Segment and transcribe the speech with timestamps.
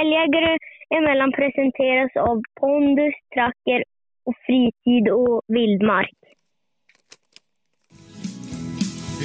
[0.00, 0.52] Älgjägare
[0.98, 3.80] emellan presenteras av Pondus, Tracker
[4.26, 6.18] och Fritid och Vildmark.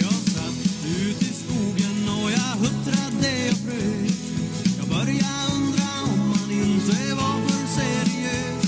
[0.03, 0.61] Jag satt
[1.01, 4.17] ut i skogen och jag huttrade och frös
[4.79, 8.63] Jag började undra om man inte var för seriös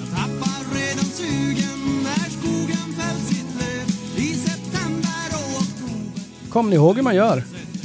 [0.00, 3.86] Jag tappar redan sugen när skogen fällt sitt löv
[4.26, 7.38] I september och oktober Kommer ni ihåg hur man gör?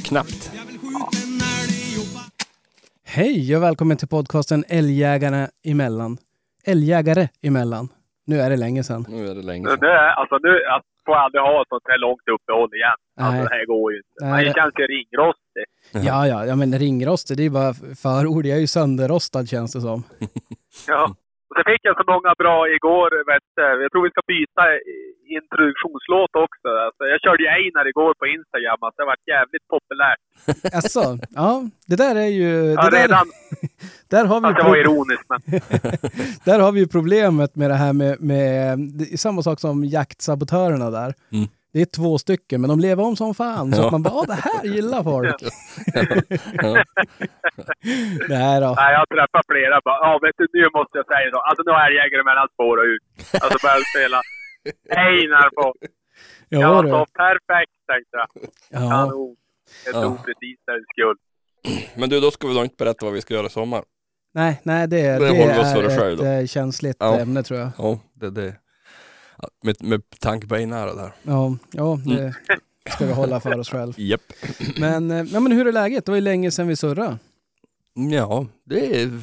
[0.07, 0.60] Knappt.
[3.13, 6.17] Hej och välkommen till podcasten Älgjägarna emellan.
[6.65, 7.89] Älgjägare emellan.
[8.25, 9.05] Nu är det länge sedan.
[9.09, 9.89] Nu är det länge Nu, sedan.
[9.89, 12.97] är- alltså nu jag får jag aldrig ha ett sånt här långt uppehåll igen.
[13.19, 13.43] Alltså Nej.
[13.43, 14.09] det här går ju inte.
[14.21, 15.65] Nej, Man det- känns ju ringrostig.
[16.09, 17.73] Ja, ja, ja men ringrostig, det är ju bara
[18.03, 18.45] förord.
[18.45, 20.03] Jag är ju sönderrostad känns det som.
[20.87, 21.15] Ja.
[21.51, 23.09] Och så fick jag så många bra igår.
[23.31, 23.83] Vet, du.
[23.83, 24.63] jag tror vi ska byta
[25.37, 26.69] introduktionslåt också.
[26.85, 28.79] Alltså, jag körde ju Einar igår på Instagram.
[28.81, 30.21] Alltså, det har varit jävligt populärt.
[30.77, 31.01] Alltså,
[31.41, 31.51] ja,
[31.89, 32.51] det där är ju...
[32.77, 33.27] Ja, Det där, redan.
[34.13, 35.27] där, har vi ju det var ironiskt.
[35.31, 35.39] Men,
[36.49, 39.83] där har vi ju problemet med det här med, med det är samma sak som
[39.83, 41.13] jaktsabotörerna där.
[41.35, 41.47] Mm.
[41.73, 43.73] Det är två stycken, men de lever om som fan.
[43.73, 43.85] Så Ja.
[43.85, 45.35] att man bara, "Åh, det här gillar folk.
[45.41, 46.83] Ja.
[48.29, 48.69] Nej då.
[48.81, 49.75] nej, jag träffade flera.
[49.87, 51.39] Bara, ja, vet du, nu måste jag säga så.
[51.47, 53.03] Alltså nu har älgjägare mellan spåra ut.
[53.43, 54.19] Alltså började spela
[55.05, 55.73] Einar på.
[56.49, 56.89] Ja, Ja, du.
[56.89, 58.27] så perfekt tänkte jag.
[58.81, 58.89] Ja.
[58.89, 59.35] Kanon.
[59.85, 60.01] Jag Ja.
[60.03, 61.19] tog precis där det skulle.
[61.99, 63.83] Men du, då ska vi då inte berätta vad vi ska göra i sommar.
[64.33, 66.25] Nej, nej, det, Det det, är själv ett då.
[66.25, 67.19] eh, känsligt Ja.
[67.19, 67.69] ämne tror jag.
[67.77, 68.55] Ja, det det.
[69.41, 71.13] Ja, Med, med tanke på Einar och det här.
[71.23, 72.33] Ja, ja det Mm.
[72.95, 73.93] ska vi hålla för oss själv.
[73.97, 74.21] Japp.
[74.79, 76.05] Men, eh, ja, men hur är läget?
[76.05, 77.17] Det var ju länge sedan vi surrade.
[77.93, 79.21] Ja, det är...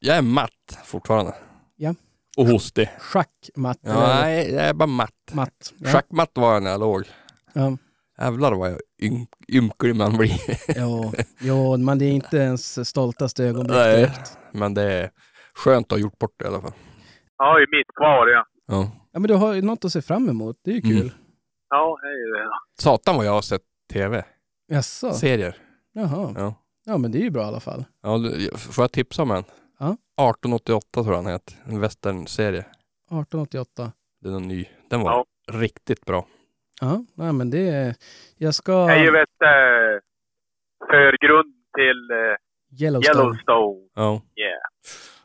[0.00, 1.34] Jag är matt fortfarande.
[1.76, 1.94] Ja.
[2.36, 2.90] Och hostig.
[2.98, 3.78] Schackmatt.
[3.82, 5.10] Ja, nej, jag är bara matt.
[5.32, 5.72] Matt.
[5.78, 5.88] Ja.
[5.92, 7.04] Schackmatt var jag när jag låg.
[7.52, 7.76] Ja.
[8.18, 10.40] Jävlar vad ym- ynklig man blir.
[10.80, 13.96] Jo, jo, men det är inte ens stoltaste ögonblick Nej.
[13.96, 14.38] direkt.
[14.52, 15.10] Men det är
[15.54, 16.72] skönt att ha gjort bort det i alla fall.
[17.42, 18.46] Har ju mitt kvar, ja.
[18.66, 18.90] Ja.
[19.12, 20.56] Ja, men du har ju något att se fram emot.
[20.64, 21.00] Det är ju kul.
[21.00, 21.10] Mm.
[21.70, 22.48] Ja, det är ju det.
[22.82, 24.24] Satan vad jag har sett tv.
[24.68, 25.10] Jaså?
[25.12, 25.56] Serier.
[25.92, 26.34] Jaha.
[26.38, 26.54] Ja.
[26.86, 27.84] Ja, men det är ju bra i alla fall.
[28.02, 29.44] Ja, du- får jag tipsa om en?
[29.78, 29.86] Ja.
[29.86, 31.54] 1888 tror jag den heter.
[31.64, 32.60] En westernserie.
[32.60, 33.92] 1888.
[34.20, 34.64] Den är ny.
[34.90, 35.24] Den var Ja.
[35.58, 36.26] riktigt bra.
[36.80, 37.94] Ja, nej, men det är...
[38.36, 38.86] Jag ska...
[38.86, 40.00] Det är ju vet, eh,
[40.90, 43.18] förgrund till eh, Yellowstone.
[43.20, 43.88] Yellowstone.
[43.94, 44.10] Ja.
[44.36, 44.60] Yeah.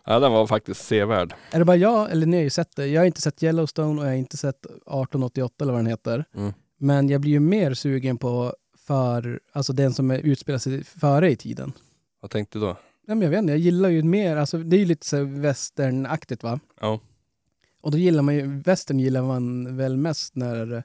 [0.06, 1.34] Ja, den var faktiskt sevärd.
[1.52, 2.88] Är det bara jag, eller ni har ju sett det.
[2.88, 6.26] Jag har inte sett Yellowstone och jag har inte sett 1888 eller vad den heter.
[6.36, 6.54] Mm.
[6.78, 8.54] Men jag blir ju mer sugen på
[8.88, 11.74] för, alltså den som är utspelar sig före i tiden.
[12.22, 12.78] Vad tänkte du då?
[13.08, 15.24] Ja, men jag vet inte, jag gillar ju mer, alltså det är ju lite så
[15.24, 16.60] westernaktigt va?
[16.82, 17.00] Ja.
[17.82, 20.84] Och då gillar man ju, western gillar man väl mest när,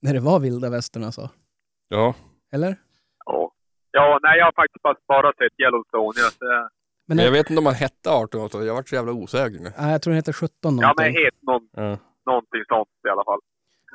[0.00, 1.30] när det var vilda västern alltså.
[1.88, 2.14] Ja.
[2.52, 2.76] Eller?
[3.24, 3.52] Ja.
[3.90, 6.20] ja, nej, jag har faktiskt bara bara sett Yellowstone.
[6.20, 6.32] Jag,
[7.06, 8.64] Men Men jag vet inte om man hette 1888.
[8.64, 9.72] Jag vart så jävla osäker nu.
[9.78, 10.94] nej, jag tror den heter 17 ja, någonting.
[11.04, 11.98] men het någon, Ja.
[12.26, 13.38] någonting sånt i alla fall.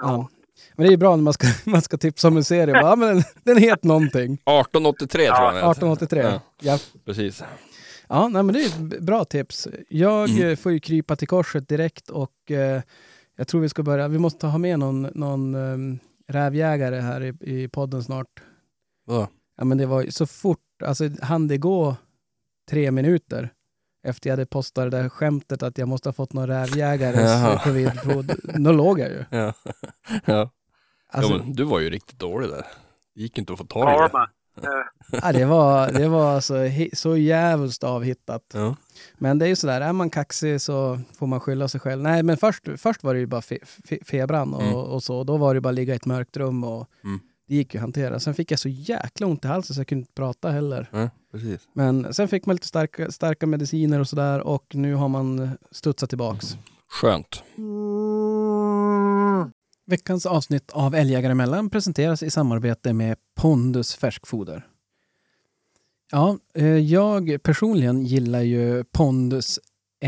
[0.01, 0.29] Ja.
[0.75, 2.73] Men det är ju bra när man ska, man ska tipsa om en serie.
[2.73, 4.33] Bara, ja, men den, den heter någonting.
[4.33, 5.71] 1883 tror jag den heter.
[5.71, 6.19] 1883.
[6.21, 6.41] Ja.
[6.61, 6.77] Ja.
[7.05, 7.43] Precis.
[8.09, 9.67] Ja, nej, men det är ett bra tips.
[9.89, 10.49] Jag Mm.
[10.49, 12.81] eh, får ju krypa till korset direkt och eh,
[13.35, 14.07] jag tror vi ska börja.
[14.07, 18.27] Vi måste ha med någon, någon um, rävjägare här i, i podden snart.
[19.05, 19.27] Vadå?
[19.57, 21.95] Ja, men det var så fort, alltså hann det gå
[22.71, 23.53] tre minuter
[24.07, 27.59] efter jag hade postat det där skämtet att jag måste ha fått någon rävjägares Jaha.
[27.63, 28.31] covid-prov.
[28.43, 29.23] Då låg jag ju.
[29.37, 29.53] Ja.
[30.25, 30.51] ja.
[31.13, 32.65] Alltså, ja men du var ju riktigt dålig där.
[33.15, 34.27] Det gick inte att få tag i det.
[34.63, 36.55] Eh, ja, det var, det var alltså
[36.93, 38.41] så jävligt avhittat.
[38.53, 38.75] Ja.
[39.17, 42.01] Men det är ju sådär, är man kaxig så får man skylla sig själv.
[42.01, 44.75] Nej, men först, först var det ju bara fe, fe, febran och, Mm.
[44.75, 45.23] och så.
[45.23, 47.19] Då var det bara att ligga i ett mörkt rum och Mm.
[47.47, 48.19] det gick ju att hantera.
[48.19, 50.89] Sen fick jag så jäkla ont i halsen så jag kunde inte prata heller.
[50.91, 51.67] ja, precis.
[51.73, 56.09] Men sen fick man lite starka, starka mediciner och sådär och nu har man studsat
[56.09, 56.57] tillbaks.
[56.87, 57.43] Skönt.
[59.85, 64.67] Veckans avsnitt av Älgjägare emellan presenteras i samarbete med Pondus färskfoder.
[66.11, 69.59] Ja, eh, jag personligen gillar ju Pondus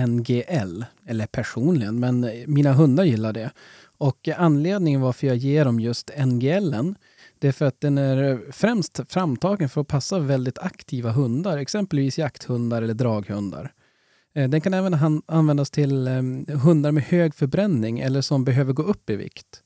[0.07, 0.85] NGL.
[1.05, 3.51] Eller personligen, men mina hundar gillar det.
[3.97, 6.95] Och anledningen varför jag ger dem just NGLen
[7.43, 12.17] det är för att den är främst framtagen för att passa väldigt aktiva hundar, exempelvis
[12.17, 13.73] jakthundar eller draghundar.
[14.35, 18.83] Eh, den kan även användas till ehm, hundar med hög förbränning eller som behöver gå
[18.83, 19.63] upp i vikt.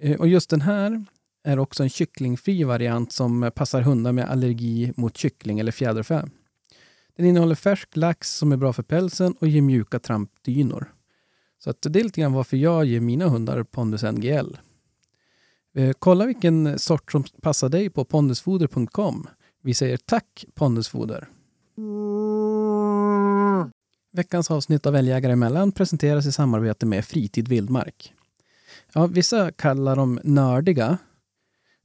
[0.00, 1.04] Eh, och just den här
[1.44, 6.28] är också en kycklingfri variant som passar hundar med allergi mot kyckling eller fjäderfä.
[7.16, 10.94] Den innehåller färsk lax som är bra för pälsen och ger mjuka trampdynor.
[11.58, 14.56] Så att det är lite grann varför jag ger mina hundar Pondus NGL.
[15.74, 19.26] Eh, kolla vilken sort som passar dig på pondusfoder.com.
[19.62, 21.28] Vi säger tack Pondusfoder.
[24.12, 28.14] Veckans avsnitt av Älgjägare emellan presenteras i samarbete med Fritid Vildmark.
[28.92, 30.98] Ja, vissa kallar dem nördiga.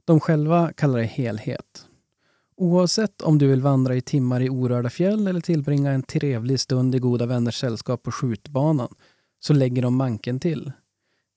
[0.04, 1.86] De själva kallar det helhet.
[2.56, 6.94] Oavsett om du vill vandra i timmar i orörda fjäll eller tillbringa en trevlig stund
[6.94, 8.94] i goda vänners sällskap på skjutbanan
[9.40, 10.72] så lägger de manken till.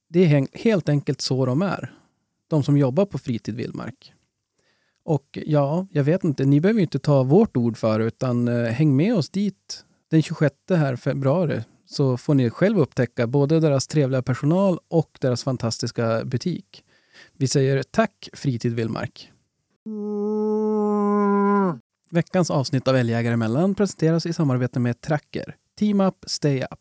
[0.09, 1.98] Det är helt enkelt så de är.
[2.49, 4.13] De som jobbar på Fritid Vildmark.
[5.03, 8.47] Och ja, jag vet inte, ni behöver ju inte ta vårt ord för det, utan
[8.47, 13.59] eh, häng med oss dit den 26 här februari så får ni själv upptäcka både
[13.59, 16.83] deras trevliga personal och deras fantastiska butik.
[17.37, 19.31] Vi säger tack Fritid Vildmark.
[22.09, 25.55] Veckans avsnitt av Älgjägare emellan presenteras i samarbete med Tracker.
[25.75, 26.79] Team Up, Stay Up.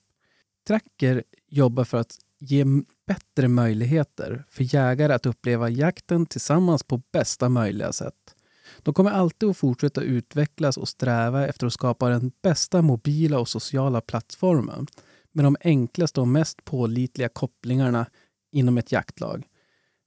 [0.67, 2.65] Tracker jobbar för att ge
[3.07, 8.35] bättre möjligheter för jägare att uppleva jakten tillsammans på bästa möjliga sätt.
[8.79, 13.49] De kommer alltid att fortsätta utvecklas och sträva efter att skapa den bästa mobila och
[13.49, 14.87] sociala plattformen
[15.33, 18.07] med de enklaste och mest pålitliga kopplingarna
[18.53, 19.47] inom ett jaktlag.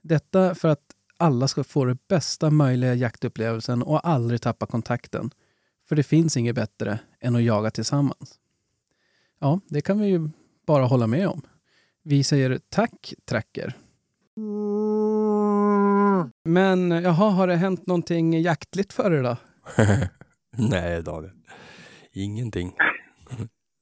[0.02, 5.32] Detta för att alla ska få den bästa möjliga jaktupplevelsen och aldrig tappa kontakten.
[5.88, 8.40] För det finns inget bättre än att jaga tillsammans.
[9.40, 10.30] Ja, det kan vi ju
[10.66, 11.42] bara hålla med om.
[12.04, 13.74] Vi säger tack, Tracker.
[16.44, 19.38] Men jaha, har det hänt någonting jaktligt för er då?
[20.58, 21.32] Nej, Daniel.
[22.14, 22.74] Ingenting.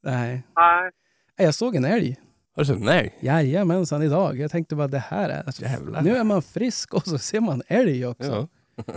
[0.04, 0.44] Nej.
[0.56, 0.92] Nej.
[1.38, 2.18] Jag såg en älg.
[2.56, 3.14] Har du sett en älg?
[3.20, 4.40] Jajamensan, idag.
[4.40, 5.44] Jag tänkte bara det här är...
[5.44, 6.02] Alltså, Jävlar.
[6.02, 8.48] Nu är man frisk och så ser man älg också.
[8.76, 8.84] Ja.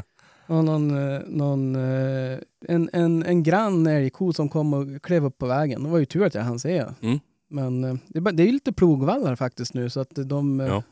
[0.46, 5.38] Och någon, eh, någon, eh, en, en, en grann älgko som kom och klev upp
[5.38, 5.82] på vägen.
[5.82, 6.84] Det var ju tur att jag hann se.
[7.02, 7.18] Mm.
[7.52, 10.82] Men eh, det är, lite plogvallar faktiskt nu så att de, eh, Ja.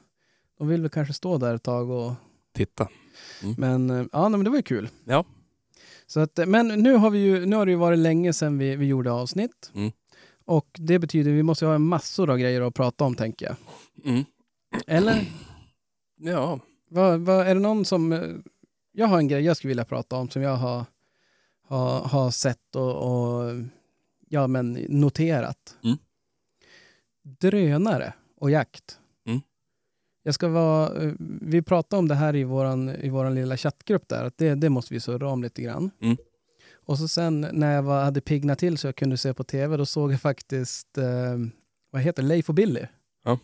[0.59, 1.91] de vill väl kanske stå där ett tag.
[1.91, 2.12] Och,
[2.53, 2.89] Titta.
[3.57, 4.89] men eh, ja, men det var ju kul.
[5.05, 5.25] Ja.
[6.07, 8.77] Så att, men nu har, vi ju, nu har det ju varit länge sedan vi,
[8.77, 9.71] vi gjorde avsnitt.
[9.75, 9.93] Mm.
[10.45, 13.57] Och det betyder att vi måste ha massor av grejer att prata om tänker jag.
[14.12, 14.25] Mm.
[14.87, 15.33] Eller?
[16.21, 16.61] Ja.
[16.91, 18.33] Vad, vad, är det någon som...
[18.93, 20.85] Jag har en grej jag skulle vilja prata om som jag har,
[21.69, 23.55] har, har sett och, och
[24.29, 25.77] ja, men noterat.
[27.25, 27.37] Mm.
[27.40, 28.99] Drönare och jakt.
[29.26, 29.40] Mm.
[30.22, 34.08] Jag ska vara, eh, vi pratade om det här i våran, i våran lilla chattgrupp
[34.08, 35.90] där, att det, det måste vi surra om lite grann.
[36.02, 36.17] Mm.
[36.87, 39.76] Och så sen när jag var, hade piggnat till så jag kunde se på tv,
[39.76, 41.38] då såg jag faktiskt, eh,
[41.90, 42.87] vad heter Leif och Billy.
[43.25, 43.38] Ja.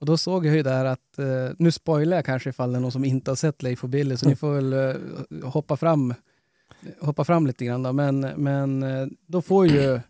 [0.00, 2.80] Och då såg jag ju där att, eh, nu spoilar jag kanske ifall det är
[2.80, 6.14] någon som inte har sett Leif och Billy, så ni får väl eh, hoppa fram
[7.00, 7.92] hoppa fram lite grann då.
[7.92, 10.00] Men, men eh, då får ju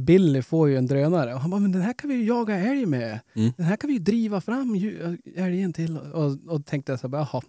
[0.00, 2.56] Billy får ju en drönare och han bara, men den här kan vi ju jaga
[2.56, 3.20] älg med.
[3.34, 3.52] Mm.
[3.56, 5.98] Den här kan vi ju driva fram dju- älgen till.
[5.98, 7.42] Och, och tänkte jag så här, jaha,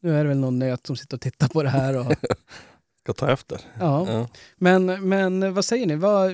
[0.00, 1.98] nu är det väl någon nöt som sitter och tittar på det här.
[1.98, 2.12] Och,
[3.02, 3.60] Ska ta efter.
[3.80, 4.06] ja.
[4.12, 4.28] Ja.
[4.56, 5.96] Men, men vad säger ni?
[5.96, 6.32] Vad,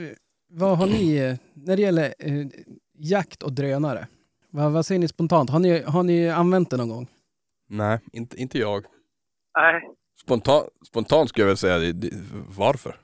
[0.51, 2.47] vad har ni eh, när det gäller eh,
[2.99, 4.07] jakt och drönare?
[4.51, 5.51] Vad, vad säger ni spontant?
[5.51, 7.07] Har ni, har ni använt det någon gång?
[7.69, 8.85] Nej, inte, inte jag.
[9.59, 9.83] Nej.
[10.23, 11.95] Spontan, spontant skulle jag väl säga
[12.57, 12.97] varför?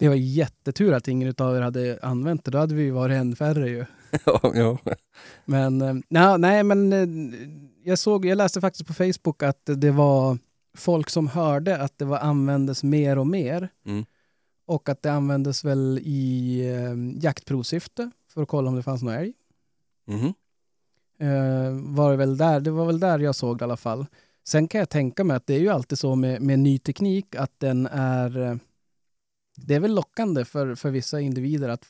[0.00, 2.50] Det var jättetur att ingen av er hade använt det.
[2.50, 3.84] Då hade vi ju varit en färre ju.
[4.54, 4.78] ja.
[5.44, 5.94] Men eh,
[6.38, 7.08] nej, men eh,
[7.84, 10.38] jag såg, jag läste faktiskt på Facebook att det var
[10.76, 13.68] folk som hörde att det var användes mer och mer.
[13.86, 14.04] Mm.
[14.66, 19.14] Och att det användes väl i eh, jaktprovsyfte för att kolla om det fanns någon
[19.14, 19.32] älg.
[20.06, 20.34] Mhm.
[21.18, 24.06] Eh, var det, väl där, det var väl där jag såg det i alla fall.
[24.44, 27.34] Sen kan jag tänka mig att det är ju alltid så med, med ny teknik
[27.34, 28.58] att den är...
[29.56, 31.84] Det är väl lockande för, för vissa individer att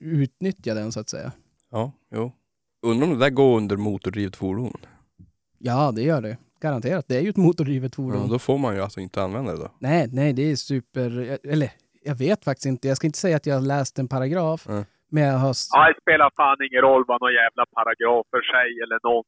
[0.00, 1.32] utnyttja den så att säga.
[1.70, 2.32] Ja, jo.
[2.86, 4.76] Undrar om det där går under motordrivet fordon?
[5.58, 6.36] Ja, det gör det.
[6.60, 7.08] Garanterat.
[7.08, 8.20] Det är ju ett motordrivet fordon.
[8.22, 9.70] Ja, då får man ju alltså inte använda det då.
[9.78, 11.38] Nej, nej, det är super...
[11.44, 11.70] Eller,
[12.02, 12.88] jag vet faktiskt inte.
[12.88, 14.68] Jag ska inte säga att jag har läst en paragraf.
[14.68, 14.84] Mm.
[15.10, 15.54] Men jag har...
[15.72, 19.24] Ja, det spelar fan ingen roll vad någon jävla paragrafer säger eller någon.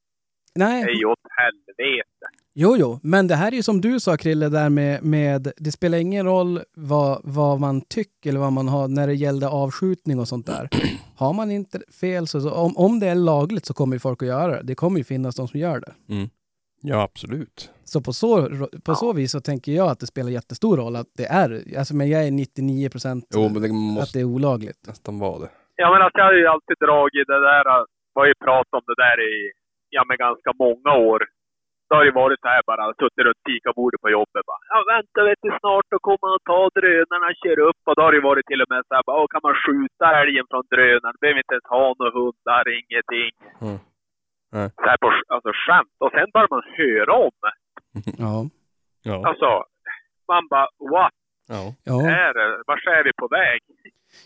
[0.54, 2.24] Nej, Nej, åt helvete.
[2.54, 3.00] Jo, jo.
[3.02, 5.02] Men det här är ju som du sa, Krille, där med...
[5.04, 9.14] med det spelar ingen roll vad, vad man tycker eller vad man har när det
[9.14, 10.68] gällde avskjutning och sånt där.
[11.16, 12.40] Har man inte fel så...
[12.40, 14.62] så om, om det är lagligt så kommer ju folk att göra det.
[14.62, 15.92] Det kommer ju finnas de som gör det.
[16.82, 17.70] Ja, absolut.
[17.84, 18.48] Så på så,
[18.84, 21.48] på så vis så tänker jag att det spelar jättestor roll att det är...
[21.78, 23.24] Alltså, men jag är 99 procent
[24.02, 24.86] att det är olagligt.
[24.86, 25.50] nästan vara det.
[25.76, 27.64] Ja, men alltså, jag har ju alltid dragit det där.
[27.74, 27.84] äh,
[28.14, 29.34] Vi har ju pratat om det där i,
[29.96, 31.20] ja men ganska många år.
[31.94, 34.62] Det har ju varit så här bara, suttit runt fikabordet på jobbet bara.
[34.74, 37.80] Ja, vänta vet du, snart då kommer man ta drönarna, kör upp.
[37.88, 39.54] Och då har det ju varit till och med så här bara, "Åh, kan man
[39.64, 41.16] skjuta älgen från drönaren?
[41.20, 43.32] Behöver inte ens ha några hundar, ingenting.
[43.64, 43.78] Mm.
[44.54, 44.68] Nej.
[44.82, 45.94] Så här på, alltså skämt.
[46.04, 47.34] Och sen börjar man höra om.
[48.24, 48.36] Ja.
[49.10, 49.16] Ja.
[49.28, 49.48] Alltså,
[50.30, 51.14] man bara, what
[51.54, 51.62] Ja.
[51.90, 53.60] Ja, Är, det- vart är vi på väg?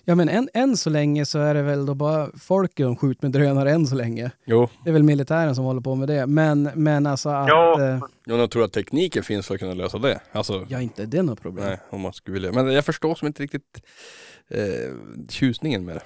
[0.04, 3.24] Ja men än, än så länge så är det väl då bara folket som skjuter
[3.26, 4.30] med drönare än så länge.
[4.44, 6.26] Jo, Det är väl militären som håller på med det.
[6.26, 7.48] Men, men alltså att...
[7.48, 7.82] Ja.
[7.82, 10.20] Eh, jo, jag tror att tekniken finns för att kunna lösa det.
[10.32, 11.64] Alltså, ja, inte det är något problem.
[11.66, 12.52] nej, om man skulle vilja.
[12.52, 13.82] Men jag förstår som inte riktigt
[14.48, 14.94] eh,
[15.28, 16.02] tjusningen med det.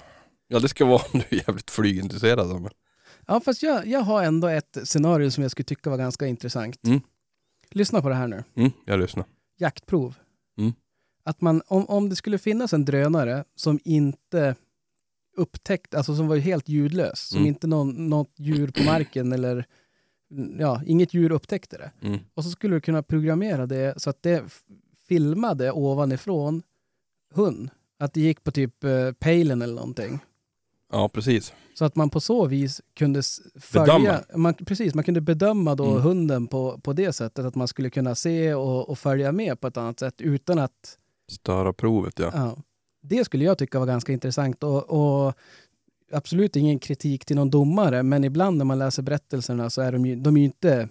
[0.47, 2.47] Ja, det ska vara om du är jävligt flygintresserad.
[2.47, 2.69] Men...
[3.27, 6.79] Ja, fast jag, jag har ändå ett scenario som jag skulle tycka var ganska intressant.
[6.87, 7.01] Mm.
[7.71, 8.43] Lyssna på det här nu.
[8.55, 9.25] Mm, jag lyssnar.
[9.59, 10.15] Jaktprov.
[10.57, 10.73] Mm.
[11.25, 14.55] Att man, om, om det skulle finnas en drönare som inte
[15.37, 17.47] upptäckt, alltså som var helt ljudlös, som Mm.
[17.47, 19.65] inte någon, något djur på marken eller
[20.59, 22.07] ja, inget djur upptäckte det.
[22.07, 22.19] Mm.
[22.33, 24.43] Och så skulle du kunna programmera det så att det
[25.07, 26.61] filmade ovanifrån
[27.33, 27.69] hund.
[27.99, 30.19] Att det gick på typ eh, pejlen eller någonting.
[30.91, 31.53] Ja, precis.
[31.73, 33.21] Så att man på så vis kunde
[33.59, 33.97] följa...
[33.99, 34.19] Bedöma.
[34.35, 36.01] Man, precis, man kunde bedöma då Mm.
[36.01, 37.45] hunden på, på det sättet.
[37.45, 40.97] Att man skulle kunna se och, och följa med på ett annat sätt utan att...
[41.31, 42.31] Störa provet, ja.
[42.33, 42.57] Ja,
[43.01, 44.63] det skulle jag tycka var ganska intressant.
[44.63, 44.89] Och,
[45.27, 45.33] och
[46.11, 50.05] absolut ingen kritik till någon domare, men ibland när man läser berättelserna så är de
[50.05, 50.89] ju, de är ju inte...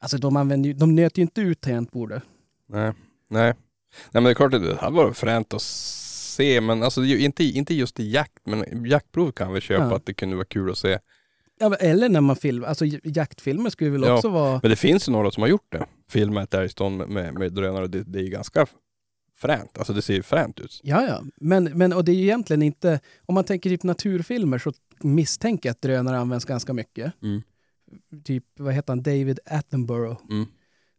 [0.00, 2.22] Alltså de, använder, ju- de nöter ju inte ut tangentbordet.
[2.66, 2.92] Nej.
[3.30, 3.42] Nej.
[3.50, 3.54] Nej
[4.12, 7.74] men det är klart att det hade varit fränt att se men alltså inte, inte
[7.74, 9.96] just i jakt men jaktprov kan vi köpa Ja.
[9.96, 10.98] att det kunde vara kul att se.
[11.60, 12.68] Ja, eller när man filmar.
[12.68, 14.14] Alltså jaktfilmer skulle väl Ja.
[14.14, 14.60] också vara...
[14.62, 15.86] Men det finns ju några som har gjort det.
[16.10, 17.86] Filmat ett älgstånd med, med, drönare.
[17.86, 18.66] Det, det är ju ganska
[19.38, 19.78] fränt.
[19.78, 20.80] Alltså det ser ju fränt ut.
[20.82, 21.22] Ja, ja.
[21.36, 23.00] Men, men och det är ju egentligen inte...
[23.26, 27.12] Om man tänker typ naturfilmer så misstänker jag att drönare används ganska mycket.
[27.22, 27.42] Mm.
[28.24, 29.02] Typ, vad heter han?
[29.02, 30.20] David Attenborough.
[30.30, 30.46] Mm.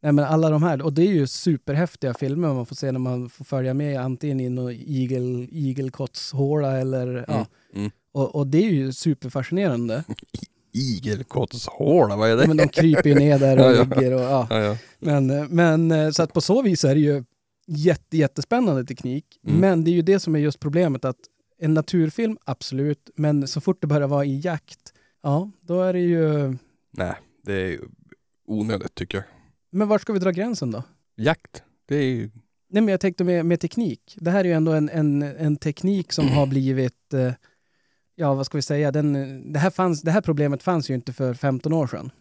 [0.02, 0.82] Nej, men alla de här.
[0.82, 4.40] Och det är ju superhäftiga filmer man får se när man får följa med antingen
[4.40, 7.26] i någon igel, igelkottshåla eller...
[7.28, 7.46] Ja.
[7.76, 7.92] Mm.
[8.12, 10.04] Och, och det är ju superfascinerande.
[10.72, 12.48] Igelkottshåla, vad är det?
[12.48, 13.84] men de kryper ju ner där och Ja, ja.
[13.84, 14.22] ligger och...
[14.22, 14.48] Ja.
[14.50, 14.78] Ja, ja.
[15.00, 17.24] Men, men eh, så att på så vis är det ju
[17.70, 19.40] jätte, jättespännande teknik.
[19.44, 19.60] Mm.
[19.60, 21.20] Men det är ju det som är just problemet att
[21.60, 26.00] en naturfilm, absolut, men så fort det börjar vara i jakt, ja, då är det
[26.00, 26.58] ju...
[26.92, 27.80] Nej, det är
[28.48, 29.26] onödigt tycker jag.
[29.72, 30.84] Men var ska vi dra gränsen då?
[31.18, 32.30] Jakt, det är ju...
[32.70, 34.16] Nej, men jag tänkte med, med teknik.
[34.18, 37.34] Det här är ju ändå en, en, en teknik som har blivit, eh,
[38.16, 39.14] ja vad ska vi säga, den,
[39.54, 42.12] det, här fanns, det här problemet fanns ju inte för 15 år sedan.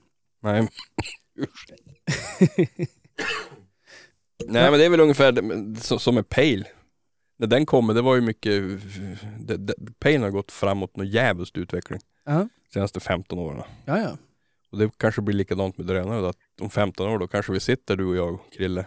[0.42, 0.68] Nej.
[4.48, 6.64] Nej men det är väl ungefär som med Pale.
[7.38, 8.62] När den kommer, det var ju mycket...
[9.40, 13.62] Det, det, Pale har gått framåt något jävligt utveckling Ja, senaste 15 åren.
[13.84, 13.98] ja.
[13.98, 14.16] ja.
[14.72, 17.60] Och det kanske blir likadant med drönare då, att om 15 år då kanske vi
[17.60, 18.86] sitter du och jag och Krille.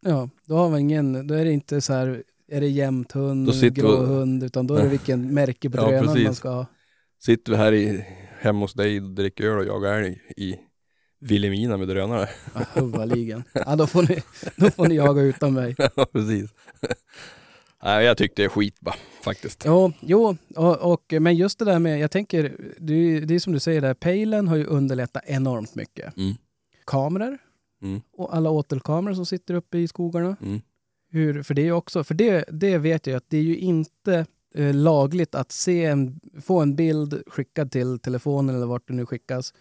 [0.00, 3.74] Ja, då har man ingen, då är det inte så här, är det jämnt hund,
[3.74, 6.38] grå vi- hund, utan då är det vilken märke på Ja, drönaren man precis.
[6.38, 6.66] ska ha.
[7.22, 8.04] Sitter vi här i,
[8.40, 10.56] hemma hos dig och dricker öl och jagar älg i
[11.18, 12.28] Vilhelmina med drönare.
[12.54, 13.42] Ja, Huvaligen.
[13.52, 14.22] Ja, då får, ni,
[14.56, 15.74] då får ni jaga utan mig.
[15.96, 16.50] Ja precis.
[17.82, 19.62] Nej jag tyckte det är skit bara, faktiskt.
[19.66, 23.52] Jo, jo och, och, men just det där med, jag tänker, det det är som
[23.52, 26.16] du säger där, pejlen har ju underlättat enormt mycket.
[26.16, 26.34] Mm.
[26.86, 27.38] Kameror
[27.82, 28.00] Mm.
[28.12, 30.36] och alla åtelkameror som sitter uppe i skogarna.
[30.42, 30.60] Mm.
[31.10, 34.26] Hur, för det är också, för det, det vet jag att det är ju inte
[34.54, 39.06] eh, lagligt att se en, få en bild skickad till telefonen eller vart det nu
[39.06, 39.54] skickas,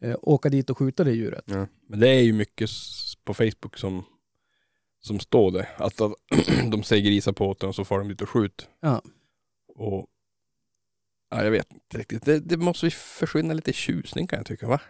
[0.00, 1.44] eh, åka dit och skjuta det djuret.
[1.46, 1.66] Ja.
[1.86, 2.70] Men det är ju mycket
[3.24, 4.04] på Facebook som,
[5.00, 5.68] som står det.
[5.76, 6.12] Att att
[6.70, 8.68] de säger grisar på åt och så får de dit och skjut.
[8.80, 9.02] Ja.
[9.74, 10.06] Och
[11.30, 12.24] ja, jag vet inte riktigt.
[12.24, 14.80] Det, det måste ju försvinna lite tjusning kan jag tycka va?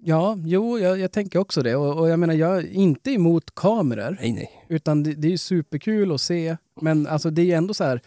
[0.00, 1.76] Ja, jo, jag, jag tänker också det.
[1.76, 4.16] Och, och jag menar, jag är inte emot kameror.
[4.20, 4.64] Nej nej.
[4.68, 6.56] Utan det, det är ju superkul att se.
[6.80, 8.00] Men alltså det är ju ändå så här.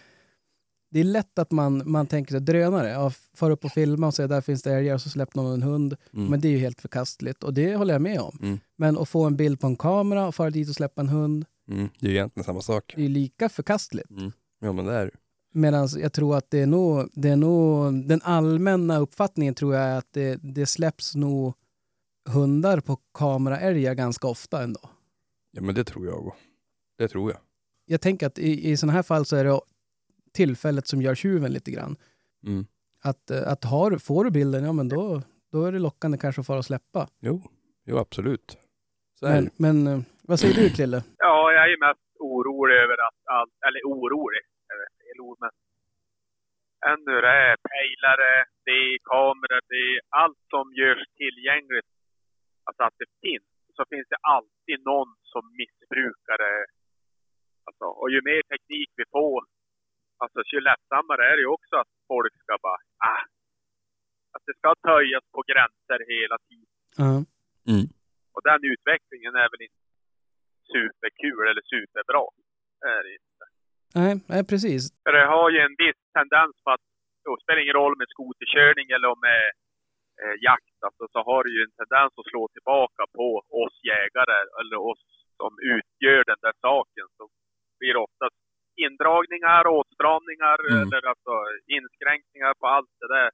[0.91, 2.89] Det är lätt att man, man tänker sig drönare.
[2.89, 5.53] Ja, far upp och filma och säga där finns det älgar och så släpper någon
[5.53, 5.95] en hund.
[6.13, 6.27] Mm.
[6.27, 8.39] Men det är ju helt förkastligt och det håller jag med om.
[8.41, 8.59] Mm.
[8.75, 11.45] Men att få en bild på en kamera och fara dit och släppa en hund.
[11.69, 11.89] Mm.
[11.99, 12.93] Det är ju egentligen samma sak.
[12.95, 14.09] Det är lika förkastligt.
[14.09, 14.31] Mm.
[14.59, 15.11] Ja men det är.
[15.53, 19.83] Medan jag tror att det är nog, det är nog den allmänna uppfattningen tror jag
[19.83, 21.53] är att det, det släpps nog
[22.29, 24.89] hundar på kameraälgar ganska ofta ändå.
[25.51, 26.39] Ja men det tror jag också.
[26.97, 27.39] Det tror jag.
[27.85, 29.59] Jag tänker att i, i sådana här fall så är det
[30.33, 31.95] tillfället som gör tjuven lite grann.
[32.47, 32.65] Mm.
[33.03, 35.21] Att, eh, att har, får du bilden, ja men då,
[35.51, 37.07] då är det lockande kanske att fara och släppa.
[37.19, 37.41] Jo,
[37.85, 38.57] jo absolut.
[39.21, 41.03] Men, men eh, vad säger du Krille?
[41.17, 45.53] Ja, jag är mest orolig över att allt, eller orolig, är det fel ord, men
[46.91, 48.33] ännu det är pejlare,
[48.65, 51.89] det är kameror, det är allt som görs tillgängligt,
[52.65, 56.59] alltså att det finns, så finns det alltid någon som missbrukar det.
[57.67, 59.41] Alltså, och ju mer teknik vi får,
[60.21, 63.23] alltså ju lättsammare är det ju också att folk ska bara, ah,
[64.35, 66.71] att det ska töjas på gränser hela tiden.
[67.03, 67.13] Ja.
[67.71, 67.85] Mm.
[68.33, 69.83] Och den utvecklingen är väl inte
[70.73, 72.25] superkul eller superbra.
[72.81, 73.43] Det är det inte.
[73.99, 74.81] Nej, nej precis.
[75.03, 76.85] För det har ju en viss tendens på att,
[77.25, 79.43] då spelar det ingen roll med skoterkörning eller om med
[80.21, 83.27] eh, jakt, alltså, så har det ju en tendens att slå tillbaka på
[83.63, 85.03] oss jägare eller oss
[85.39, 87.07] som utgör den där saken.
[87.17, 87.23] Så
[87.79, 88.37] blir det oftast
[88.87, 90.81] indragningar, åtstramningar Mm.
[90.81, 91.33] eller alltså
[91.77, 93.31] inskränkningar på allt det där.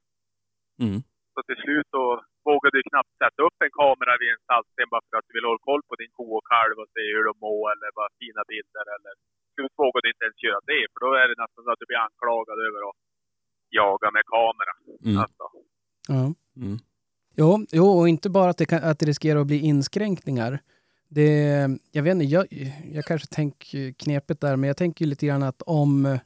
[0.86, 1.00] Mm.
[1.34, 2.03] Så till slut så
[2.50, 5.50] vågar du knappt sätta upp en kamera vid en saltsten bara för att du vill
[5.50, 8.41] hålla koll på din ko och kalv och se hur de mår eller bara fina
[8.51, 9.13] bilder eller
[9.53, 11.88] slut vågar du inte ens göra det för då är det nästan så att du
[11.89, 12.98] blir anklagad över att
[13.79, 14.74] jaga med kamera.
[15.06, 15.17] Mm.
[15.24, 15.46] Alltså.
[16.15, 16.24] Ja.
[16.63, 16.77] Mm.
[17.41, 20.51] Jo, jo, och inte bara att det, kan, att det riskerar att bli inskränkningar.
[21.10, 22.48] Det, jag vet inte, jag,
[22.92, 26.20] jag kanske tänker knepet där, men jag tänker lite grann att om...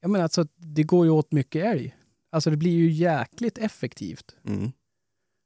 [0.00, 1.96] Jag menar alltså, det går ju åt mycket älg.
[2.30, 4.34] Alltså det blir ju jäkligt effektivt.
[4.46, 4.72] Mm.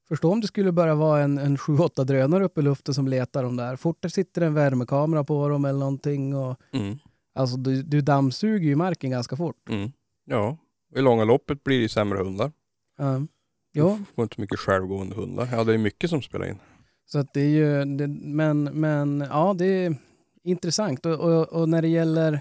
[0.08, 3.42] Förstå om det skulle bara vara en, en 7-8 drönare uppe i luften som letar
[3.42, 3.76] dem där.
[3.76, 6.34] Fort det sitter en värmekamera på dem eller någonting.
[6.34, 6.98] Och, Mm.
[7.34, 9.68] alltså du, du dammsuger ju marken ganska fort.
[9.68, 9.92] Mm.
[10.24, 10.56] Ja,
[10.96, 12.52] i långa loppet blir det ju sämre hundar.
[12.98, 13.98] Ja.
[13.98, 15.48] Du får inte mycket självgående hundar.
[15.52, 16.58] Ja, det är mycket som spelar in.
[17.06, 19.96] Så att det är ju, det, men, men ja, det är
[20.44, 21.06] intressant.
[21.06, 22.40] Och, och, och när det gäller,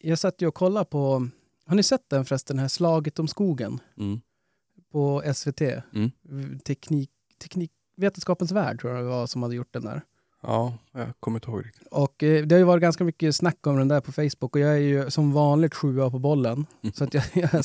[0.00, 1.28] jag satt ju och kollade på,
[1.66, 4.20] har ni sett den förresten, det här Slaget om skogen Mm.
[4.92, 5.60] på SVT?
[5.60, 6.10] Mm.
[6.58, 7.10] Teknik,
[7.42, 10.02] teknik, Vetenskapens värld tror jag det var som hade gjort den där.
[10.42, 11.88] Ja, jag kommer inte ihåg riktigt.
[11.90, 14.58] Och eh, det har ju varit ganska mycket snack om den där på Facebook och
[14.60, 16.66] jag är ju som vanligt sjua på bollen.
[16.82, 16.92] Mm.
[16.92, 17.62] Så att jag, jag har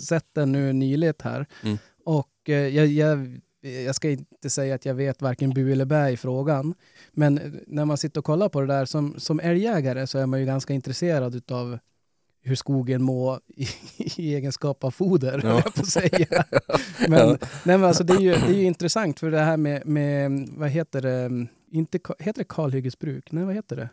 [0.00, 1.46] sett den nu nyligt här.
[1.62, 1.78] Mm.
[2.04, 6.10] Och eh, jag, jag, jag ska inte säga att jag vet varken bu eller bä
[6.10, 6.74] i frågan.
[7.12, 10.40] Men när man sitter och kollar på det där som, som älgjägare så är man
[10.40, 11.78] ju ganska intresserad utav
[12.44, 13.66] hur skogen mår i,
[14.16, 15.48] i egenskap av foder, Ja.
[15.48, 15.62] ja.
[15.64, 16.44] jag på att säga.
[17.08, 17.28] Men,
[17.64, 20.48] nej, men alltså, det, är ju, det är ju intressant för det här med, med
[20.56, 23.32] vad heter det, inte, heter det kalhyggesbruk?
[23.32, 23.88] Nej, vad heter det?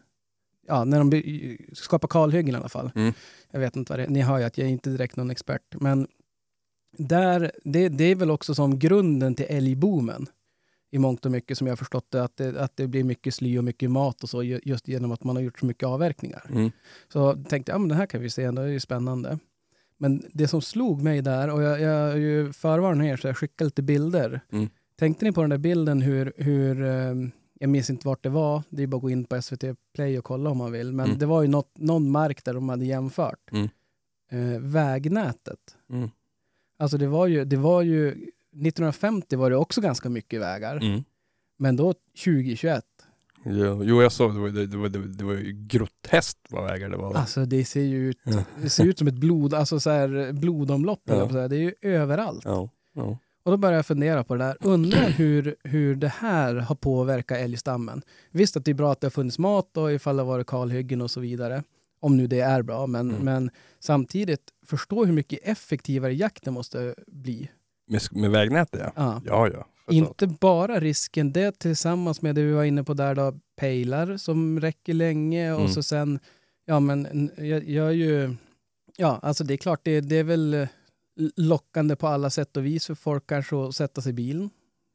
[0.68, 2.92] Ja, när de skapar kalhyggen i alla fall.
[2.96, 3.14] Mm.
[3.52, 4.10] Jag vet inte vad det är.
[4.10, 5.76] Ni hör ju att jag är inte direkt någon expert.
[5.80, 6.08] Men
[6.98, 10.26] där, det, det är väl också som grunden till älgboomen
[10.92, 13.34] i mångt och mycket som jag har förstått det, att det, att det blir mycket
[13.34, 15.88] sly och mycket mat och så ju- just genom att man har gjort så mycket
[15.88, 16.46] avverkningar.
[16.50, 16.72] Mm.
[17.14, 19.40] Så tänkte jag, ja men det här kan vi se, det är ju spännande.
[19.98, 23.38] Men det som slog mig där, och jag, jag är ju förvarnad er så jag
[23.38, 24.42] skickade lite bilder.
[24.52, 24.70] Mm.
[25.00, 27.16] Tänkte ni på den där bilden hur, hur eh,
[27.60, 29.64] jag minns inte vart det var, det är bara att gå in på SVT
[29.96, 30.94] Play och kolla om man vill.
[30.94, 31.18] Men Mm.
[31.20, 33.70] det var ju något, någon mark där de hade jämfört Mm.
[34.32, 35.60] eh, vägnätet.
[36.80, 41.04] Alltså det var ju, det var ju, 1950 var det också ganska mycket vägar, Mm.
[41.58, 42.84] men då 2021,
[43.44, 44.40] Ja, jo, jag såg det.
[44.40, 47.14] Var, det, det, var, det, det var ju groteskt vad vägar det var.
[47.14, 48.44] alltså det ser ju ut, Ja.
[48.62, 51.30] det ser ut som ett blod, alltså så här blodomlopp, Ja.
[51.30, 51.48] så här.
[51.48, 52.42] det är ju överallt.
[52.46, 52.70] Ja.
[52.94, 53.18] ja.
[53.44, 54.58] Och då började jag fundera på det där.
[54.62, 58.02] Undrar hur, hur det här har påverkat älgstammen.
[58.32, 60.48] Visst att det är bra att det har funnits mat och ifall det har varit
[60.48, 61.64] kalhyggen och så vidare.
[62.00, 62.88] Om nu det är bra.
[62.88, 63.26] Men, Mm.
[63.26, 67.50] men samtidigt, förstå hur mycket effektivare jakten måste bli.
[67.88, 68.92] Med, med vägnätet ja.
[68.96, 69.22] Ja.
[69.26, 69.68] Ja, ja.
[69.94, 74.60] Inte bara risken, det tillsammans med det vi var inne på där då, pejlar som
[74.60, 75.72] räcker länge och Mm.
[75.72, 76.20] så sen,
[76.66, 78.36] ja men jag, jag är ju,
[78.98, 80.68] ja alltså det är klart det, det är väl
[81.36, 84.50] lockande på alla sätt och vis för folk kanske att sätta sig i bilen,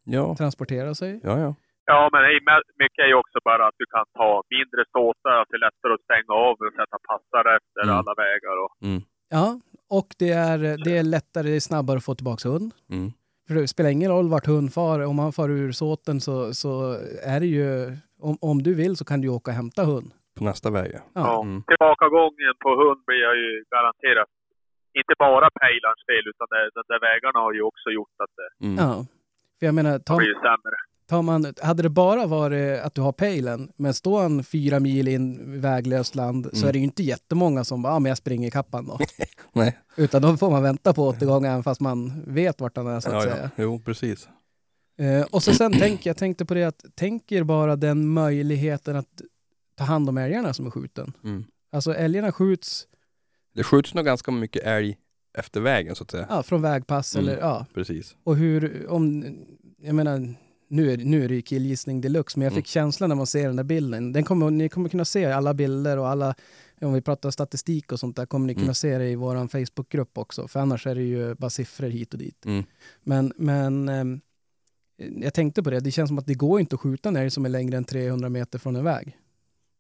[0.05, 1.21] Ja, transportera sig.
[1.23, 1.55] ja, ja.
[1.87, 2.23] Ja, men
[2.83, 5.93] mycket är ju också bara att du kan ta mindre såtar, att det är lättare
[5.95, 7.95] att stänga av och sätta passare efter Mm.
[7.99, 8.55] alla vägar.
[8.65, 9.01] Och, Mm.
[9.37, 9.47] Ja,
[9.99, 12.71] och det är, det är lättare, det är snabbare att få tillbaka hund.
[12.91, 13.09] Mm.
[13.47, 16.73] För det spelar ingen roll vart hund far, om han far ur såten så, så
[17.35, 17.69] är det ju,
[18.29, 20.11] om, om du vill så kan du åka och hämta hund.
[20.39, 21.01] På nästa väg ja.
[21.15, 21.43] Ja.
[21.43, 21.63] Mm.
[21.69, 24.29] Tillbakagången på hund blir jag ju garanterat
[25.01, 28.49] inte bara pejlarns fel, utan det, de där vägarna har ju också gjort att det
[28.67, 28.77] Mm.
[28.85, 28.93] Ja.
[29.59, 30.77] För jag menar, tar, blir ju sämre.
[31.09, 35.09] Tar man, hade det bara varit att du har pejlen, men står han fyra mil
[35.09, 36.69] in väglöst land så Mm.
[36.69, 38.99] är det ju inte jättemånga som bara, ja men jag springer i kappan då.
[39.53, 39.79] Nej.
[39.97, 43.09] Utan då får man vänta på återgång även fast man vet vart han är så
[43.09, 43.37] att Ja, säga.
[43.57, 43.63] ja.
[43.63, 44.29] Jo, precis.
[44.99, 48.97] Eh, och så sen tänker jag tänkte på det att tänk er bara den möjligheten
[48.97, 49.21] att
[49.77, 51.13] ta hand om älgarna som är skjuten.
[51.25, 51.45] Mm.
[51.73, 52.87] Alltså älgarna skjuts
[53.55, 54.97] Det skjuts nog ganska mycket älg
[55.39, 56.27] efter vägen så att säga.
[56.31, 57.29] ja, från vägpass Mm.
[57.29, 57.67] eller ja.
[57.75, 58.17] Precis.
[58.25, 59.25] Och hur, om,
[59.83, 60.35] jag menar,
[60.75, 63.47] nu är, nu är det ju killgissning deluxe, men jag fick känslan när man ser
[63.47, 64.13] den där bilden.
[64.13, 66.35] Den kommer, ni kommer kunna se alla bilder och alla,
[66.81, 68.75] om vi pratar statistik och sånt där, kommer ni kunna Mm.
[68.75, 72.19] se det i vår Facebookgrupp också, för annars är det ju bara siffror hit och
[72.19, 72.47] dit.
[72.47, 72.65] Mm.
[73.03, 74.21] Men, men ehm,
[74.97, 77.31] jag tänkte på det, det känns som att det går inte att skjuta en älg
[77.31, 79.19] som är längre än 300 meter från en väg.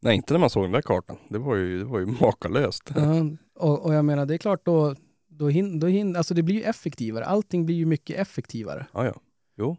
[0.00, 1.16] Nej, inte när man såg den där kartan.
[1.28, 2.90] Det var ju, det var ju makalöst.
[2.96, 4.94] Ja, och, och jag menar, det är klart då,
[5.28, 7.24] då, hin, då hin, alltså det blir ju effektivare.
[7.24, 8.86] Allting blir ju mycket effektivare.
[8.92, 9.14] Ja, ja.
[9.56, 9.76] Jo.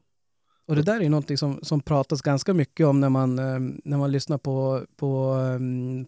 [0.68, 3.60] Och det där är ju någonting som, som pratas ganska mycket om när man, eh,
[3.84, 5.60] när man lyssnar på, på eh,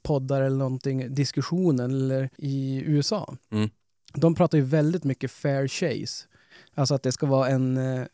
[0.02, 3.36] poddar eller någonting, diskussionen eller i USA.
[3.52, 3.70] Mm.
[4.14, 6.26] De pratar ju väldigt mycket fair chase.
[6.76, 8.06] Alltså att det ska vara en, eh,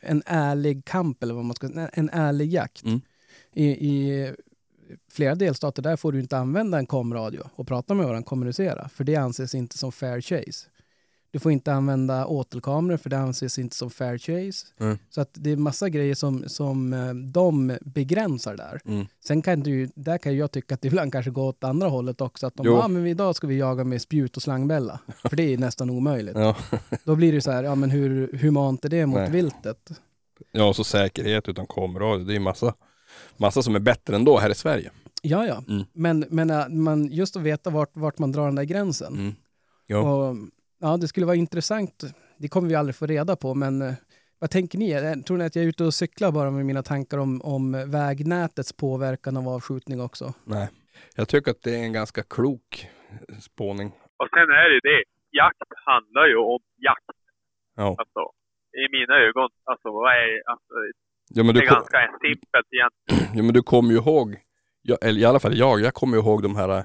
[0.00, 2.84] en ärlig kamp eller vad man ska säga, en ärlig jakt.
[2.84, 3.00] Mm.
[3.52, 4.32] I, I
[5.10, 9.04] flera delstater där får du inte använda en komradio och prata med varandra, kommunicera, för
[9.04, 10.68] det anses inte som fair chase.
[11.32, 14.66] Du får inte använda åtelkameror för det anses inte som fair chase.
[14.80, 14.98] Mm.
[15.10, 18.80] Så att det är massa grejer som, som eh, de begränsar där.
[18.84, 19.06] Mm.
[19.24, 22.20] Sen kan du där kan jag tycka att det ibland kanske går åt andra hållet
[22.20, 22.46] också.
[22.46, 22.72] Att de Jo.
[22.72, 25.00] ja men idag ska vi jaga med spjut och slangbälla.
[25.28, 26.36] För det är nästan omöjligt.
[26.36, 26.56] Ja.
[27.04, 29.30] Då blir det så här, ja men hur humant är det mot Nej.
[29.30, 29.90] viltet?
[30.52, 32.24] ja, och så säkerhet utan kameradio.
[32.24, 32.74] Det är massa,
[33.36, 34.90] massa som är bättre ändå här i Sverige.
[35.22, 35.64] Ja, ja.
[35.68, 35.84] Mm.
[35.92, 39.34] Men, men äh, man, just att veta vart, vart man drar den där gränsen.
[39.88, 40.06] Mm.
[40.06, 40.36] Och,
[40.82, 42.04] ja, det skulle vara intressant.
[42.38, 43.94] Det kommer vi aldrig få reda på, men eh,
[44.38, 44.90] vad tänker ni?
[44.92, 47.90] Eh, Tror ni att jag är ute och cyklar bara med mina tankar om, om
[47.90, 50.34] vägnätets påverkan av avskjutning också?
[50.44, 50.68] Nej.
[51.16, 52.86] Jag tycker att det är en ganska klok
[53.40, 53.88] spåning.
[54.20, 55.02] Och sen är det ju det.
[55.38, 57.18] Jakt handlar ju om jakt.
[57.76, 57.88] Ja.
[57.98, 58.20] Alltså,
[58.82, 59.48] I mina ögon.
[59.64, 60.74] Alltså, vad är, alltså,
[61.34, 63.34] Ja men det är kom, ganska simpelt egentligen.
[63.36, 64.36] ja, men du kommer ju ihåg,
[64.82, 66.84] ja, eller i alla fall jag, jag kommer ju ihåg de här äh,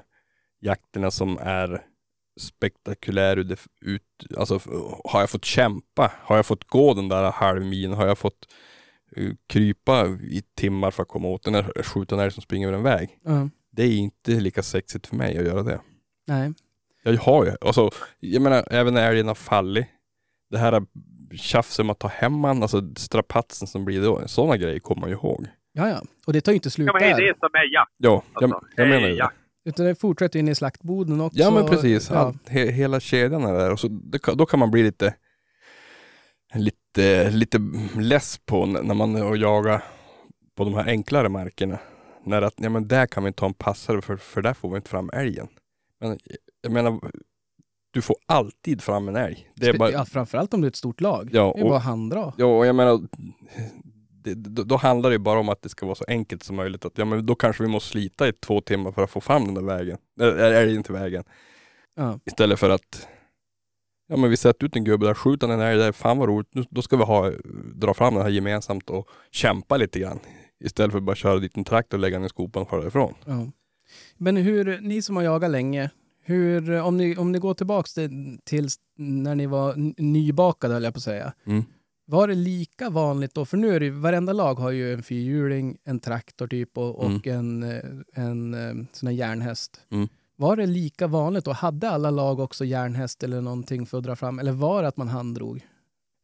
[0.60, 1.82] jakterna som är
[2.38, 4.02] spektakulära ut, ut,
[4.36, 4.60] alltså
[5.04, 8.46] har jag fått kämpa, har jag fått gå den där halvmilen, har jag fått
[9.18, 12.68] uh, krypa i timmar för att komma åt den där skjuta en älg som springer
[12.68, 13.18] över en väg.
[13.24, 13.48] Ja.
[13.70, 15.80] Det är inte lika sexigt för mig att göra det.
[16.26, 16.52] Nej.
[17.02, 19.86] Jag har ju, alltså, jag menar även när älgen har fallit,
[20.50, 20.82] det här
[21.36, 25.10] tjafset med att ta hem han, alltså strapatsen som blir då, sådana grejer kommer man
[25.10, 25.46] ju ihåg.
[25.72, 26.02] Ja, ja.
[26.26, 27.26] Och det tar ju inte slut Ja, men det är där.
[27.26, 27.92] det som är jakt.
[27.96, 29.30] Ja, jag, Alltså, jag menar ju det.
[29.68, 31.38] Utan det fortsätter in i slaktboden också.
[31.38, 32.34] Ja men precis, Ja.
[32.46, 35.14] He, hela kedjan är där och så det, då kan man bli lite
[36.54, 37.58] lite, lite
[37.98, 39.84] less på när man är och jagar
[40.56, 41.78] på de här enklare markerna.
[42.24, 44.76] När att, ja men där kan vi ta en passare för, för där får vi
[44.76, 45.48] inte fram älgen.
[46.00, 46.18] Men
[46.62, 47.00] jag menar,
[47.90, 49.50] du får alltid fram en älg.
[49.54, 51.30] Det är bara, Ja, framförallt om det är ett stort lag.
[51.32, 52.32] Ja, det är och- bara att handdra.
[52.36, 53.00] Ja, och jag menar,
[54.34, 56.84] det, då, handlar det ju bara om att det ska vara så enkelt som möjligt.
[56.84, 59.44] Att, ja, men då kanske vi måste slita i två timmar för att få fram
[59.44, 59.98] den där vägen.
[60.20, 61.24] Eller älgen till vägen.
[61.96, 62.20] Ja.
[62.26, 63.08] Istället för att,
[64.08, 66.54] ja men vi sätter ut en gubbe där, skjuter en älg där, fan vad roligt,
[66.54, 67.32] nu, då ska vi ha,
[67.74, 70.18] dra fram den här gemensamt och kämpa lite grann.
[70.64, 72.86] Istället för att bara köra dit en traktor och lägga den i skopan och fara
[72.86, 73.14] ifrån.
[73.24, 73.46] Ja.
[74.16, 75.90] Men hur, ni som har jagat länge,
[76.22, 80.94] hur, om, ni, om ni går tillbaks till, till när ni var nybakade, höll jag
[80.94, 81.32] på att säga.
[81.46, 81.64] Mm.
[82.10, 83.44] Var det lika vanligt då?
[83.44, 87.26] För nu är det varenda lag har ju en fyrhjuling, en traktor typ och, och
[87.26, 89.80] en, eh, en eh, sån här järnhäst.
[89.90, 90.08] Mm.
[90.36, 94.16] Var det lika vanligt och hade alla lag också järnhäst eller någonting för att dra
[94.16, 94.38] fram?
[94.38, 95.66] Eller var det att man handdrog?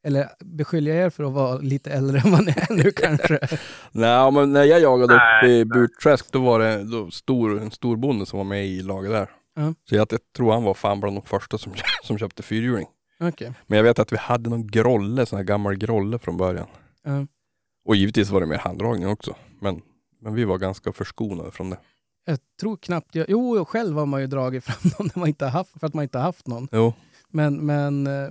[0.04, 3.38] Eller beskyller jag er för att vara lite äldre än vad ni är nu kanske?
[3.92, 5.64] Nej men när jag jagade uppe i.
[5.64, 9.30] Burträsk då var det då stor, en storbonde som var med i laget där.
[9.56, 9.74] Ja.
[9.88, 12.86] Så jag, jag tror han var fan bland de första som, som köpte fyrhjuling.
[13.28, 13.52] Okej.
[13.66, 16.66] Men jag vet att vi hade någon grolle, sån här gammal grolle från början.
[17.02, 17.26] Ja.
[17.84, 19.36] Och givetvis var det med handdragning också.
[19.60, 19.82] Men,
[20.20, 21.78] men vi var ganska förskonade från det.
[22.24, 23.26] Jag tror knappt jag...
[23.28, 25.94] Jo, själv har man ju dragit fram någon när man inte har haft, för att
[25.94, 26.68] man inte har haft någon.
[26.72, 26.92] Jo.
[27.28, 28.06] Men, men...
[28.06, 28.28] eh,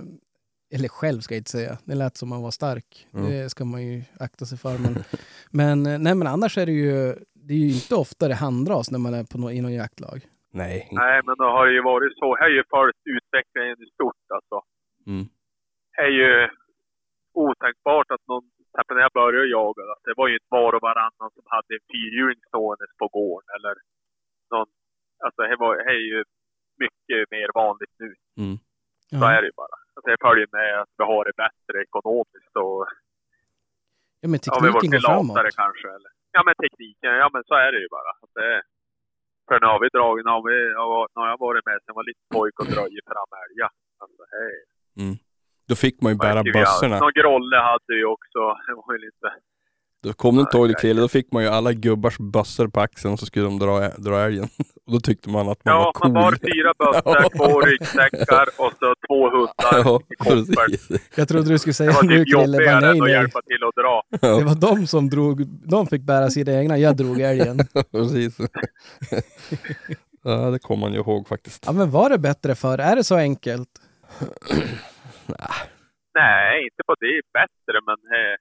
[0.74, 1.78] Eller själv ska jag inte säga.
[1.84, 3.06] Det lät som man var stark.
[3.14, 3.30] Mm.
[3.30, 4.78] Det ska man ju akta sig för.
[4.78, 5.04] Men,
[5.50, 7.14] men, eh, nej, men annars är det ju...
[7.34, 10.18] Det är ju inte ofta det handdras när man är på no, i någon jaktlag.
[10.52, 10.88] Nej.
[10.92, 12.36] Nej, men då har det ju varit så.
[12.40, 14.56] Här är ju följt utvecklingen i stort alltså.
[15.06, 15.24] Mm.
[15.96, 16.48] Det är ju
[17.32, 18.44] otänkbart att någon,
[18.90, 21.86] när jag började jaga, att det var ju inte var och varannan som hade en
[21.92, 23.74] fyrhjuling stående på gården eller
[24.50, 24.68] någon.
[25.24, 26.24] Alltså det, var, det är ju
[26.84, 28.10] mycket mer vanligt nu.
[28.44, 28.56] Mm.
[29.20, 29.76] Så är det ju bara.
[29.94, 32.86] Alltså det följer med att vi har det bättre ekonomiskt och
[34.20, 35.36] Ja, men ja, vi var tekniken går framåt.
[35.36, 35.88] latare kanske.
[35.96, 36.10] Eller.
[36.36, 38.10] Ja men tekniken, ja men så är det ju bara.
[38.22, 38.62] Att det,
[39.48, 41.76] för nu har vi dragit, nu har, vi, jag var- nu har jag varit med
[41.78, 43.70] sen jag var liten pojke och dragit fram älgar.
[44.02, 44.54] Alltså, hej.
[45.68, 46.98] Då fick man ju bära bössorna.
[46.98, 48.38] Någon grolle hade ju också.
[48.66, 49.28] Det var ju lite...
[50.02, 50.74] Då kom du inte Nej, ihåg det.
[50.80, 53.88] Krille, då fick man ju alla gubbars bössor på axeln och så skulle de dra,
[53.88, 54.48] dra älgen.
[54.86, 56.12] Och då tyckte man att man Ja, var cool.
[56.12, 59.54] man bar fyra bössor, två ryggsäckar och så två hundar
[59.84, 60.88] ja, i precis.
[61.16, 63.10] Jag trodde du skulle Det säga var nu typ Krille, bara nej nej.
[63.10, 64.02] hjälpa till att dra.
[64.38, 67.58] Det var de som drog, de fick bära sina egna, jag drog älgen.
[67.92, 68.36] precis.
[70.24, 71.64] ja, det kommer man ju ihåg faktiskt.
[71.66, 73.68] Ja men var det bättre för Är det så enkelt?
[76.14, 78.36] Nej, inte på det bättre, men eh,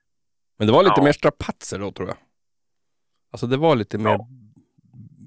[0.58, 1.04] Men det var lite Ja.
[1.04, 2.18] mer strapatser då tror jag.
[3.32, 4.28] Alltså det var lite mer Ja.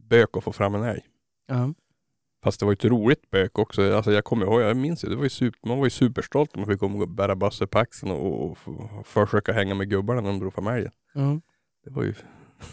[0.08, 1.00] bök att få fram en älg.
[1.46, 1.74] Ja.
[2.44, 3.94] Fast det var ju ett roligt bök också.
[3.96, 6.54] Alltså jag kommer ihåg, jag minns ju, det var ju super, man var ju superstolt
[6.54, 8.58] om man fick komma och bära bössor på axeln och, och,
[8.98, 10.92] och försöka hänga med gubbarna när de drog fram älgen.
[11.14, 11.40] Ja.
[11.84, 12.14] Det var ju,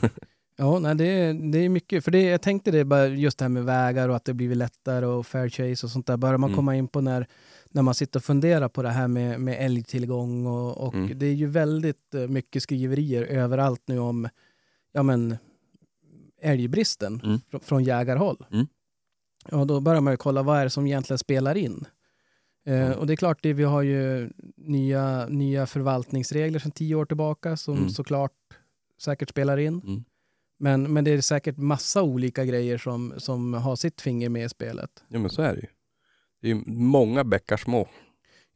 [0.56, 2.04] Ja, nej, det, är, det är mycket.
[2.04, 4.58] För det, jag tänkte det bara just det här med vägar och att det blivit
[4.58, 6.18] lättare och fair chase och sånt där.
[6.18, 6.56] Börjar man Mm.
[6.56, 7.28] komma in på när,
[7.74, 11.20] när man sitter och funderar på det här med, med älgtillgång och, och Mm.
[11.20, 14.30] det är ju väldigt eh, mycket skriverier överallt nu om
[14.92, 15.38] ja, men,
[16.42, 17.40] älgbristen Mm.
[17.52, 18.46] fr- från jägarhåll.
[18.52, 18.68] Mm.
[19.52, 21.86] Och då börjar man ju kolla vad är det som egentligen spelar in.
[22.66, 23.00] Eh, Mm.
[23.00, 27.58] och det är klart, det, vi har ju nya, nya förvaltningsregler sedan tio år tillbaka
[27.58, 27.90] som Mm.
[27.90, 28.32] såklart
[29.02, 29.82] säkert spelar in.
[29.86, 30.04] Mm.
[30.60, 34.50] Men, men det är säkert massa olika grejer som, som har sitt finger med i
[34.50, 35.04] spelet.
[35.08, 35.68] ja men så är det ju.
[36.44, 37.88] Det är många bäckar små.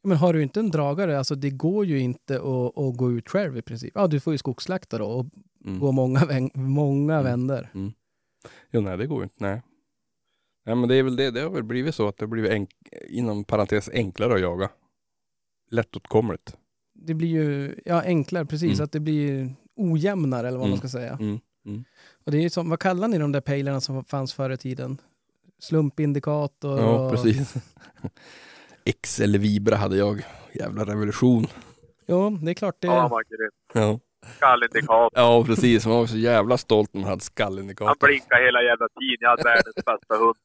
[0.02, 3.28] Men har du inte en dragare, alltså det går ju inte att, att gå ut
[3.28, 3.92] själv i princip.
[3.94, 5.26] Ja, du får ju skogsslakta då och
[5.64, 5.78] Mm.
[5.80, 7.24] gå många, vän, många Mm.
[7.24, 7.70] vänder.
[8.70, 9.36] Jo, nej det går ju inte.
[9.38, 9.62] Nej.
[10.66, 11.30] nej men det är väl det.
[11.30, 12.70] Det har väl blivit så att det har blivit enk,
[13.08, 14.70] inom parentes enklare att jaga.
[15.70, 16.56] Lättåtkomligt.
[16.94, 18.84] Det blir ju ja, enklare, precis, Mm.
[18.84, 20.88] att det blir ojämnare eller vad man Mm.
[20.88, 21.12] ska säga.
[21.20, 21.38] Mm.
[21.66, 21.84] Mm.
[22.24, 24.56] Och det är ju som, vad kallar ni de där pejlarna som fanns förr i
[24.56, 24.98] tiden?
[25.58, 26.78] Slumpindikator?
[26.80, 27.54] Ja, och, precis.
[28.84, 30.22] X eller Vibra hade jag.
[30.52, 31.46] Jävla revolution.
[32.06, 32.86] Jo, det är klart det.
[32.86, 33.52] Ja, vad grymt.
[33.72, 33.98] Ja,
[34.36, 35.10] Skallindikator.
[35.14, 35.86] ja precis.
[35.86, 38.06] Man var så jävla stolt när man hade Han skallindikator.
[38.06, 39.18] blinkade hela jävla tiden.
[39.20, 40.36] Jag hade världens bästa hund.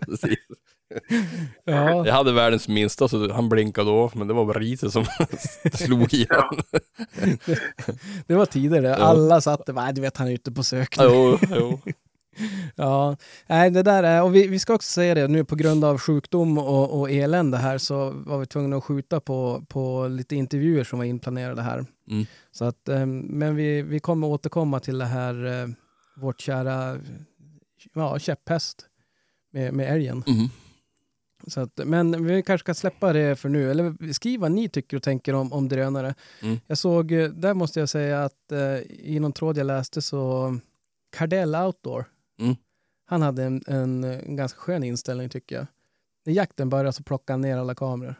[0.06, 0.38] precis.
[1.64, 5.04] ja, Jag hade världens minsta så han blinkade då, men det var bara riset som
[5.72, 6.36] slog i Ja.
[6.50, 6.62] honom.
[8.26, 8.96] det var tider det.
[8.96, 11.06] Alla satt där, "Nej, du vet han är ute på sökning.
[11.10, 11.80] Jo, jo.
[12.76, 15.84] Ja, nej det där är, och vi, vi ska också säga det, nu på grund
[15.84, 20.36] av sjukdom och, och elände här så var vi tvungna att skjuta på, på lite
[20.36, 21.84] intervjuer som var inplanerade här.
[22.10, 22.26] Mm.
[22.52, 25.68] Så att, eh, men vi, vi kommer återkomma till det här, eh,
[26.16, 26.98] vårt kära
[27.94, 28.86] ja, käpphäst
[29.52, 30.24] med, med älgen.
[30.26, 30.48] Mm.
[31.46, 34.96] Så att, men vi kanske ska släppa det för nu, eller skriv vad ni tycker
[34.96, 36.14] och tänker om, om drönare.
[36.42, 36.60] Mm.
[36.66, 40.56] Jag såg, eh, där måste jag säga att eh, i någon tråd jag läste så,
[41.16, 42.04] Cardell Outdoor,
[42.38, 42.56] Mm.
[43.06, 45.66] han hade en, en, en ganska skön inställning tycker jag.
[46.24, 48.14] När jakten började så plockade han ner alla kameror.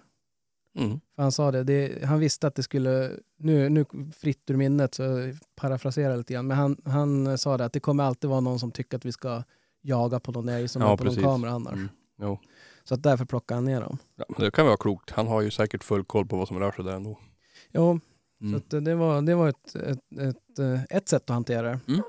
[0.79, 1.01] Mm.
[1.15, 3.85] För han sa det, det, han visste att det skulle, nu, nu
[4.17, 8.05] fritt ur minnet så parafraserar lite grann, men han, han sa det att det kommer
[8.05, 9.43] alltid vara någon som tycker att vi ska
[9.83, 11.23] jaga på någon älg som Ja, är på precis.
[11.23, 11.73] någon kamera annars.
[11.75, 11.89] Mm.
[12.21, 12.39] Jo.
[12.85, 13.99] Så att därför plockade han ner dem.
[14.17, 15.11] Ja, det kan vara klokt.
[15.11, 17.19] Han har ju säkert full koll på vad som rör sig där ändå.
[17.73, 18.01] Jo,
[18.41, 18.63] Mm.
[18.71, 21.81] så det var, det var ett, ett, ett, eh, ett sätt att hantera det.
[21.89, 22.03] Mm.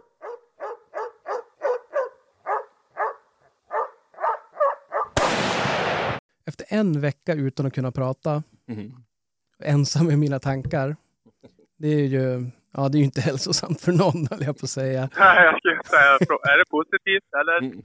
[6.47, 8.91] Efter en vecka utan att kunna prata, Mm.
[9.63, 10.95] ensam med mina tankar,
[11.79, 14.69] det är ju, ja, det är ju inte hälsosamt för någon, höll jag på att
[14.69, 15.10] säga.
[15.19, 16.12] Nej, jag skulle säga,
[16.53, 17.57] är det positivt eller?
[17.67, 17.83] Mm.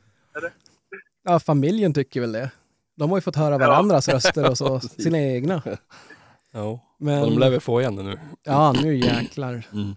[1.25, 2.51] Ja, familjen tycker väl det.
[2.97, 5.63] De har ju fått höra varandras röster och så, sina egna.
[6.53, 8.19] Ja, Men, de lär väl få igen det nu.
[8.43, 9.67] Ja, nu jäklar.
[9.73, 9.97] Mm.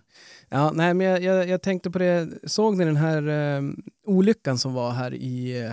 [0.49, 3.61] Ja, nej, men jag, jag, jag tänkte på det, såg ni den här eh,
[4.05, 5.71] olyckan som var här i, eh,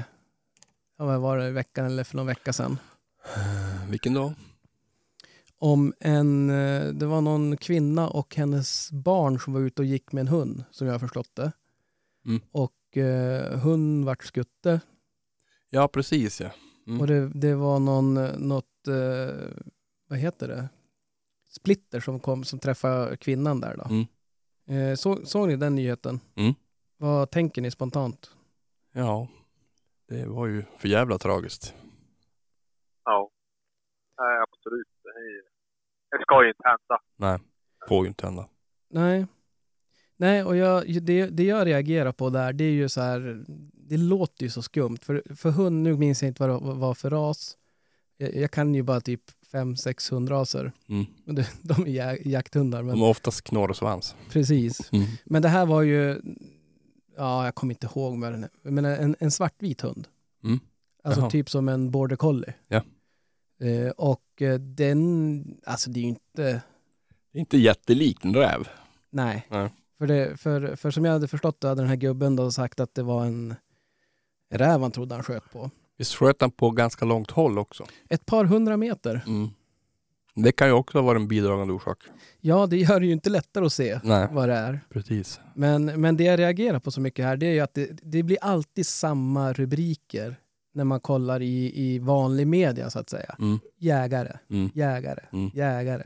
[1.03, 2.79] ja, vad var det, i veckan eller för någon vecka sedan?
[3.89, 4.35] Vilken då?
[5.59, 10.13] Om en, eh, det var någon kvinna och hennes barn som var ute och gick
[10.13, 11.53] med en hund, som jag har förstått det.
[12.27, 12.41] Mm.
[12.53, 14.81] Och eh, hund vart skutte
[15.71, 16.51] Ja, precis ja.
[16.87, 17.01] Mm.
[17.01, 19.35] och det, det var någon, eh, något, eh,
[20.09, 20.69] vad heter det,
[21.49, 23.85] splitter som kom som träffade kvinnan där då.
[23.85, 24.07] Mm.
[24.91, 26.21] Eh, så, såg ni den nyheten?
[26.35, 26.55] Mm.
[26.97, 28.31] Vad tänker ni spontant?
[28.93, 29.29] Ja,
[30.13, 31.75] det var ju för jävla tragiskt.
[33.05, 33.31] Ja.
[34.21, 34.87] Nej, absolut.
[35.03, 35.43] Det, är,
[36.19, 37.03] det ska ju inte hända.
[37.17, 37.39] Nej,
[37.89, 38.49] får ju inte hända.
[38.91, 39.27] Nej.
[40.17, 43.45] Nej, och jag, det, det jag reagerar på där, det är ju så här,
[43.89, 44.97] det låter ju så skumt.
[45.03, 47.57] För, för hund, nu minns jag inte vad det var för ras.
[48.17, 49.23] Jag, jag kan ju bara typ
[49.53, 50.73] 5-6 hundraser.
[50.89, 51.05] Mm.
[51.25, 54.17] Det- De är ja- jakthundar, men De har oftast knorr och svans.
[54.31, 54.93] precis.
[54.93, 55.05] Mm.
[55.25, 56.21] Men det här var ju,
[57.17, 60.09] ja, jag kommer inte ihåg vad den är, men en, en svartvit hund.
[60.45, 60.61] Mm.
[61.05, 61.31] Alltså Jaha.
[61.31, 62.55] typ som en border collie.
[62.69, 62.83] Ja.
[63.67, 66.43] Eh, och eh, den, alltså det är ju inte,
[67.33, 68.69] Det är inte jättelikt en räv.
[69.11, 69.47] nej.
[69.51, 69.73] Nej.
[69.99, 72.81] För, det, för, för som jag hade förstått det hade den här gubben då sagt
[72.81, 73.55] att det var en
[74.55, 75.71] räv han trodde han sköt på.
[75.99, 77.87] Visst sköt han på ganska långt håll också?
[78.09, 79.25] Ett par hundra meter.
[79.27, 79.49] Mm.
[80.35, 81.99] Det kan ju också vara en bidragande orsak.
[82.41, 84.81] Ja, det gör det ju inte lättare att se Nej, vad det är.
[84.91, 85.41] precis.
[85.55, 88.23] Men, men det jag reagerar på så mycket här, det är ju att det, det
[88.23, 90.37] blir alltid samma rubriker
[90.75, 93.37] när man kollar i, i vanlig media så att säga.
[93.39, 93.59] Mm.
[93.79, 94.71] Jägare, Mm.
[94.75, 95.51] jägare, Mm.
[95.55, 96.03] jägare.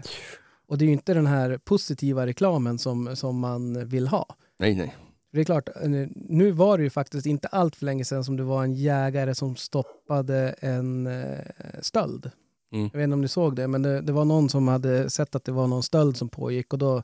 [0.68, 4.26] Och det är ju inte den här positiva reklamen som, som man vill ha.
[4.58, 4.96] Nej, nej.
[5.32, 8.36] Det är klart, eh, nu var det ju faktiskt inte allt för länge sedan som
[8.36, 11.38] det var en jägare som stoppade en eh,
[11.80, 12.30] stöld.
[12.76, 12.90] Mm.
[12.92, 15.34] Jag vet inte om ni såg det, men det, det var någon som hade sett
[15.34, 17.02] att det var någon stöld som pågick och då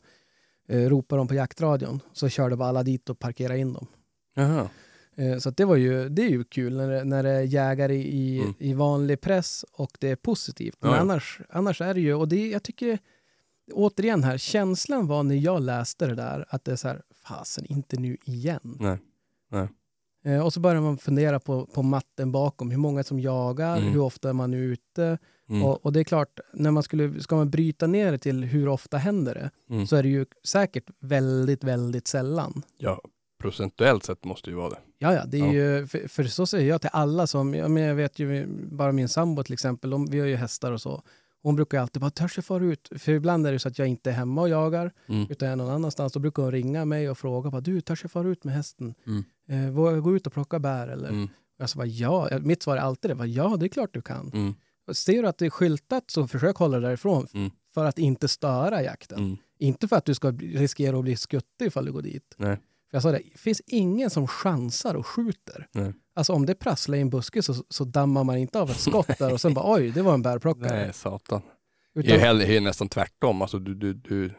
[0.68, 2.00] eh, ropade de på jaktradion.
[2.12, 3.86] Så körde bara alla dit och parkerade in dem.
[4.34, 4.68] Jaha.
[5.16, 7.94] Eh, Så det, var ju, det är ju kul när det, när det är jägare
[7.96, 8.54] i, Mm.
[8.58, 10.76] i vanlig press och det är positivt.
[10.80, 12.98] Men Ja, annars, annars är det ju, och det, jag tycker,
[13.72, 17.64] återigen här, känslan var när jag läste det där att det är så här, fasen
[17.66, 18.76] inte nu igen.
[18.80, 19.68] Nej.
[20.24, 23.92] Eh, och så börjar man fundera på, på matten bakom, hur många som jagar, Mm.
[23.92, 25.18] hur ofta är man ute.
[25.48, 25.64] Mm.
[25.64, 28.68] Och, och det är klart, när man skulle, ska man bryta ner det till hur
[28.68, 29.86] ofta händer det, Mm.
[29.86, 32.62] så är det ju säkert väldigt, väldigt sällan.
[32.78, 33.00] Ja,
[33.42, 34.78] procentuellt sett måste ju vara det.
[34.98, 35.52] Ja, ja, det är Ja.
[35.52, 38.92] ju, för, för så säger jag till alla som, ja, men jag vet ju bara
[38.92, 41.02] min sambo till exempel, de, vi har ju hästar och så.
[41.42, 42.88] Hon brukar alltid bara, törs jag fara ut?
[42.98, 45.26] För ibland är det så att jag inte är hemma och jagar, Mm.
[45.30, 46.12] utan jag är någon annanstans.
[46.12, 48.94] Då brukar hon ringa mig och fråga, bara, du, törs jag fara ut med hästen?
[49.06, 49.24] Mm.
[49.48, 50.88] Eh, vågar jag gå ut och plocka bär?
[50.88, 51.08] Eller?
[51.08, 51.28] Mm.
[51.58, 54.30] Jag sa ja, mitt svar är alltid det, bara, ja, det är klart du kan.
[54.34, 54.54] Mm.
[54.92, 57.50] Ser du att det är skyltat så försök hålla dig därifrån Mm.
[57.74, 59.18] för att inte störa jakten.
[59.18, 59.36] Mm.
[59.58, 62.34] Inte för att du ska riskera att bli skuttig ifall du går dit.
[62.36, 62.56] Nej.
[62.90, 65.68] För jag sa det, det finns ingen som chansar och skjuter.
[65.72, 65.92] Nej.
[66.14, 69.18] Alltså om det prasslar i en buske så, så dammar man inte av ett skott
[69.18, 70.76] där och sen bara oj, det var en bärplockare.
[70.84, 71.42] Nej, satan.
[71.94, 73.42] Utan, Det är, är nästan tvärtom.
[73.42, 74.30] Alltså, du, du, du,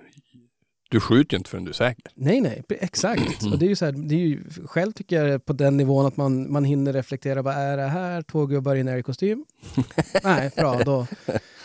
[0.93, 2.12] du skjuter ju inte förrän du är säker.
[2.15, 3.43] nej, nej, exakt.
[3.53, 6.06] Och det är ju så här, det är ju, själv tycker jag på den nivån
[6.06, 8.21] att man, man hinner reflektera, vad är det här?
[8.21, 9.45] Två gubbar i en älgkostym?
[10.23, 11.08] nej, bra då.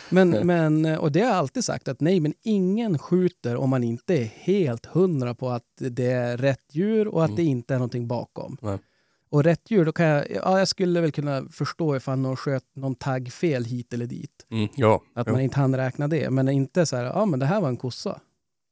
[0.09, 3.83] Men, men, och det har jag alltid sagt att nej, men ingen skjuter om man
[3.83, 7.35] inte är helt hundra på att det är rätt djur och att Mm.
[7.35, 8.57] det inte är någonting bakom.
[8.61, 8.77] Nej.
[9.31, 12.63] Och rätt djur, då kan jag, ja, jag skulle väl kunna förstå ifall någon sköt
[12.75, 14.45] någon tagg fel hit eller dit.
[14.51, 14.67] Mm.
[14.75, 16.29] Ja, Att man inte hann räkna det.
[16.29, 18.19] Men inte så här, ja men det här var en kossa.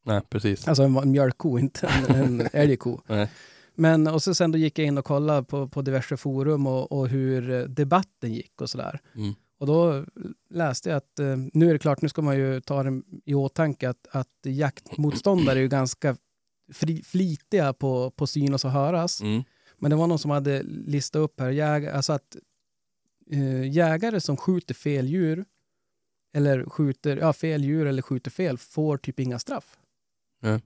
[0.07, 0.67] Nej precis.
[0.67, 3.01] Alltså en, en mjölkko, inte en, en älgko.
[3.07, 3.29] Nej.
[3.75, 6.91] Men och så sen då gick jag in och kollade på, på diverse forum och,
[6.91, 8.99] och hur eh, debatten gick och sådär.
[9.15, 9.35] Mm.
[9.59, 10.05] Och då
[10.49, 13.33] läste jag att, eh, nu är det klart, nu ska man ju ta det i
[13.33, 16.17] åtanke att, att jaktmotståndare är ju ganska
[16.73, 19.21] fri, flitiga på, på synas och höras.
[19.21, 19.43] Mm.
[19.77, 22.35] Men det var någon som hade listat upp här, jäg, alltså att
[23.31, 25.45] eh, jägare som skjuter fel djur,
[26.33, 29.77] eller skjuter, ja, fel djur eller skjuter fel, får typ inga straff.
[30.39, 30.59] Ja.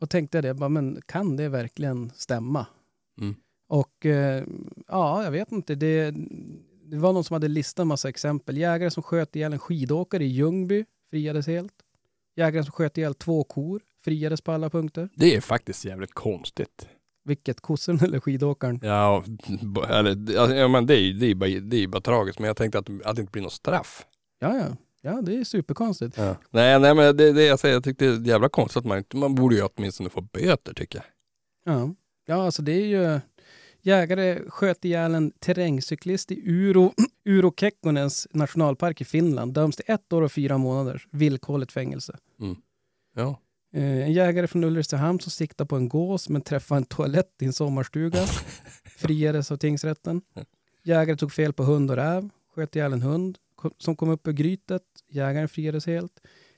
[0.00, 2.66] Och tänkte det, bara, men kan det verkligen stämma?
[3.20, 3.34] Mm.
[3.68, 4.44] Och eh,
[4.86, 5.74] ja, jag vet inte.
[5.74, 6.14] Det,
[6.84, 8.56] det var någon som hade listat en massa exempel.
[8.56, 11.72] Jägare som sköt ihjäl en skidåkare i Ljungby friades helt.
[12.36, 15.08] Jägare som sköt ihjäl två kor friades på alla punkter.
[15.14, 16.88] Det är faktiskt jävligt konstigt.
[17.24, 18.80] Vilket, kossan eller skidåkaren?
[18.82, 19.24] Ja,
[19.88, 22.38] eller, alltså, ja men det är ju det är bara, det är bara tragiskt.
[22.38, 24.06] Men jag tänkte att, att det inte blir något straff.
[24.38, 24.76] Ja, ja.
[25.06, 26.16] Ja, det är superkonstigt.
[26.18, 26.36] Ja.
[26.50, 29.04] Nej, nej men det, det jag säger, jag tyckte det är jävla konstigt att man
[29.14, 31.74] man borde ju åtminstone få böter tycker jag.
[31.74, 31.94] Ja,
[32.26, 33.20] ja alltså det är ju...
[33.80, 36.92] Jägare sköt ihjäl en terrängcyklist i Uro,
[37.24, 39.54] Uro Kekkonens nationalpark i Finland.
[39.54, 41.04] Döms till ett år och fyra månader.
[41.10, 42.18] Villkorligt fängelse.
[43.14, 43.40] Ja.
[43.74, 47.44] Eh, en jägare från Ulricehamn som siktade på en gås men träffade en toalett i
[47.44, 48.26] en sommarstuga.
[48.84, 50.22] Friades av tingsrätten.
[50.82, 52.28] Jägare tog fel på hund och räv.
[52.54, 53.38] Sköt ihjäl en hund
[53.78, 54.82] som kom upp ur grytet.
[55.08, 56.12] Jägaren friades helt.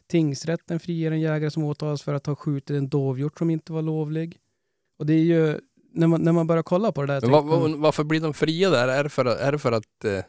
[0.07, 3.83] Tingsrätten friar en jägare som åtalas för att ha skjutit en dovhjort som inte var
[3.83, 4.39] lovlig.
[4.99, 5.61] Och det är ju,
[5.93, 7.21] när man, när man börjar kolla på det där.
[7.21, 8.89] Men va, tänker man- va, varför blir de fria där?
[8.89, 10.23] Är det för att, är det för att, eh,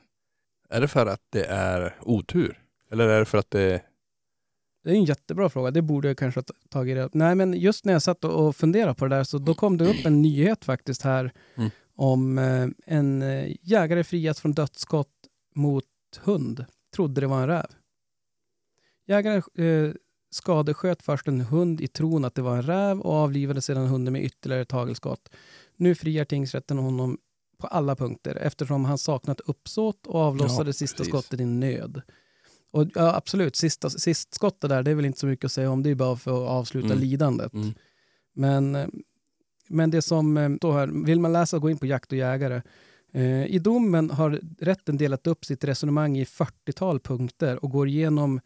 [0.70, 2.64] är det för att det är otur?
[2.92, 3.82] Eller är det för att det
[4.84, 5.72] Det är en jättebra fråga.
[5.72, 8.56] Det borde jag kanske ha tagit reda Nej, men just när jag satt och- och
[8.56, 11.70] funderade på det där så då kom det upp en nyhet faktiskt här Mm.
[11.96, 15.10] om eh, en eh, jägare frias från dödsskott
[15.56, 15.84] mot
[16.18, 16.66] hund.
[16.96, 17.66] Trodde det var en räv.
[19.08, 19.92] Jägaren eh,
[20.32, 24.14] skadesköt först en hund i tron att det var en räv och avlivade sedan hunden
[24.14, 25.30] med ytterligare ett hagelskott.
[25.76, 27.18] Nu friar tingsrätten honom
[27.58, 31.12] på alla punkter eftersom han saknat uppsåt och avlossade Ja, sista precis.
[31.12, 32.02] skottet i nöd.
[32.72, 35.72] Och ja, absolut, sista, sist skottet där, det är väl inte så mycket att säga
[35.72, 35.84] om.
[35.84, 37.00] Det är bara för att avsluta Mm.
[37.00, 37.54] lidandet.
[37.54, 37.74] Mm.
[38.34, 38.88] Men, eh,
[39.70, 42.62] men det som eh, står här, vill man läsa, gå in på Jakt och jägare.
[43.12, 48.40] Eh, I domen har rätten delat upp sitt resonemang i 40-tal punkter och går igenom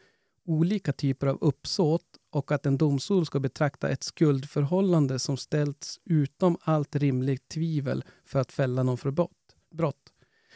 [0.45, 6.57] olika typer av uppsåt och att en domstol ska betrakta ett skuldförhållande som ställts utom
[6.61, 9.55] allt rimligt tvivel för att fälla någon för brott.
[9.71, 10.13] brott.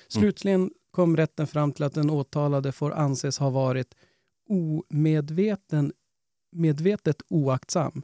[0.07, 3.95] Slutligen kom rätten fram till att den åtalade får anses ha varit
[4.49, 5.93] omedveten,
[6.51, 8.03] medvetet oaktsam,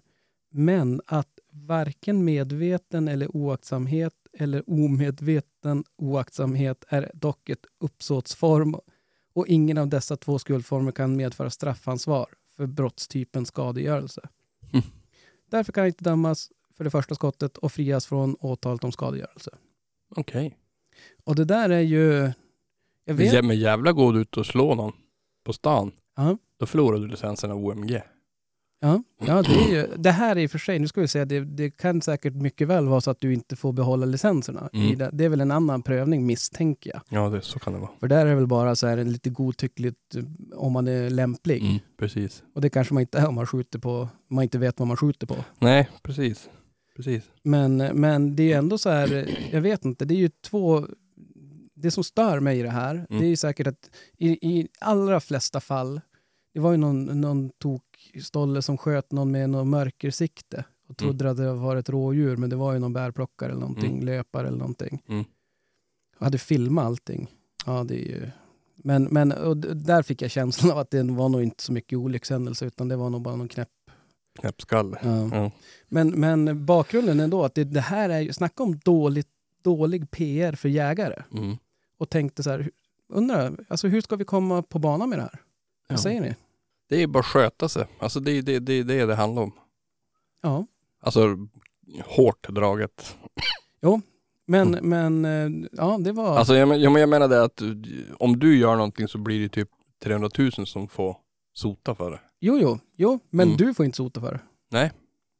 [0.49, 8.75] men att varken medveten eller oaktsamhet eller omedveten oaktsamhet är dock ett uppsåtsform
[9.33, 14.21] och ingen av dessa två skuldformer kan medföra straffansvar för brottstypen skadegörelse.
[14.73, 14.85] Mm.
[15.49, 19.51] Därför kan inte dömas för det första skottet och frias från åtalet om skadegörelse.
[20.15, 20.57] Okej.
[21.23, 22.31] Och det där är ju...
[23.05, 23.41] Jag vet, Okay.
[23.41, 24.93] Men jävla går du ut och slår någon
[25.43, 25.91] på stan.
[26.15, 26.37] Ja.
[26.57, 28.01] Då förlorar du licensen av OMG.
[28.83, 31.07] Ja, ja, det, är ju, det här är i och för sig, nu ska vi
[31.07, 34.69] säga, det, det kan säkert mycket väl vara så att du inte får behålla licenserna.
[34.73, 34.97] Mm.
[34.97, 37.01] Det, det är väl en annan prövning misstänker jag.
[37.09, 37.91] Ja, det, så kan det vara.
[37.99, 40.23] För där är det väl bara så här lite godtyckligt eh,
[40.59, 41.61] om man är lämplig.
[41.61, 42.43] Mm, precis.
[42.55, 44.97] Och det kanske man inte är om man skjuter på, man inte vet vad man
[44.97, 45.35] skjuter på.
[45.59, 46.49] Nej, precis.
[46.95, 47.23] Precis.
[47.43, 50.29] Men, men det är ju ändå så här, eh, jag vet inte, det är ju
[50.29, 50.87] två...
[51.75, 53.05] Det som stör mig i det här, Mm.
[53.09, 56.01] det är ju säkert att i, i allra flesta fall,
[56.53, 57.49] det var ju någon, någon
[58.13, 62.49] tokstolle som sköt någon med någon mörkersikte och trodde att det var ett rådjur, men
[62.49, 64.05] det var ju någon bärplockare eller någonting, Mm.
[64.05, 65.03] löpare eller någonting.
[65.07, 65.25] Mm.
[66.17, 67.27] Och hade filmat allting.
[67.65, 68.29] Ja, det är ju...
[68.75, 71.97] Men, men och där fick jag känslan av att det var nog inte så mycket
[71.97, 73.69] olyckshändelse, utan det var nog bara någon knäpp.
[74.39, 74.99] Knäppskalle.
[75.03, 75.29] Ja.
[75.31, 75.51] Ja.
[75.87, 79.27] Men, men bakgrunden ändå, att det, det här är ju, snacka om dåligt,
[79.63, 81.23] dålig PR för jägare.
[81.33, 81.57] Mm.
[81.97, 82.69] Och tänkte så här,
[83.09, 85.41] undrar, alltså hur ska vi komma på banan med det här?
[85.87, 86.01] Vad Ja.
[86.01, 86.35] säger ni?
[86.89, 87.85] Det är bara att sköta sig.
[87.99, 89.51] Alltså det är det, det, det, det handlar om.
[90.41, 90.65] Ja.
[91.01, 91.37] Alltså
[92.05, 93.15] hårt draget.
[94.45, 96.25] Men, men, eh, ja det var...
[96.25, 96.37] Mm.
[96.37, 97.61] Alltså jag, jag, men- jag menar det att
[98.19, 99.69] om du gör någonting så blir det typ
[100.03, 101.17] 300 000 som får
[101.53, 102.19] sota för det.
[102.39, 103.57] jo, jo, jo, men Mm.
[103.57, 104.39] du får inte sota för
[104.71, 104.91] det.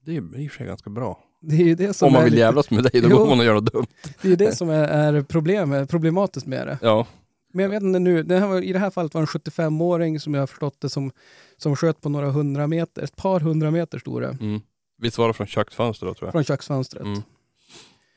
[0.05, 1.19] Det är i och för sig ganska bra.
[1.41, 3.17] Det är ju det som Om man vill lite- jävlas med dig, då Jo.
[3.17, 3.87] går man och gör något dumt.
[4.21, 6.77] Det är det som är, är problem, problematiskt med det.
[6.81, 7.07] Ja.
[7.53, 10.19] Men jag vet inte nu, det var, i det här fallet var det en 75-åring
[10.19, 11.11] som jag har förstått det som,
[11.57, 14.61] som sköt på några hundra meter, ett par hundra meter stora, Mm.
[14.97, 16.31] Visst var det från köksfönster då tror jag?
[16.31, 17.07] från köksfönstret.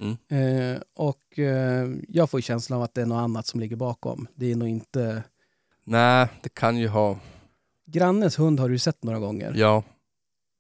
[0.01, 0.17] Mm.
[0.29, 4.27] Eh, och eh, jag får känslan av att det är något annat som ligger bakom.
[4.35, 5.23] Det är nog inte...
[5.85, 7.19] Nej, det kan ju ha,
[7.87, 9.53] Grannens hund har du sett några gånger.
[9.57, 9.83] ja.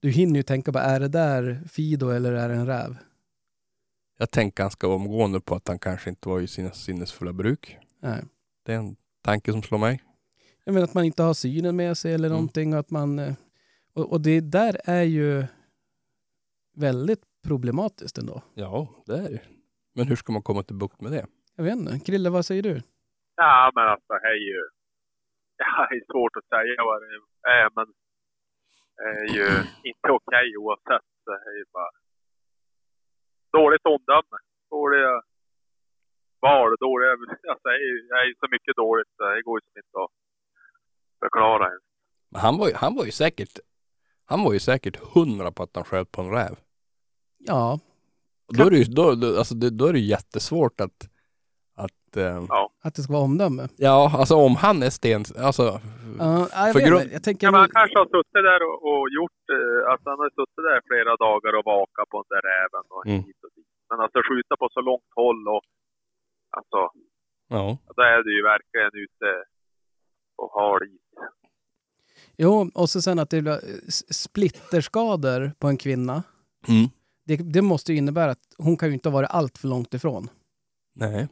[0.00, 2.96] Du hinner ju tänka på, är det där Fido eller är det en räv?
[4.18, 7.76] Jag tänker ganska omgående på att han kanske inte var i sina sinnesfulla bruk.
[8.02, 8.22] Nej.
[8.66, 10.02] Det är en tanke som slår mig.
[10.64, 12.36] Jag menar att man inte har synen med sig eller Mm.
[12.36, 12.72] någonting.
[12.74, 13.34] Och, att man, eh,
[13.94, 15.44] och, och det där är ju
[16.76, 18.42] väldigt problematiskt ändå.
[18.54, 19.40] Ja, det är det.
[19.94, 21.26] Men hur ska man komma till bukt med det?
[21.56, 21.98] Jag vet inte.
[22.06, 22.82] Krille, vad säger du?
[23.36, 24.58] Ja, men alltså det är ju...
[25.56, 27.06] Ja, det är svårt att säga vad det
[27.50, 27.86] är, men
[28.96, 29.46] det är ju
[29.90, 31.06] inte okej oavsett.
[31.26, 31.90] Det är ju bara
[33.58, 34.36] dåligt omdöme.
[34.70, 35.22] Dåliga
[36.40, 37.10] val, dåliga...
[37.50, 39.08] Alltså, det är så mycket dåligt.
[39.18, 40.10] Det går ju inte att
[41.22, 41.82] förklara ens.
[42.34, 43.58] Han var ju, han var ju säkert,
[44.26, 46.54] han var ju säkert hundra på att han sköt på en räv.
[47.38, 47.78] Ja,
[48.56, 50.98] då är det ju, då, då, alltså det, då är det jättesvårt att,
[51.84, 52.44] att eh,
[52.84, 53.68] att det ska vara omdöme.
[53.76, 55.80] ja, alltså om han är sten, alltså,
[56.18, 57.46] Ja, jag, För grund- jag tänker...
[57.46, 59.42] Ja, men han kanske har suttit där och, och gjort...
[59.56, 63.02] Eh, alltså han har suttit där flera dagar och vakat på den där räven och
[63.06, 63.18] Mm.
[63.26, 63.70] hit och dit.
[63.90, 65.64] Men alltså skjuta på så långt håll och...
[66.58, 66.80] Alltså,
[67.48, 67.78] ja.
[67.96, 69.44] då är du ju verkligen ute
[70.36, 71.00] på hal is.
[72.36, 73.58] Jo, och så sen att det blir eh,
[74.10, 76.22] splitterskador på en kvinna.
[76.68, 76.88] Mm.
[77.26, 79.94] Det, det måste ju innebära att hon kan ju inte ha varit allt för långt
[79.94, 80.28] ifrån.
[80.94, 81.28] Nej.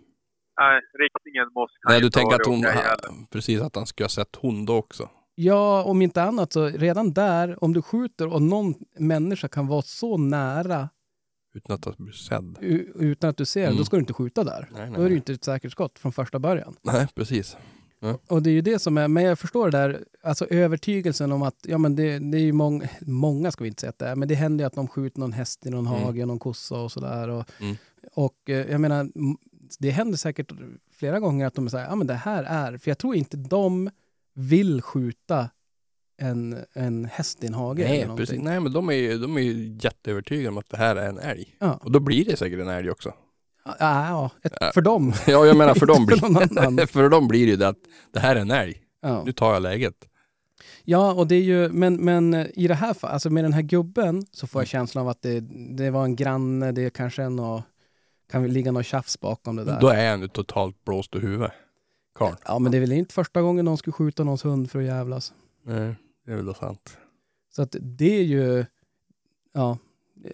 [0.60, 4.36] Nej, riktningen måste Nej, du tänker att hon, ha, precis att han skulle ha sett
[4.36, 5.08] hon då också.
[5.34, 9.82] Ja, om inte annat så redan där, om du skjuter och någon människa kan vara
[9.82, 10.88] så nära
[11.54, 12.58] Utan att blivit sedd.
[12.60, 13.76] u- utan att du ser, Mm.
[13.76, 14.68] då ska du inte skjuta där.
[14.72, 16.76] Nej, nej, Då är det ju inte ett säkert skott från första början.
[16.82, 17.56] Nej, precis.
[18.28, 21.42] Och det är ju det som är, men jag förstår det där, alltså övertygelsen om
[21.42, 24.06] att, ja men det, det är ju många, många ska vi inte säga att det
[24.08, 26.02] är, men det händer ju att de skjuter någon häst i någon Mm.
[26.02, 27.28] hage, någon kossa och sådär.
[27.28, 27.76] Och, Mm.
[28.14, 29.08] och eh, jag menar,
[29.78, 30.52] det händer säkert
[30.92, 33.90] flera gånger att de säger, ja men det här är, för jag tror inte de
[34.34, 35.50] vill skjuta
[36.16, 38.26] en, en häst i en hage eller Nej, någonting.
[38.26, 38.42] precis.
[38.42, 41.18] Nej, men de är ju de är ju jätteövertygade om att det här är en
[41.18, 41.56] älg.
[41.58, 41.80] Ja.
[41.82, 43.12] Och då blir det säkert en älg också.
[43.64, 44.70] Ja, ja Ja.
[44.74, 45.12] för dem.
[45.26, 46.86] Ja, jag menar för dem, för blir, annan.
[46.86, 47.78] för dem blir det ju det att
[48.12, 48.80] det här är en älg.
[49.02, 49.22] Ja.
[49.24, 49.94] Nu tar jag läget.
[50.84, 53.62] Ja, och det är ju, men, men i det här fallet, alltså med den här
[53.62, 55.40] gubben så får jag känslan av att det,
[55.76, 57.64] det var en granne, det är kanske är något,
[58.30, 59.80] kan väl ligga något tjafs bakom det där.
[59.80, 61.52] Då är han ju totalt blåst i huvudet.
[62.14, 62.34] Karl.
[62.44, 64.84] Ja, men det är väl inte första gången någon skulle skjuta någons hund för att
[64.84, 65.32] jävlas.
[65.64, 65.94] Nej,
[66.24, 66.98] det är väl då sant.
[67.56, 68.64] Så att det är ju,
[69.52, 69.78] ja,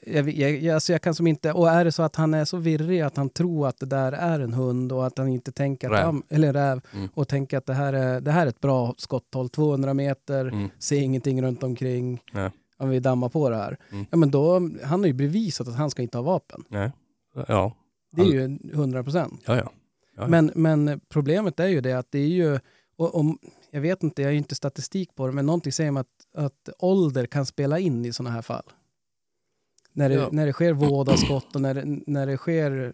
[0.07, 2.45] jag, jag, jag, alltså jag kan som inte, och är det så att han är
[2.45, 5.53] så virrig att han tror att det där är en hund och att han inte
[5.53, 6.23] tänker att, Räv.
[6.29, 7.09] eller räv, Mm.
[7.15, 10.69] och tänker att det här är, det här är ett bra skotthåll, 200 meter, Mm.
[10.79, 12.21] ser ingenting runt omkring.
[12.33, 12.51] Nej.
[12.77, 13.77] Om vi dammar på det här.
[13.93, 14.07] Mm.
[14.11, 16.65] Ja, men då, han har ju bevisat att han ska inte ha vapen.
[16.69, 16.91] Nej.
[17.49, 17.73] Ja.
[18.13, 19.43] Det är ju 100 procent.
[19.47, 19.63] Ja, ja.
[20.17, 20.27] Ja, ja.
[20.29, 22.59] Men, men problemet är ju det att det är ju,
[22.97, 23.39] och, om,
[23.73, 26.45] jag vet inte, jag har ju inte statistik på det, men någonting säger mig att,
[26.45, 28.65] att ålder kan spela in i sådana här fall.
[29.93, 30.29] När det, Ja.
[30.33, 32.93] när det sker vådaskott och när det, när det sker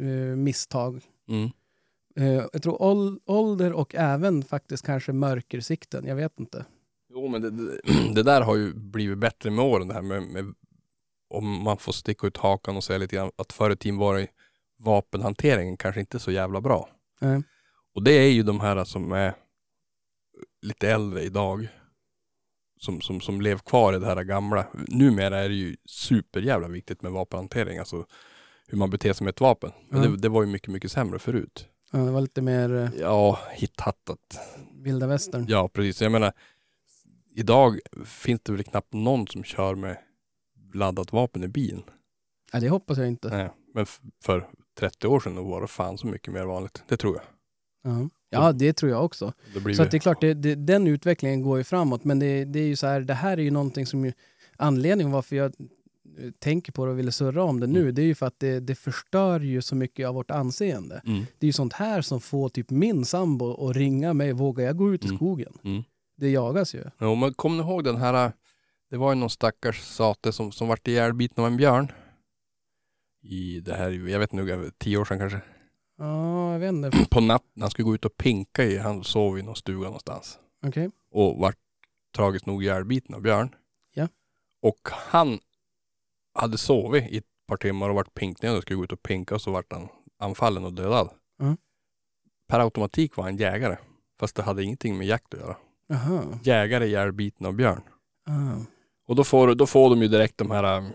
[0.00, 1.02] eh, misstag.
[1.28, 1.50] Mm.
[2.16, 6.06] Eh, jag tror ål, ålder och även faktiskt kanske mörkersikten.
[6.06, 6.64] Jag vet inte.
[7.12, 7.80] Jo men det, det,
[8.14, 10.54] det där har ju blivit bättre med åren det här med, med
[11.28, 14.26] om man får sticka ut hakan och säga lite grann att förr i tiden var
[14.76, 16.88] vapenhanteringen kanske inte så jävla bra.
[17.20, 17.42] Nej.
[17.94, 19.34] Och det är ju de här som är
[20.62, 21.68] lite äldre idag.
[22.80, 24.66] Som, som, som lever kvar i det här gamla.
[24.88, 27.78] Numera är det ju superjävla viktigt med vapenhantering.
[27.78, 28.06] Alltså
[28.66, 29.72] hur man beter sig med ett vapen.
[29.88, 31.68] Men det, det var ju mycket, mycket sämre förut.
[31.92, 34.38] Ja, det var lite mer eh, Ja, hittattat.
[34.74, 35.44] vilda västern.
[35.48, 36.02] Ja, precis.
[36.02, 36.32] Jag menar,
[37.34, 39.96] idag finns det väl knappt någon som kör med
[40.74, 41.82] laddat vapen i bil.
[42.52, 43.28] Ja, det hoppas jag inte.
[43.28, 43.50] Nej.
[43.74, 43.86] Men
[44.24, 44.48] för
[44.78, 46.82] 30 år sedan var det fan så mycket mer vanligt.
[46.88, 47.24] Det tror jag.
[47.92, 48.08] Ja.
[48.30, 49.32] Ja, det tror jag också.
[49.76, 52.04] Så att det är klart, det, det, den utvecklingen går ju framåt.
[52.04, 54.12] Men det, det är ju så här, det här är ju någonting som ju,
[54.56, 55.46] anledningen varför jag
[56.18, 57.94] eh, tänker på det och ville surra om det nu, Mm.
[57.94, 61.02] det är ju för att det, det förstör ju så mycket av vårt anseende.
[61.06, 61.20] mm.
[61.38, 64.76] Det är ju sånt här som får typ min sambo att ringa mig, vågar jag
[64.76, 65.16] gå ut i Mm.
[65.16, 65.52] skogen?
[65.64, 65.82] Mm.
[66.16, 66.84] Det jagas ju.
[67.00, 68.32] Jo, men kom ni ihåg den här,
[68.90, 71.92] det var ju någon stackars sate som, som vart ihjälbiten av en björn.
[73.22, 75.40] I det här, jag vet inte, tio år sedan kanske.
[76.00, 77.06] Ja, jag vet inte.
[77.10, 80.38] På natten, han skulle gå ut och pinka i, han sov i någon stuga någonstans.
[80.66, 80.90] Okej.
[81.10, 81.56] och vart
[82.16, 83.54] tragiskt nog ihjälbiten av björn.
[83.94, 84.08] Ja.
[84.62, 85.38] Och han
[86.34, 89.34] hade sovit i ett par timmar och varit pinknödig och skulle gå ut och pinka
[89.34, 89.88] och så vart han
[90.18, 91.10] anfallen och dödad.
[91.40, 91.56] Mm.
[92.48, 93.76] Per automatik var han jägare.
[94.20, 95.56] Fast det hade ingenting med jakt att göra.
[95.86, 96.38] Jaha.
[96.42, 97.82] Jägare ihjälbiten av björn.
[98.26, 98.64] Ah.
[99.06, 100.92] Och då får, då får de ju direkt de här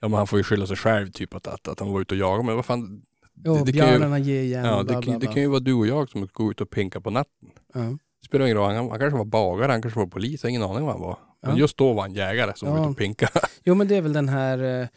[0.00, 2.14] Ja men han får ju skylla sig själv typ att, att, att han var ute
[2.14, 2.42] och jagade.
[2.42, 3.02] Men vad fan.
[3.44, 4.64] Jo, det, det, björnarna ger igen.
[4.64, 5.32] ja, bla, det, bla, kan, det bla.
[5.32, 7.48] kan ju vara du och jag som går ut och pinkar på natten.
[7.74, 7.80] Ja.
[7.80, 8.74] Det spelar ingen roll.
[8.74, 10.42] Han, han kanske var bagare, han kanske var polis.
[10.42, 11.18] Jag har ingen aning vad han var.
[11.42, 11.58] Men Ja.
[11.58, 12.82] just då var han jägare som var Ja.
[12.82, 13.28] ute och pinka.
[13.64, 14.88] Jo, men det är väl den här eh,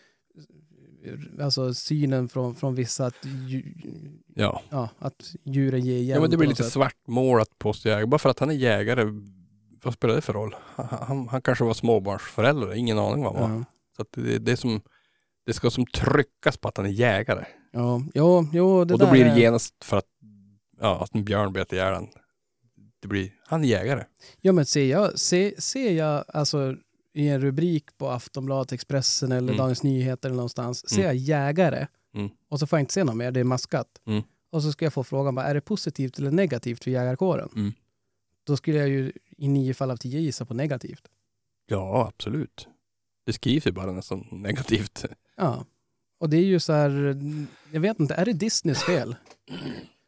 [1.42, 3.16] alltså synen från, från vissa att,
[3.48, 3.64] dju,
[4.36, 4.62] Ja.
[4.70, 6.16] ja, att djuren ger igen.
[6.16, 6.72] ja men det på blir lite sätt.
[6.74, 8.06] svartmålat postjägare.
[8.06, 9.04] Bara för att han är jägare,
[9.84, 10.56] vad spelar det för roll?
[10.76, 13.66] Han, han, han kanske var småbarnsförälder, ingen aning vad han var.
[13.98, 14.82] Så det, det, är som,
[15.48, 17.46] det ska som tryckas på att han är jägare.
[17.72, 20.06] Ja, jo, jo, det och då där blir det är- genast för att,
[20.82, 22.08] ja, att en björn bet ihjäl han.
[23.02, 24.04] Det blir, han är jägare.
[24.42, 26.76] Ja, men ser jag, ser, ser jag alltså
[27.14, 29.58] i en rubrik på Aftonbladet, Expressen eller Mm.
[29.58, 31.06] Dagens Nyheter eller någonstans, ser Mm.
[31.06, 32.30] jag jägare Mm.
[32.50, 33.88] och så får jag inte se något mer, det är maskat.
[34.08, 34.24] Mm.
[34.52, 37.50] Och så ska jag få frågan, bara, är det positivt eller negativt för jägarkåren?
[37.56, 37.74] Mm.
[38.44, 41.08] Då skulle jag ju i nio fall av tio gissa på negativt.
[41.68, 42.68] Ja, absolut.
[43.28, 45.06] Det skrivs ju bara nästan negativt.
[45.38, 45.66] Ja.
[46.20, 47.18] Och det är ju så här,
[47.72, 49.16] jag vet inte, är det Disneys fel?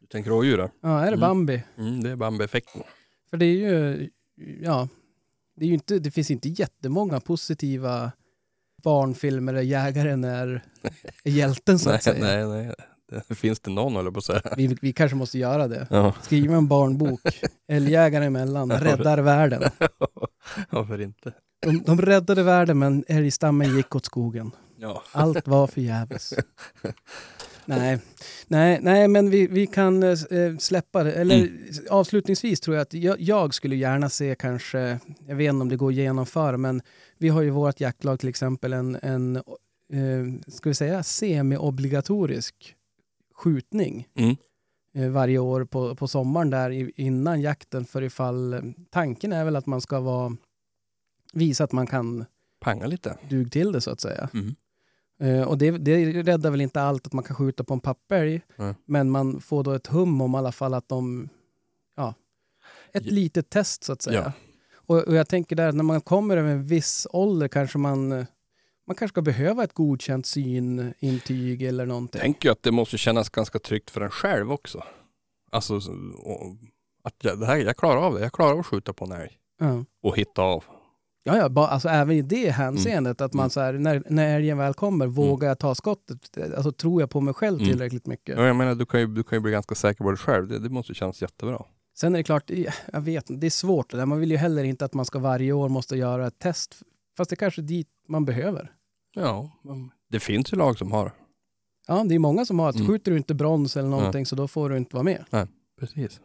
[0.02, 0.70] Du tänker rådjur?
[0.82, 1.20] Ja, är det Mm.
[1.20, 1.64] Bambi?
[1.78, 2.82] Mm, det är Bambi-effekten.
[3.30, 4.10] För det är ju,
[4.62, 4.88] ja,
[5.56, 8.12] det, är ju inte, det finns inte jättemånga positiva
[8.84, 10.64] barnfilmer där jägaren är,
[11.24, 12.48] är hjälten så att nej, säga.
[12.48, 12.76] nej, nej.
[13.28, 14.42] Det, finns det någon eller på att säga.
[14.58, 15.88] Vi, vi kanske måste göra det.
[15.90, 16.14] Ja.
[16.22, 17.22] Skriva en barnbok,
[17.68, 19.64] älgjägare emellan, räddar världen.
[20.70, 21.34] Varför inte?
[21.60, 24.52] De, de räddade världen men älgstammen gick åt skogen.
[24.78, 25.04] Ja.
[25.12, 26.34] Allt var förgäves.
[27.66, 28.00] nej,
[28.48, 30.18] nej, nej, men vi, vi kan eh,
[30.60, 31.12] släppa det.
[31.14, 31.58] Eller Mm.
[31.90, 35.76] avslutningsvis tror jag att jag, jag skulle gärna se kanske, jag vet inte om det
[35.78, 36.82] går att genomföra, men
[37.18, 42.76] vi har ju vårt jaktlag till exempel en, en eh, ska vi säga, semi-obligatorisk
[43.36, 44.36] skjutning Mm.
[44.96, 49.66] eh, varje år på, på sommaren där innan jakten för ifall tanken är väl att
[49.66, 50.36] man ska vara
[51.34, 52.26] visa att man kan
[52.60, 53.18] Panga lite.
[53.30, 54.30] dug till det så att säga.
[54.34, 54.56] Mm.
[55.22, 58.42] Eh, och det, det räddar väl inte allt att man kan skjuta på en papperälg,
[58.56, 58.74] Nej.
[58.86, 61.30] men man får då ett hum om i alla fall att de,
[61.96, 62.14] ja,
[62.94, 63.12] ett Ja.
[63.12, 64.24] litet test så att säga.
[64.26, 64.32] Ja.
[64.74, 68.10] Och, och jag tänker där, när man kommer över en viss ålder kanske man,
[68.88, 72.22] man kanske ska behöva ett godkänt synintyg eller någonting.
[72.22, 74.84] Tänker ju att det måste kännas ganska tryggt för en själv också.
[75.52, 75.92] Alltså, så-
[76.24, 76.56] och,
[77.04, 78.20] att jag, det här, jag klarar av det.
[78.22, 79.38] Jag klarar av att skjuta på en älg.
[79.60, 79.86] Ja.
[80.02, 80.64] Och hitta av.
[81.24, 83.50] Ja, ja ba, alltså även i det hänseendet att man Mm.
[83.50, 86.38] så här, när, när älgen väl kommer, vågar jag ta skottet?
[86.56, 87.70] Alltså tror jag på mig själv Mm.
[87.70, 88.38] tillräckligt mycket?
[88.38, 90.48] Ja, jag menar, du kan ju, du kan ju bli ganska säker på dig själv.
[90.48, 91.66] Det, det måste kännas jättebra.
[92.00, 92.50] Sen är det klart,
[92.94, 94.06] jag vet det är svårt det där.
[94.06, 96.76] Man vill ju heller inte att man ska varje år måste göra ett test.
[97.18, 98.72] Fast det är kanske är dit man behöver.
[99.16, 99.52] Ja,
[100.10, 101.12] det finns ju lag som har.
[101.88, 102.88] Ja, det är många som har att Mm.
[102.88, 105.26] skjuter du inte brons eller någonting så då får du inte vara med.
[105.80, 106.20] Precis.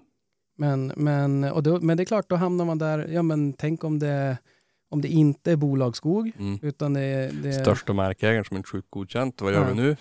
[0.57, 3.85] Men, men, och då, men det är klart, då hamnar man där, ja men tänk
[3.85, 4.39] om det,
[4.95, 6.59] om det inte är bolagsskog, Mm.
[6.63, 9.41] utan det, det Största markägaren som inte skjutit godkänt.
[9.43, 9.69] Vad gör Ja.
[9.69, 9.97] vi nu?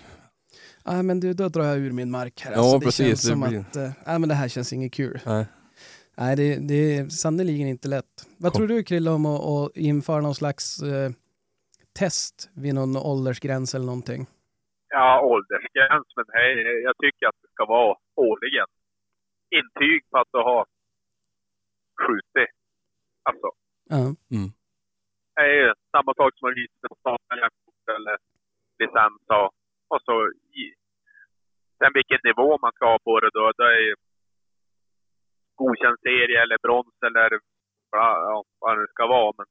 [0.84, 2.52] Ja, men du, då drar jag ur min mark här.
[2.52, 4.72] Ja, Alltså, det precis, känns det som blir- att, äh, nej, men det här känns
[4.72, 5.20] inget kul.
[5.26, 5.46] Nej.
[6.16, 8.14] Nej, det, det är sannerligen inte lätt.
[8.38, 8.58] Vad Kom.
[8.58, 11.10] tror du Krille om att, att införa någon slags eh,
[11.98, 14.26] test vid någon åldersgräns eller någonting?
[14.88, 18.66] Ja, åldersgräns, men hej, jag tycker att det ska vara årligen.
[19.58, 20.64] Intyg på att du har
[22.06, 22.54] skjutit.
[23.22, 23.48] Alltså,
[23.90, 24.14] Ja.
[24.28, 24.36] det
[25.42, 28.16] är ju samma sak som att visa ett statliga jaktkort eller
[28.78, 29.50] licens och,
[29.92, 30.14] och så
[30.60, 30.62] i,
[31.78, 33.52] sen vilken nivå man ska ha på det då.
[33.58, 33.94] Det är ju
[35.54, 37.28] godkänd serie eller brons eller
[37.90, 39.32] ja, vad det nu ska vara.
[39.38, 39.46] Men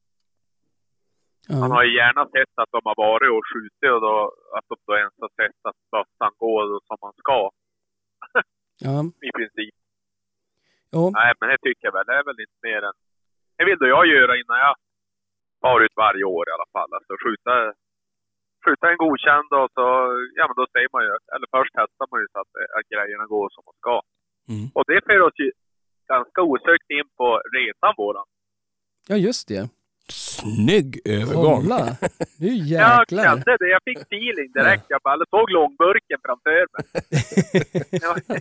[1.60, 1.74] man Ja.
[1.76, 4.16] har ju gärna sett att de har varit och skjutit och då,
[4.56, 7.50] att de då ens har sett att bössan går som man ska
[8.86, 8.96] Ja.
[9.28, 9.74] i princip.
[10.92, 11.10] Jo.
[11.18, 12.06] Nej, men det tycker jag väl.
[12.06, 12.92] Det är väl inte mer än...
[13.56, 14.74] Det vill då jag göra innan jag
[15.64, 16.90] far ut varje år i alla fall.
[16.96, 17.52] Alltså skjuta,
[18.64, 19.84] skjuta en godkänd och så,
[20.38, 23.26] ja men då säger man ju, eller först testar man ju så att, att grejerna
[23.34, 23.96] går som de ska.
[24.52, 24.66] Mm.
[24.76, 25.50] Och det för oss ju
[26.14, 28.26] ganska osökt in på resan våran.
[29.10, 29.64] ja, just det.
[30.36, 31.60] Snygg övergång.
[31.62, 31.80] Kolla!
[32.40, 33.24] Nu Jag jäklar.
[33.24, 34.84] kände det, jag fick feeling direkt.
[34.88, 36.84] Jag bara såg långburken framför mig.
[38.04, 38.12] Ja,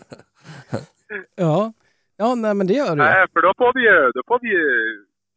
[1.35, 1.73] Ja.
[2.17, 2.95] Ja, nej men det gör du.
[2.95, 4.65] Nej, för då får vi ju, då får vi ju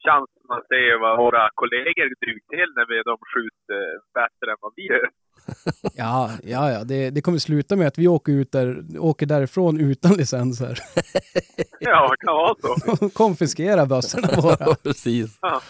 [0.06, 3.82] chansen att se vad våra kollegor duger till när vi, de skjuter
[4.18, 5.08] bättre än vad vi gör.
[5.96, 6.84] Ja, ja, ja.
[6.84, 10.78] Det, det kommer sluta med att vi åker, ut där, åker därifrån utan licenser.
[11.80, 13.04] Ja, det kan vara så.
[13.06, 14.74] Och konfiskerar bössorna våra.
[14.74, 15.38] Precis.
[15.42, 15.60] Ja.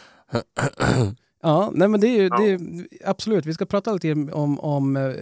[1.43, 2.37] Ja, nej men det är ju, Ja.
[2.37, 2.59] det är,
[3.05, 3.47] absolut.
[3.47, 5.12] Vi ska prata lite om, om eh,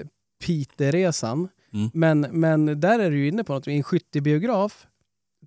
[0.46, 1.48] Piteresan.
[1.72, 1.90] Mm.
[1.94, 3.68] Men, men där är du ju inne på något.
[3.68, 4.86] I en skyttebiograf,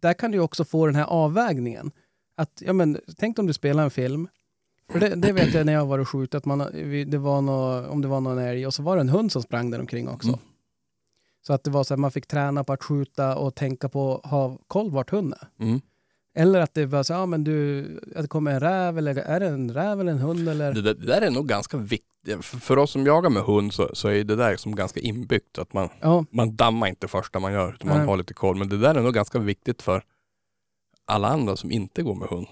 [0.01, 1.91] där kan du också få den här avvägningen.
[2.37, 4.27] Att, ja men, tänk om du spelar en film.
[4.91, 7.41] För det, det vet jag när jag var och skjutit, att man, vi- det var
[7.41, 9.79] nå, om det var någon älg och så var det en hund som sprang där
[9.79, 10.27] omkring också.
[10.27, 10.39] Mm.
[11.47, 14.21] Så att det var så att man fick träna på att skjuta och tänka på
[14.23, 15.63] att ha koll vart hunden är.
[15.65, 15.81] Mm.
[16.35, 17.85] Eller att det var så, ja men du,
[18.15, 20.73] att det kommer en räv eller är det en räv eller en hund eller?
[20.73, 22.07] Det, där, det där är nog ganska viktigt.
[22.41, 25.57] För, för oss som jagar med hund så, så är det där som ganska inbyggt.
[25.57, 28.07] Att man, Ja, man dammar inte första man gör, utan man Nej.
[28.07, 28.55] har lite koll.
[28.55, 30.03] Men det där är nog ganska viktigt för
[31.07, 32.47] alla andra som inte går med hund.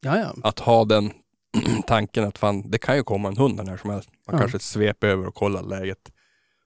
[0.00, 0.34] ja, ja.
[0.42, 1.10] Att ha den
[1.86, 4.10] tanken att fan, det kan ju komma en hund när som helst.
[4.26, 4.38] Man Ja.
[4.38, 6.12] kanske sveper över och kollar läget.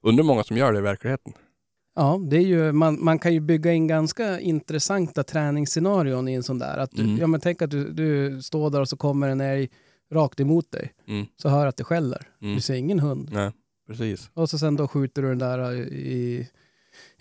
[0.02, 1.32] Undrar många som gör det i verkligheten.
[1.94, 6.42] Ja, det är ju, man, man kan ju bygga in ganska intressanta träningsscenarion i en
[6.42, 6.78] sån där.
[6.78, 7.16] Att du, Mm.
[7.18, 9.70] ja, men tänk att du, du står där och så kommer en älg
[10.12, 10.92] rakt emot dig.
[11.08, 11.26] Mm.
[11.42, 12.28] Så hör att det skäller.
[12.42, 12.54] Mm.
[12.54, 13.28] Du ser ingen hund.
[13.32, 13.50] Nej,
[13.86, 14.30] precis.
[14.34, 16.48] Och så sen då skjuter du den där i,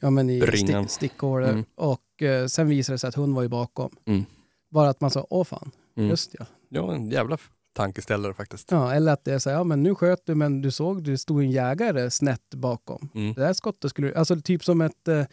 [0.02, 0.88] ja, men i Ringen.
[0.88, 1.50] stick, stickhålet.
[1.50, 1.66] Mm.
[1.76, 3.92] Och eh, sen visar det sig att hund var ju bakom.
[4.06, 4.24] Mm.
[4.72, 6.10] Bara att man sa, åh fan, Mm.
[6.10, 6.46] just ja.
[6.70, 7.38] Ja, en jävla
[7.74, 8.72] tankeställare faktiskt.
[8.72, 8.94] ja.
[8.94, 11.18] Eller att det är så här, ja men nu sköt du men du såg, det
[11.18, 13.10] stod en jägare snett bakom.
[13.16, 13.34] Mm.
[13.34, 15.26] Det där skottet skulle, alltså typ som ett, eh,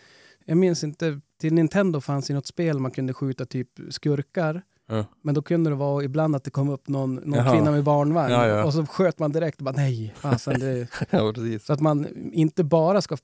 [0.44, 4.62] jag minns inte, till Nintendo fanns det något spel man kunde skjuta typ skurkar.
[4.88, 5.04] Ja.
[5.22, 8.32] Men då kunde det vara ibland att det kom upp någon, någon kvinna med barnvagn
[8.32, 8.64] Ja, ja.
[8.64, 10.88] och så sköt man direkt och bara nej, fasen det,
[11.62, 13.16] så att man inte bara ska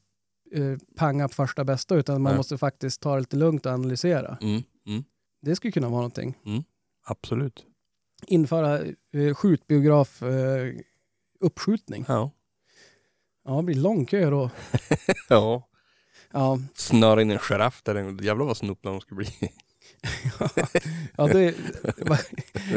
[0.55, 2.37] eh, panga på första bästa utan man Nej.
[2.37, 4.39] måste faktiskt ta det lite lugnt och analysera.
[4.41, 4.63] Mm.
[4.87, 5.05] Mm.
[5.43, 6.35] Det skulle kunna vara någonting.
[7.05, 7.67] Absolut.
[8.27, 8.81] Införa
[9.13, 10.75] eh, skjutbiograf eh,
[11.41, 12.05] uppskjutning.
[12.09, 12.31] Ja.
[13.45, 14.51] Ja, det blir lång kö då.
[15.29, 15.69] ja.
[16.31, 18.23] Ja, Snöra in en giraff där.
[18.23, 19.29] Jävlar vad snopp de skulle bli.
[21.17, 21.55] ja det,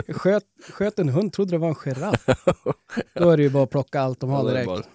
[0.14, 2.26] sköt, sköt en hund, trodde det var en giraff.
[3.14, 4.90] Då är det ju bara att plocka allt de har Ja, det är direkt.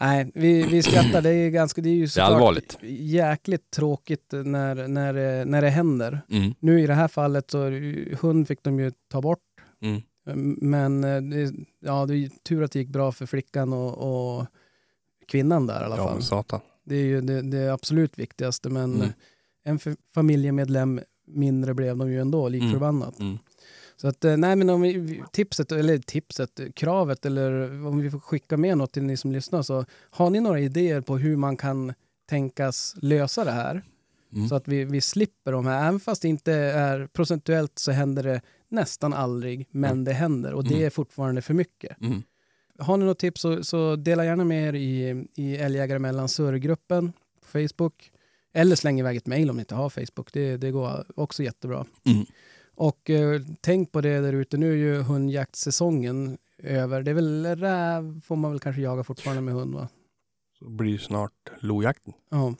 [0.00, 1.22] Nej, vi, vi skrattar.
[1.22, 2.78] Det är, ganska, det är ju såklart allvarligt.
[2.82, 6.20] jäkligt tråkigt när, när, det, när det händer.
[6.30, 6.54] Mm.
[6.58, 7.70] Nu i det här fallet så
[8.20, 9.38] hund fick de ju ta bort.
[9.82, 10.02] Mm.
[10.60, 14.38] Men eh, det, ja, det är ju tur att det gick bra för flickan och,
[14.38, 14.46] och
[15.28, 16.14] kvinnan där i alla Ja, fall.
[16.14, 16.60] men satan.
[16.84, 18.68] Det är ju det, det absolut viktigaste.
[18.68, 19.08] Men Mm.
[19.64, 22.62] en familjemedlem mindre blev de ju ändå, lik
[23.20, 23.38] Mm.
[24.00, 28.18] Så att, eh, nej men om vi, tipset, eller tipset, kravet eller om vi får
[28.18, 31.56] skicka med något till ni som lyssnar så har ni några idéer på hur man
[31.56, 31.94] kan
[32.28, 33.82] tänkas lösa det här?
[34.34, 34.48] Mm.
[34.48, 38.22] Så att vi, vi slipper de här, även fast det inte är procentuellt så händer
[38.22, 40.04] det nästan aldrig, men Mm.
[40.04, 40.86] det händer och det Mm.
[40.86, 42.00] är fortfarande för mycket.
[42.02, 42.22] Mm.
[42.78, 47.12] Har ni något tips så, så dela gärna med er i, i Älgjägare mellan surrgruppen
[47.40, 48.12] på Facebook.
[48.52, 50.32] Eller släng iväg ett mejl om ni inte har Facebook.
[50.32, 51.86] Det, det går också jättebra.
[52.06, 52.26] Mm.
[52.80, 54.56] Och eh, tänk på det där ute.
[54.56, 57.02] Nu är ju hundjaktsäsongen över.
[57.02, 59.88] Det är väl räv får man väl kanske jaga fortfarande med hund va?
[60.58, 62.12] Så blir ju snart lojakten.
[62.30, 62.54] Ja.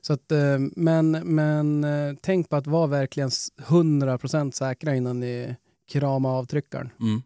[0.00, 5.20] Så att, eh, men men eh, tänk på att vara verkligen s- 100% säkra innan
[5.20, 5.56] ni
[5.88, 6.90] kramar avtryckaren.
[7.00, 7.22] Mm.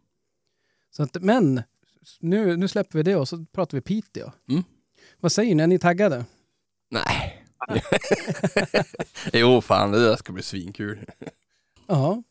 [0.91, 1.63] Så att, men
[2.21, 4.33] nu, nu släpper vi det och så pratar vi Piteå.
[4.49, 4.63] Mm.
[5.21, 5.63] Vad säger ni?
[5.63, 6.25] Är ni taggade?
[6.91, 7.45] Nej.
[9.33, 10.99] jo, fan det där ska bli svinkul.
[11.87, 12.23] Ja.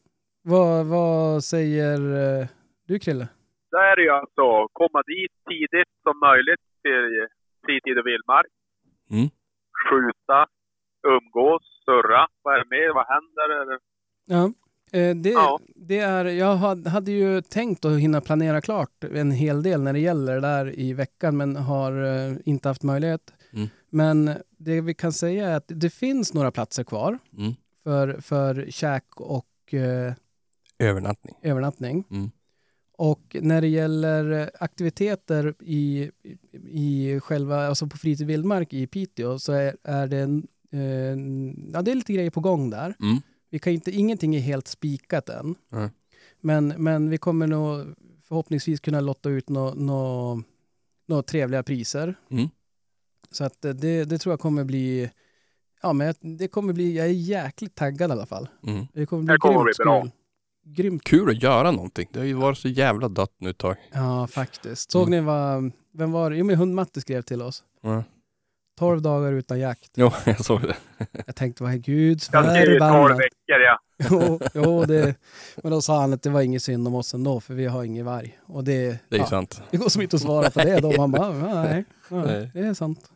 [0.41, 1.99] Vad, vad säger
[2.41, 2.47] eh,
[2.87, 3.27] du Krille?
[3.71, 7.27] då är det ju alltså komma dit tidigt som möjligt till
[7.65, 8.47] fritid och vildmark.
[9.11, 9.29] Mm.
[9.89, 10.47] Skjuta,
[11.07, 12.27] umgås, surra.
[12.41, 12.93] Vad är det mer?
[12.93, 13.61] Vad händer?
[13.61, 13.79] Eller?
[14.25, 14.45] Ja.
[14.99, 15.59] Eh, Det, Ja.
[15.75, 16.55] det är, jag
[16.89, 20.79] hade, ju tänkt att hinna planera klart en hel del när det gäller det där
[20.79, 23.33] i veckan men har eh, inte haft möjlighet.
[23.53, 23.67] Mm.
[23.89, 27.53] Men det vi kan säga är att det finns några platser kvar Mm.
[27.83, 30.13] för, för käk och eh,
[30.79, 31.35] Övernattning.
[31.41, 32.03] övernattning.
[32.11, 32.31] Mm.
[32.97, 36.11] Och när det gäller aktiviteter i,
[36.69, 41.81] i själva, alltså på fritid vildmark i Piteå så är, är det, en, eh, ja,
[41.81, 42.95] det är lite grejer på gång där.
[43.01, 43.17] Mm.
[43.49, 45.55] Vi kan inte, ingenting är helt spikat än.
[45.69, 45.89] Nej.
[46.41, 47.85] Men, men vi kommer nog
[48.23, 50.41] förhoppningsvis kunna lotta ut några nå,
[51.07, 52.15] nå trevliga priser.
[52.29, 52.49] Mm.
[53.31, 55.09] Så att det, det tror jag kommer bli,
[55.81, 58.49] ja men det kommer bli, jag är jäkligt taggad i alla fall.
[58.67, 58.85] Mm.
[58.93, 60.07] Det kommer bli Det kommer grymt bli bra.
[60.75, 62.09] Grymt Kul att göra någonting.
[62.13, 63.75] Det har ju varit så jävla dött nu ett tag.
[63.93, 64.91] Ja, faktiskt.
[64.91, 65.19] Såg Mm.
[65.19, 66.37] ni vad, vem var det?
[66.37, 67.63] Jo, men hund-Matte skrev till oss.
[67.81, 68.03] Ja.
[68.79, 69.91] 12 dagar utan jakt.
[69.95, 70.75] Jo, jag såg det.
[71.25, 73.19] Jag tänkte, vad är guds Jag skrev ju tolv förbannat?
[73.19, 73.79] veckor ja.
[74.09, 75.15] jo, jo, det,
[75.63, 77.83] men då sa han att det var inget synd om oss ändå, för vi har
[77.83, 78.39] ingen varg.
[78.45, 79.61] Och det, Det är ja, sant.
[79.71, 80.91] det går som inte att svara på det då.
[80.97, 82.51] Man bara, nej, nej, Nej.
[82.53, 83.11] det är sant.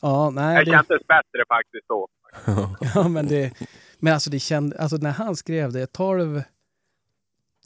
[0.00, 2.08] Ja, nej, Det det, kändes bättre faktiskt då.
[2.94, 3.52] ja, men det,
[3.98, 6.42] men alltså det kände, alltså när han skrev det, 12,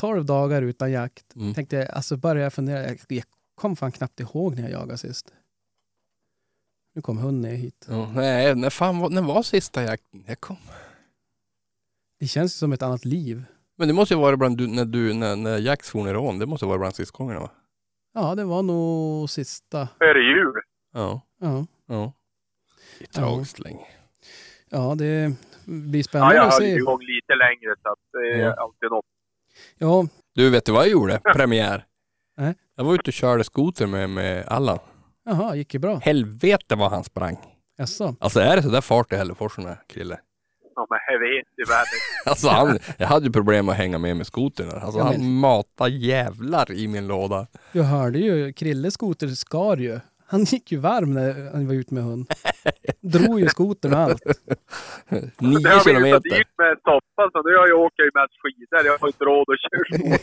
[0.00, 1.54] 12 dagar utan jakt, Mm.
[1.54, 3.24] tänkte jag, alltså började jag fundera, jag, jag
[3.54, 5.32] kom fan knappt ihåg när jag jagade sist.
[6.94, 7.86] Nu kom hunden hit.
[7.88, 10.24] Ja, nej, när fan var, när var sista jakten?
[10.26, 10.56] Jag kom.
[12.20, 13.44] Det känns som ett annat liv.
[13.76, 16.38] Men det måste ju vara bland du, när du, när, när Jack svor ner ån.
[16.38, 17.50] Det måste vara bland sistgångerna va?
[18.14, 19.88] Ja, det var nog sista.
[19.98, 20.52] Före jul.
[20.92, 21.20] Ja.
[21.40, 22.12] Ja, Ja.
[22.98, 23.86] Det är tragiskt länge.
[24.68, 25.34] ja det
[25.64, 26.74] blir Ja, spännande jag att höll se.
[26.74, 28.54] igång lite längre så att det är Ja.
[28.62, 29.04] alltid något.
[29.78, 31.18] Ja, Du, vet du vad jag gjorde?
[31.34, 31.84] Premiär.
[32.38, 32.54] Nej.
[32.76, 34.78] Jag var ute och körde skoter med, med Allan.
[35.24, 35.98] jaha, gick ju bra.
[35.98, 37.36] Helvete vad han sprang.
[37.78, 38.14] Jaså?
[38.20, 40.18] Alltså är det sådär fart i Hällefors den här Krille?
[40.74, 42.00] Ja, men jag vet i världen.
[42.26, 44.70] Alltså han, jag hade ju problem med att hänga med med skotern.
[44.82, 47.46] Alltså Ja, han men- matar jävlar i min låda.
[47.72, 50.00] Jag hörde ju, Krille skoter skar ju.
[50.30, 52.32] Han gick ju varm när han var ute med hund.
[53.00, 54.22] Drog ju skotern och allt.
[55.08, 56.20] Det Nio har kilometer.
[56.20, 58.86] dyrt med soppa så nu har jag åker ju mest skidor.
[58.86, 60.18] Jag har inte råd att köra.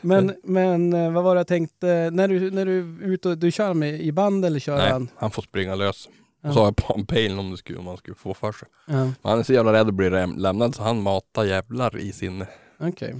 [0.00, 3.38] Men, men eh, vad var det jag tänkte, när du, när du är ute och
[3.38, 5.08] du kör med i band eller kör Nej, han?
[5.16, 6.08] han får springa lös.
[6.42, 6.48] Ja.
[6.48, 8.52] Och så har jag på en pejl om, det skulle, om han skulle få för
[8.52, 8.68] sig.
[8.86, 11.96] Ja, Men Han är så jävla rädd att bli läm- lämnad så han matar jävlar
[11.98, 12.44] i sin...
[12.80, 13.14] okej.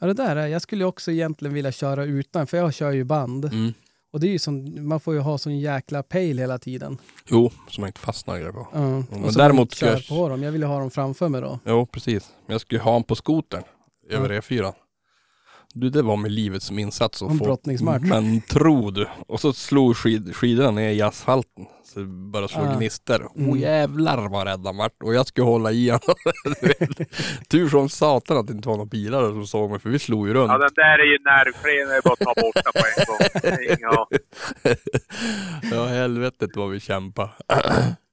[0.00, 2.90] Ja, det där är, jag skulle ju också egentligen vilja köra utan, för jag kör
[2.90, 3.44] ju band.
[3.44, 3.72] Mm.
[4.12, 6.98] Och det är ju som, man får ju ha sån jäkla pejl hela tiden.
[7.26, 8.66] Jo, som jag inte fastnar det på.
[8.72, 8.78] Ja.
[9.10, 10.42] men och så däremot ska jag- på dem.
[10.42, 11.58] Jag vill ju ha dem framför mig då.
[11.64, 12.30] Jo, precis.
[12.46, 13.62] Men jag skulle ha honom på skotern
[14.10, 14.72] över E4.
[15.80, 17.58] Du, det var med livet som insats att En få...
[18.00, 19.06] Men tro du.
[19.26, 21.66] Och så slog skid, skidorna ner i asfalten.
[21.84, 22.76] Så det började slå Ah.
[22.76, 23.28] gnistor.
[23.36, 23.50] Mm.
[23.50, 25.02] Oh jävlar vad rädd han vart.
[25.02, 26.14] Och jag skulle hålla i honom.
[27.48, 30.28] Tur som satan att det inte var några bilar som såg mig, för vi slog
[30.28, 30.52] ju runt.
[30.52, 31.88] Ja, den där är ju nervklen.
[31.88, 32.86] Det är bara att ta bort den på
[33.68, 34.18] en gång.
[35.72, 37.30] Ja, helvetet vad vi kämpade.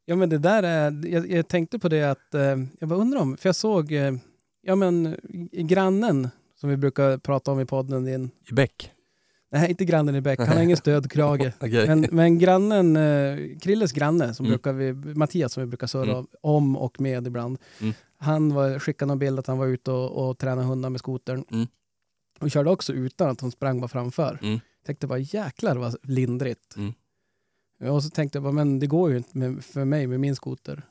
[0.05, 2.41] Ja men det där är, jag, jag tänkte på det att, eh,
[2.80, 4.13] jag bara undrar om, för jag såg, eh,
[4.61, 5.16] ja men
[5.51, 8.91] grannen som vi brukar prata om i podden din, I bäck.
[9.51, 11.51] nej inte grannen i Bäck, han har ingen stödkrage.
[11.59, 11.87] Okej.
[11.87, 14.51] Men, men grannen, eh, Krilles granne, som Mm.
[14.53, 16.27] brukar vi, Mattias som vi brukar surra Mm.
[16.41, 17.57] om och med ibland.
[17.81, 17.93] Mm.
[18.17, 21.43] Han var, skickade någon bild att han var ute och, och tränade hundar med skotern.
[21.51, 21.67] Mm.
[22.39, 24.39] Och körde också utan att hon sprang bara framför.
[24.41, 24.59] Mm.
[24.85, 26.75] Tänkte bara jäklar vad lindrigt.
[26.77, 26.93] Mm.
[27.93, 30.35] Och så tänkte jag bara, men det går ju inte med, för mig med min
[30.35, 30.81] skoter.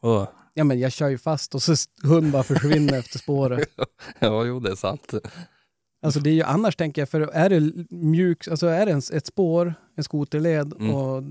[0.00, 0.32] Vadå?
[0.54, 3.68] Ja men jag kör ju fast och så hund bara försvinner efter spåret.
[4.18, 5.14] Ja, jo det är sant.
[6.02, 9.02] Alltså det är ju annars tänker jag, för är det mjuk, alltså är det en,
[9.12, 10.94] ett spår, en skoterled Mm.
[10.94, 11.22] och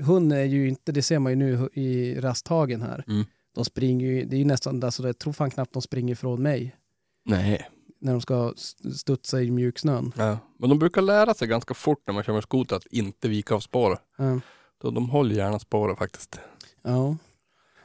[0.00, 3.04] hund är ju inte, det ser man ju nu i rasthagen här.
[3.08, 3.24] Mm.
[3.54, 6.42] De springer ju, det är ju nästan, alltså jag tror fan knappt de springer ifrån
[6.42, 6.76] mig
[7.24, 7.68] Nej.
[8.00, 10.12] när de ska st- studsa i mjuksnön.
[10.16, 10.38] Ja.
[10.58, 13.54] Men de brukar lära sig ganska fort när man kör med skoter att inte vika
[13.54, 14.00] av spåret.
[14.18, 14.40] Ja.
[14.82, 16.40] Så de håller gärna spåret faktiskt.
[16.82, 17.16] ja.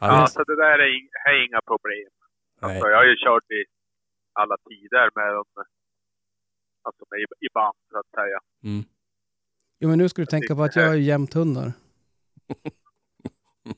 [0.01, 2.09] Ja, så det där är, ing- är inga problem.
[2.61, 3.61] Alltså, jag har ju kört i
[4.33, 5.45] alla tider med dem.
[6.83, 8.39] Alltså med, i, i band så att säga.
[8.63, 8.83] Mm.
[9.79, 11.67] Jo men nu ska du tänka på att jag är ju jämthundar.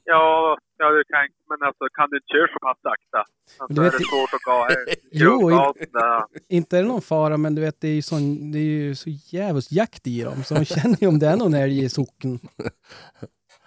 [0.03, 3.17] Ja, ja du kan, men alltså kan du inte köra så pass sakta?
[3.59, 4.76] Alltså, Du är vet det i- svårt att gå här.
[5.11, 5.51] Jo.
[6.57, 8.95] Inte är det någon fara men du vet det är ju, sån, det är ju
[8.95, 11.89] så jävligt jakt i dem så de känner ju om det är någon älg i
[11.89, 12.39] socken.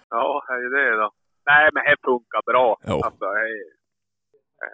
[0.09, 1.11] Ja, det är det då.
[1.49, 2.67] Nej, men det funkar bra.
[2.91, 2.95] Jo.
[3.07, 3.25] Alltså,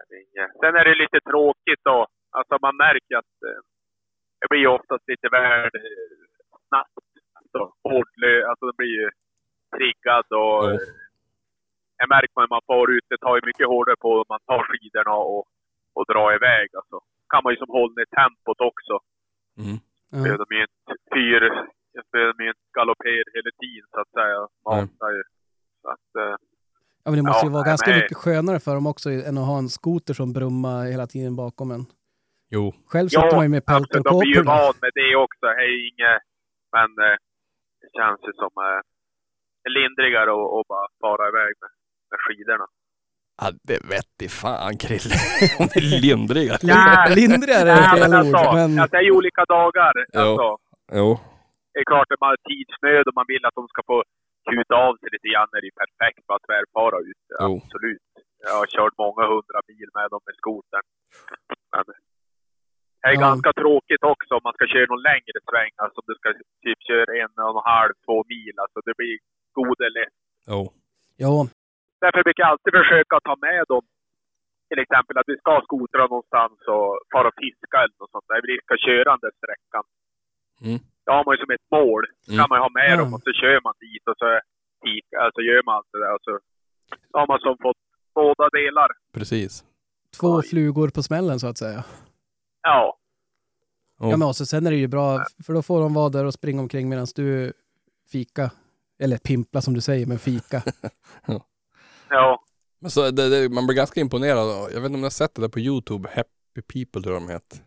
[0.09, 0.51] det inget.
[0.61, 2.07] Sen är det lite tråkigt då.
[2.38, 3.61] Alltså man märker att eh,
[4.41, 6.15] det blir oftast lite väl eh,
[6.67, 7.07] snabbt.
[7.39, 9.09] Alltså, hårdlö, alltså det blir ju
[9.78, 10.71] triggad och Ja.
[10.74, 10.80] eh,
[11.99, 13.05] det märker man när man far ut.
[13.09, 15.43] Det tar ju mycket hårdare på om man tar skidorna och,
[15.97, 16.67] och drar iväg.
[16.80, 16.97] Alltså.
[17.32, 18.95] kan man ju som hålla ner tempot också.
[19.63, 19.78] Mm.
[20.11, 20.17] Ja.
[20.24, 21.41] Behöver de ju inte fyr,
[22.11, 24.39] behöver ju inte galoppera hela tiden så att säga.
[24.67, 25.24] Matar ju.
[25.82, 26.36] Så att, eh,
[27.04, 29.10] Ja, men det måste ju Ja, vara nej, ganska men- mycket skönare för dem också
[29.10, 31.86] än att ha en skoter som brummar hela tiden bakom en.
[32.56, 32.74] Jo.
[32.91, 33.89] Själv sitter man ju med absolut.
[33.91, 35.45] peltor De blir ju van med det också.
[35.45, 36.20] Det är ju inget,
[36.76, 37.16] men eh,
[37.82, 38.80] det känns ju som eh,
[39.78, 41.72] lindrigare att att bara fara iväg med,
[42.12, 42.68] med skidorna.
[43.41, 45.16] Ja, det vette fan Krille.
[45.60, 46.54] Om det är lindriga.
[46.64, 47.16] Nej.
[47.22, 49.93] Lindrigare är Nej, fel men alltså, ord, men att det är ju olika dagar.
[50.18, 50.22] Ja.
[50.22, 50.47] Alltså,
[50.99, 51.08] Jo.
[51.74, 53.97] det är klart att man har tidsnöd och man vill att de ska få
[54.51, 57.23] kuta av sig lite grann när det är perfekt för att tvärfara ut.
[57.43, 57.51] Jo.
[57.63, 58.07] Absolut.
[58.45, 60.85] Jag har kört många hundra mil med dem med skotern.
[61.73, 63.25] Men det är Ja.
[63.27, 65.73] ganska tråkigt också om man ska köra någon längre sväng.
[65.83, 66.29] Alltså om du ska
[66.65, 68.55] typ köra en och en halv, två mil.
[68.63, 69.15] Alltså det blir
[69.59, 70.17] gode lätt.
[70.51, 70.61] Jo.
[71.23, 71.33] jo,
[72.03, 73.83] Därför brukar jag alltid försöka ta med dem.
[74.69, 78.39] Till exempel att vi ska skotra någonstans och fara och fiska eller något sånt där.
[78.51, 79.83] Vi ska köra den där sträckan.
[80.67, 80.79] Mm.
[81.06, 82.04] Då har man ju som ett mål.
[82.26, 82.39] Då Mm.
[82.39, 82.97] kan man ju ha med Ja.
[83.01, 84.28] dem och så kör man dit och så
[84.86, 86.14] fika, alltså gör man allt det där.
[86.18, 86.34] Och så
[87.12, 87.82] då har man som fått
[88.16, 88.89] båda delar.
[89.14, 89.64] Precis.
[90.20, 90.47] två Oj.
[90.47, 91.84] flugor på smällen så att säga.
[92.62, 92.97] Ja.
[93.99, 96.34] Ja, men också, sen är det ju bra, för då får de vara där och
[96.34, 97.54] springa omkring medan du
[98.12, 98.51] fika.
[98.99, 100.64] Eller pimpla som du säger, men fika.
[102.10, 102.43] Ja.
[102.80, 104.47] Men så det, det, man blir ganska imponerad.
[104.47, 106.10] Jag vet inte om ni har sett det där på Youtube.
[106.16, 107.60] Happy People tror jag de heter.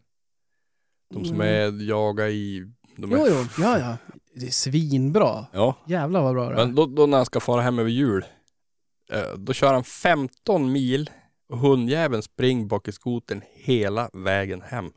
[1.14, 2.70] De som är jaga i...
[2.96, 3.16] De är.
[3.16, 3.96] Jo, jo, ja, ja.
[4.34, 5.46] Det är svinbra.
[5.52, 5.76] Ja.
[5.86, 6.66] Jävlar vad bra det är.
[6.66, 8.24] Men då, då när han ska fara hem över jul.
[9.12, 11.10] Eh, då kör han 15 mil
[11.48, 14.90] och hundjäveln springer bak i skoten hela vägen hem.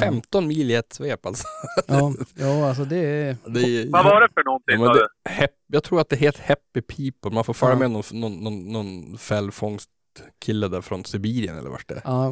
[0.00, 1.44] 15 mil i ett svep alltså.
[1.86, 3.36] Ja, ja, alltså det är...
[3.46, 4.80] Det är, Vad var det för någonting?
[4.80, 5.30] Ja, det, du?
[5.30, 7.34] hep, jag tror att det heter Happy People.
[7.34, 7.78] Man får följa Ja.
[7.78, 9.18] med någon, någon, någon, någon
[10.18, 12.02] fällfångstkille där från Sibirien eller vart det är.
[12.04, 12.26] Ja,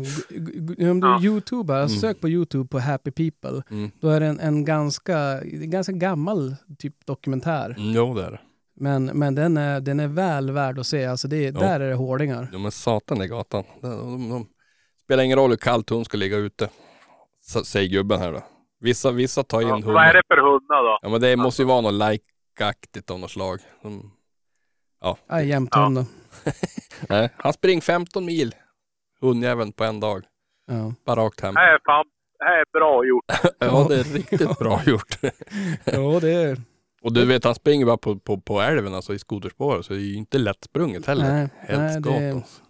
[0.90, 1.20] om du Ja.
[1.22, 2.00] youtubar, alltså Mm.
[2.00, 3.62] sök på youtube på Happy People.
[3.70, 3.90] Mm.
[4.00, 7.74] Då är det en, en ganska, ganska gammal typ dokumentär.
[7.78, 8.40] Mm, jo det är det.
[8.76, 11.04] Men, men den, är, den är väl värd att se.
[11.06, 12.48] Alltså det, där är det hårdingar.
[12.52, 13.64] Jo men satan i gatan.
[13.82, 14.46] De, de, de,
[15.04, 16.68] spelar ingen roll hur kallt hon ska ligga ute.
[17.42, 18.42] Så, säger gubben här då.
[18.80, 19.92] Vissa, vissa tar in Ja, hundar.
[19.92, 20.98] vad är det för hundar då?
[21.02, 23.58] Ja men det måste ju vara något like-aktigt av något slag.
[23.82, 24.10] De,
[25.28, 26.04] Ja, jämthund.
[27.08, 28.54] nej, han springer 15 mil.
[29.20, 30.24] Hundjäveln på en dag.
[30.66, 30.94] Ja.
[31.04, 31.54] Bara rakt hem.
[31.54, 32.04] Det här är fan,
[32.38, 33.24] det här är bra gjort.
[33.58, 35.16] Ja det är riktigt bra gjort.
[35.84, 36.60] ja, det är...
[37.02, 39.98] Och du vet han springer bara på, på, på älven alltså i skoterspåret så det
[39.98, 41.32] är ju inte lättsprunget heller.
[41.32, 42.60] Nej, nej, Helskottans.
[42.60, 42.62] det-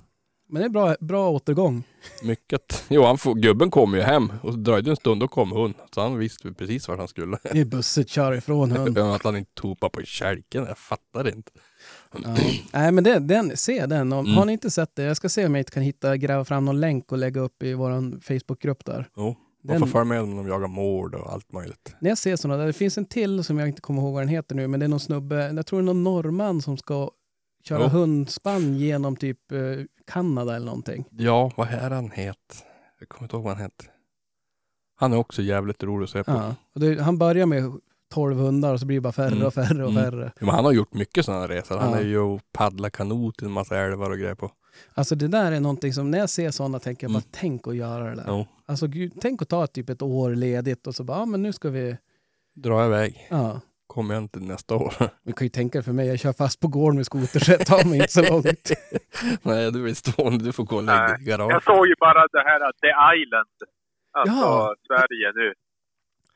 [0.52, 1.82] Men det är bra, bra återgång.
[2.22, 2.84] Mycket.
[2.88, 5.74] Jo han får, gubben kommer ju hem och dröjde en stund då kom hon.
[5.94, 7.38] Så han visste precis vart han skulle.
[7.42, 8.98] Det är busset kör ifrån hund.
[8.98, 11.50] Att han inte topade på kälken, jag fattar inte.
[12.12, 12.36] Ja.
[12.72, 14.12] Nej, men det, den, se den.
[14.12, 14.36] Om, Mm.
[14.38, 16.64] Har ni inte sett det, jag ska se om jag inte kan hitta, gräva fram
[16.64, 19.08] någon länk och lägga upp i vår Facebookgrupp där.
[19.16, 21.94] Jo, man får följa med när de jagar mård och allt möjligt.
[22.00, 24.22] När jag ser sådana där, det finns en till som jag inte kommer ihåg vad
[24.22, 26.76] den heter nu, men det är någon snubbe, jag tror det är någon norrman som
[26.76, 27.10] ska
[27.64, 27.88] köra Jo.
[27.88, 29.58] hundspann genom typ eh,
[30.06, 31.04] Kanada eller någonting.
[31.10, 32.64] Ja, vad är han het?
[33.00, 33.86] Jag kommer inte ihåg vad han heter.
[34.96, 36.30] Han är också jävligt rolig att se på.
[36.30, 36.54] Ja.
[36.74, 37.72] Det, han börjar med
[38.10, 39.46] 12 hundar och så blir det bara färre Mm.
[39.46, 40.04] och färre och Mm.
[40.04, 40.32] färre.
[40.40, 41.78] Men han har gjort mycket sådana resor.
[41.78, 41.98] Han Ja.
[41.98, 44.50] är ju och paddlar kanot i en massa älvar och grejer på.
[44.94, 47.30] Alltså det där är någonting som, när jag ser sådana tänker jag bara, Mm.
[47.32, 48.24] tänk att göra det där.
[48.28, 51.42] Jo, Alltså gud, tänk att ta typ ett år ledigt och så bara, ja men
[51.42, 51.96] nu ska vi,
[52.56, 53.26] dra iväg.
[53.30, 53.60] ja.
[53.86, 54.94] Kommer jag inte nästa år.
[55.22, 57.66] Vi kan ju tänka för mig, jag kör fast på gården med skoter så jag
[57.66, 58.70] tar mig inte så långt.
[59.42, 60.44] Nej, du är stående.
[60.44, 61.64] Du får gå och lägga dig i Jag garaget.
[61.64, 62.92] såg ju bara det här uh, The
[63.22, 63.48] Island.
[64.18, 64.74] Alltså Ja.
[64.86, 65.52] Sverige nu.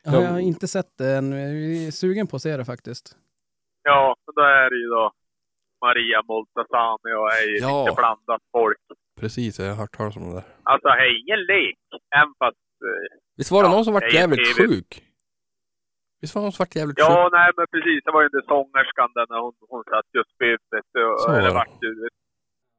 [0.04, 1.50] Ja, jag har inte sett det än, jag
[1.86, 3.16] är sugen på att se det faktiskt.
[3.82, 5.12] Ja, då är det ju då
[5.84, 7.84] Maria Moltasani och är ju Ja.
[7.84, 8.78] lite blandat folk.
[9.20, 10.44] Precis, jag har hört talas om det där.
[10.72, 11.78] Alltså det är ingen lek.
[12.20, 12.66] Även fast...
[12.90, 14.68] eh, Visst var det Ja, någon som vart jävligt TV.
[14.68, 14.90] sjuk?
[16.20, 17.08] Visst var det någon som vart jävligt sjuk?
[17.08, 18.00] Ja, nej men precis.
[18.04, 20.30] Det var ju den sångerskan där när hon, hon satt just.
[21.22, 22.08] Så Eller var det.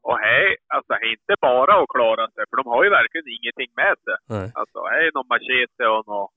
[0.08, 2.42] Och hej, alltså är inte bara att klara sig.
[2.48, 4.16] För de har ju verkligen ingenting med sig.
[4.34, 4.48] Nej.
[4.60, 6.32] Alltså hej, någon machete och något.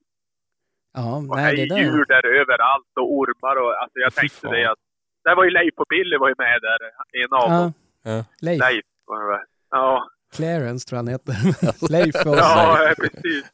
[0.92, 1.78] Ja, Och nej det där.
[1.78, 4.52] djur där överallt och ormar och alltså jag Fy tänkte fan.
[4.52, 4.78] det att...
[5.24, 6.78] Det var ju Leif och Billy var ju med där.
[7.22, 7.72] En av Ja, dem.
[8.02, 8.24] Ja.
[8.46, 9.44] Leif, Leif var det.
[9.70, 10.08] Ja.
[10.36, 11.34] Clarence tror jag han heter.
[11.92, 12.36] Leif och...
[12.36, 13.52] Ja, precis.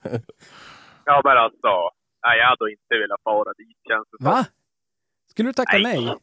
[1.05, 1.73] Ja, men alltså.
[2.27, 4.25] Nej, jag hade inte velat fara dit känns det.
[4.25, 4.45] Va?
[5.31, 6.05] Skulle du tacka Nej.
[6.05, 6.17] nej?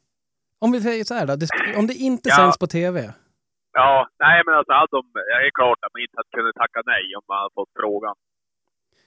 [0.60, 1.48] Om vi säger så här då, det,
[1.80, 2.36] om det inte Ja.
[2.36, 3.14] sänds på tv.
[3.74, 6.80] Ja, nej men alltså hade de, det är klart att man inte hade kunnat tacka
[6.86, 8.16] nej om man hade fått frågan.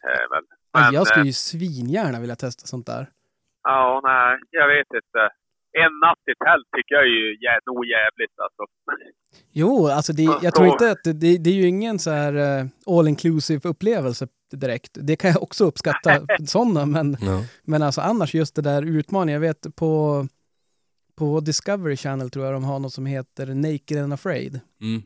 [0.09, 0.45] Eh, väl.
[0.81, 3.11] Men, jag skulle eh, ju svingärna vilja testa sånt där.
[3.63, 5.21] Ja, nej, jag vet inte.
[5.85, 8.63] En natt i tält tycker jag är ju jä- nog jävligt alltså.
[9.53, 12.11] Jo, alltså det, Ja, jag tror inte att det, det, det är ju ingen så
[12.11, 12.67] här eh,
[12.99, 14.91] all inclusive upplevelse direkt.
[15.01, 17.41] Det kan jag också uppskatta, sådana, men, Ja.
[17.65, 19.43] men alltså annars just det där utmaningen.
[19.43, 20.27] Jag vet på,
[21.19, 24.61] på Discovery Channel tror jag de har något som heter Naked and Afraid.
[24.81, 25.03] Mm.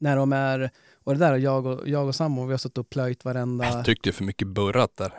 [0.00, 0.70] När de är,
[1.08, 3.64] och det där har jag och, jag och Sammo, vi har suttit och plöjt varenda...
[3.64, 5.12] Jag tyckte det för mycket burrat där.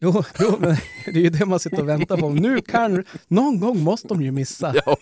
[0.00, 2.28] Jo, jo, men det är ju det man sitter och väntar på.
[2.30, 4.74] Nu kan, någon gång måste de ju missa.
[4.86, 4.96] Ja.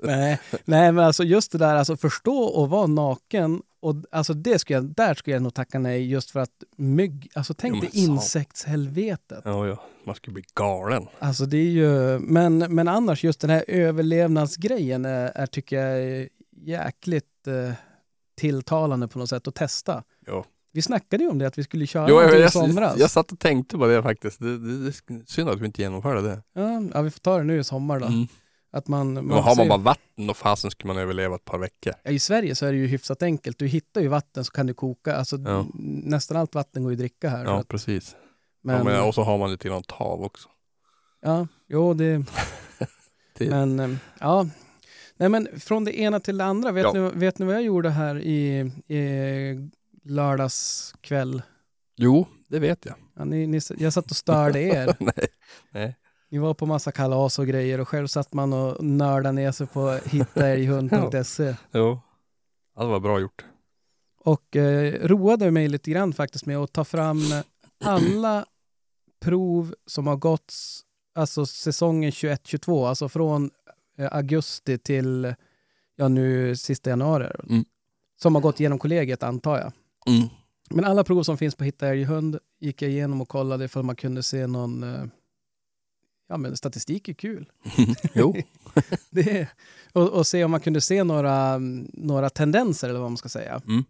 [0.00, 3.62] Nej, nej, men alltså just det där, alltså förstå och vara naken.
[3.80, 7.30] Och alltså det skulle jag, där skulle jag nog tacka nej just för att mygg,
[7.34, 9.42] alltså tänk Jo, dig insektshelvetet.
[9.44, 9.82] Ja, ja.
[10.04, 11.06] Man skulle bli galen.
[11.18, 15.98] Alltså det är ju, men, men annars just den här överlevnadsgrejen är, är tycker jag
[15.98, 16.28] är
[16.62, 17.74] jäkligt eh,
[18.40, 20.02] tilltalande på något sätt att testa.
[20.26, 20.44] Ja.
[20.72, 22.92] Vi snackade ju om det, att vi skulle köra Jo, jag, i somras.
[22.92, 24.38] jag, jag satt och tänkte på det faktiskt.
[24.40, 26.42] Det, det, det synd att vi inte genomförde det.
[26.52, 28.06] Ja, ja, vi får ta det nu i sommar då.
[28.06, 28.26] Mm.
[28.72, 31.58] Att man, Men man har man bara vatten, då fasen skulle man överleva ett par
[31.58, 31.92] veckor.
[32.02, 33.58] Ja, I Sverige så är det ju hyfsat enkelt.
[33.58, 35.16] Du hittar ju vatten så kan du koka.
[35.16, 35.66] Alltså, Ja.
[36.04, 37.44] Nästan allt vatten går ju att dricka här.
[37.44, 38.16] Ja, precis.
[38.62, 40.48] men, ja, men, och så har man lite grann tav också.
[41.22, 42.24] ja, jo det...
[43.38, 44.46] Det- Men, eh, ja.
[45.20, 46.72] Nej men från det ena till det andra.
[46.72, 46.92] Vet, Ja.
[46.92, 49.70] ni, vet ni vad jag gjorde här i, i
[50.04, 51.42] lördagskväll?
[51.96, 52.94] Jo, det vet jag.
[53.16, 54.96] Ja, ni, ni, jag satt och störde er.
[55.00, 55.26] nej.
[55.70, 55.96] nej.
[56.30, 59.66] Ni var på massa kalas och grejer och själv satt man och nördade ner sig
[59.66, 61.54] på hittaälghund.se.
[61.72, 62.00] Jo.
[62.76, 63.44] Ja, det var bra gjort.
[64.24, 67.20] Och eh, roade mig lite grann faktiskt med att ta fram
[67.84, 68.44] alla
[69.20, 70.54] prov som har gått,
[71.14, 73.50] alltså säsongen 21-22, alltså från
[74.06, 75.34] augusti till,
[75.96, 77.26] ja nu sista januari.
[77.48, 77.64] Mm.
[78.22, 79.72] Som har gått genom kollegiet antar jag.
[80.06, 80.28] Mm.
[80.70, 83.96] Men alla prov som finns på Hitta älghund gick jag igenom och kollade ifall man
[83.96, 85.04] kunde se någon, eh,
[86.28, 87.52] ja men statistik är kul.
[88.14, 88.36] jo.
[89.10, 89.48] Det
[89.92, 91.58] och, och se om man kunde se några,
[91.92, 93.62] några tendenser eller vad man ska säga.
[93.68, 93.84] Mm.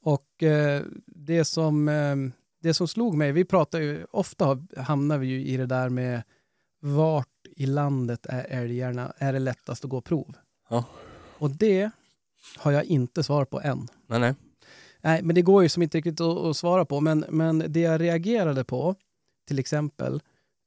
[0.00, 2.16] Och eh, det, som, eh,
[2.62, 6.22] det som slog mig, vi pratar ju, ofta hamnar vi ju i det där med
[6.80, 10.36] vart i landet är älgarna, är det lättast att gå prov?
[10.68, 10.84] Ja.
[11.38, 11.90] Och det
[12.56, 13.88] har jag inte svar på än.
[14.06, 14.34] Nej, nej.
[15.00, 17.00] Nej, men det går ju som inte riktigt att, att svara på.
[17.00, 18.94] Men, men det jag reagerade på,
[19.48, 20.22] till exempel,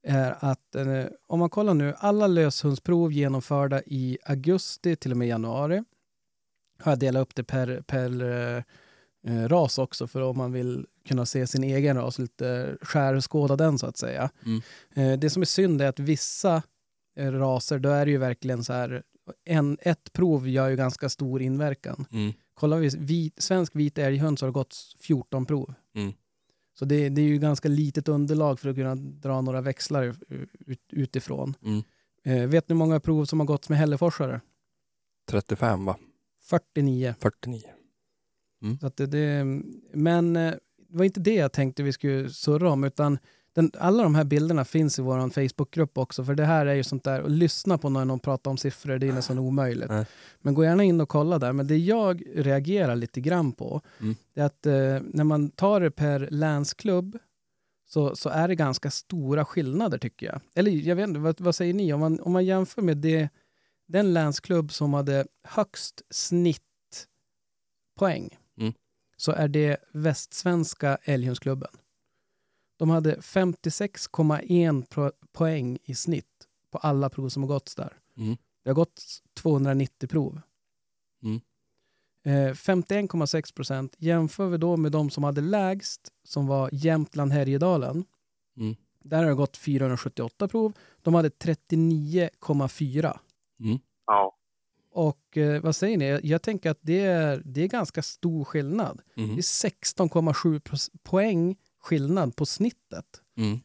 [0.07, 5.27] är att eh, om man kollar nu, alla löshundsprov genomförda i augusti till och med
[5.27, 5.83] januari,
[6.79, 8.63] har jag delat upp det per, per eh,
[9.27, 13.77] eh, ras också, för om man vill kunna se sin egen ras, lite skärskåda den
[13.77, 14.29] så att säga.
[14.45, 14.61] Mm.
[14.95, 16.63] Eh, det som är synd är att vissa
[17.17, 19.03] raser, då är det ju verkligen så här,
[19.45, 22.05] en, ett prov gör ju ganska stor inverkan.
[22.11, 22.33] Mm.
[22.53, 25.73] Kollar vi vit, svensk vit älghund så har det gått 14 prov.
[25.95, 26.13] Mm.
[26.79, 30.15] Så det, det är ju ganska litet underlag för att kunna dra några växlar
[30.67, 31.53] ut, utifrån.
[31.63, 31.83] Mm.
[32.23, 34.41] Eh, vet ni hur många prov som har gått med hälleforsare?
[35.29, 35.97] 35 va?
[36.43, 37.15] 49.
[37.19, 37.61] 49.
[38.79, 39.43] Så att det, det,
[39.93, 40.53] men eh,
[40.89, 43.17] det var inte det jag tänkte vi skulle surra om, utan
[43.57, 46.83] den, alla de här bilderna finns i vår Facebookgrupp också, för det här är ju
[46.83, 49.89] sånt där, och lyssna på när någon pratar om siffror, det är nästan omöjligt.
[49.89, 50.05] Nej.
[50.41, 51.53] Men gå gärna in och kolla där.
[51.53, 54.15] Men det jag reagerar lite grann på, Mm.
[54.35, 57.17] är att eh, när man tar det per länsklubb,
[57.85, 60.41] så, så är det ganska stora skillnader tycker jag.
[60.55, 61.93] Eller jag vet inte, vad, vad säger ni?
[61.93, 63.29] Om man, om man jämför med det,
[63.87, 68.73] den länsklubb som hade högst snittpoäng, Mm.
[69.17, 71.69] så är det Västsvenska älghundsklubben.
[72.77, 77.93] De hade 56,1 pro- poäng i snitt på alla prov som har gått där.
[78.17, 78.37] Mm.
[78.63, 79.01] Det har gått
[79.33, 80.41] 290 prov.
[81.23, 81.41] Mm.
[82.23, 83.95] Eh, 51,6 procent.
[83.97, 88.05] Jämför vi då med de som hade lägst, som var Jämtland Härjedalen.
[88.57, 88.75] Mm.
[89.03, 90.73] Där har det gått 478 prov.
[91.01, 93.19] De hade 39,4.
[93.59, 93.79] Mm.
[94.05, 94.33] Ja.
[94.91, 96.19] Och eh, vad säger ni?
[96.23, 99.01] Jag, tänker att det är, det är ganska stor skillnad.
[99.15, 99.29] Mm.
[99.29, 101.55] Det är 16,7 pros- poäng
[101.87, 103.05] skillnad på snittet.
[103.37, 103.59] Mm.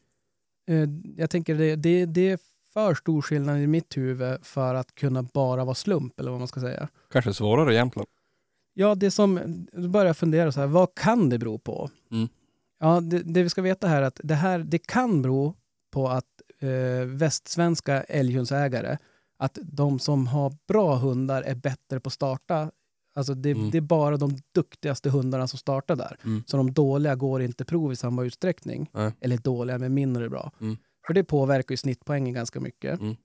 [0.67, 2.39] Eh, jag tänker det, det, det är
[2.73, 6.47] för stor skillnad i mitt huvud för att kunna bara vara slump, eller vad man
[6.47, 6.87] ska säga.
[7.11, 8.07] Kanske svårare Jämtland.
[8.73, 9.39] Ja, det som,
[9.71, 11.89] då börjar jag fundera så här, vad kan det bero på?
[12.11, 12.27] Mm.
[12.79, 15.55] Ja, det, det vi ska veta här är att det här, det kan bero
[15.91, 16.25] på att
[16.59, 18.97] eh, västsvenska älghundsägare,
[19.37, 22.71] att de som har bra hundar är bättre på att starta.
[23.15, 23.71] Alltså det, Mm.
[23.71, 26.17] det är bara de duktigaste hundarna som startar där.
[26.25, 26.43] Mm.
[26.47, 28.89] Så de dåliga går inte prov i samma utsträckning.
[28.93, 29.11] Nej.
[29.21, 30.51] Eller dåliga, men mindre bra.
[30.61, 30.77] Mm.
[31.07, 32.99] För det påverkar ju snittpoängen ganska mycket.
[32.99, 33.15] Mm.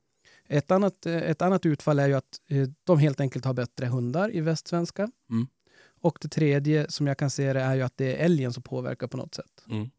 [0.48, 3.86] Ett, annat, eh, ett annat utfall är ju att eh, de helt enkelt har bättre
[3.86, 5.02] hundar i västsvenska.
[5.30, 5.46] Mm.
[6.00, 8.62] Och det tredje som jag kan se det är ju att det är älgen som
[8.62, 9.64] påverkar på något sätt.
[9.70, 9.90] Mm.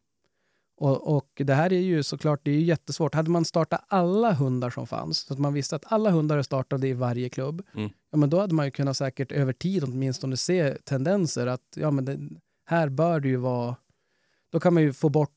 [0.82, 3.16] Och, och det här är ju såklart det är ju jättesvårt.
[3.16, 6.42] Hade man startat alla hundar som fanns, så att man visste att alla hundar är
[6.42, 7.90] startade i varje klubb, Mm.
[8.12, 11.92] ja, men då hade man ju kunnat säkert över tid åtminstone se tendenser att ja,
[11.92, 12.20] men det,
[12.66, 13.76] här bör det ju vara...
[14.52, 15.30] Då kan man ju få bort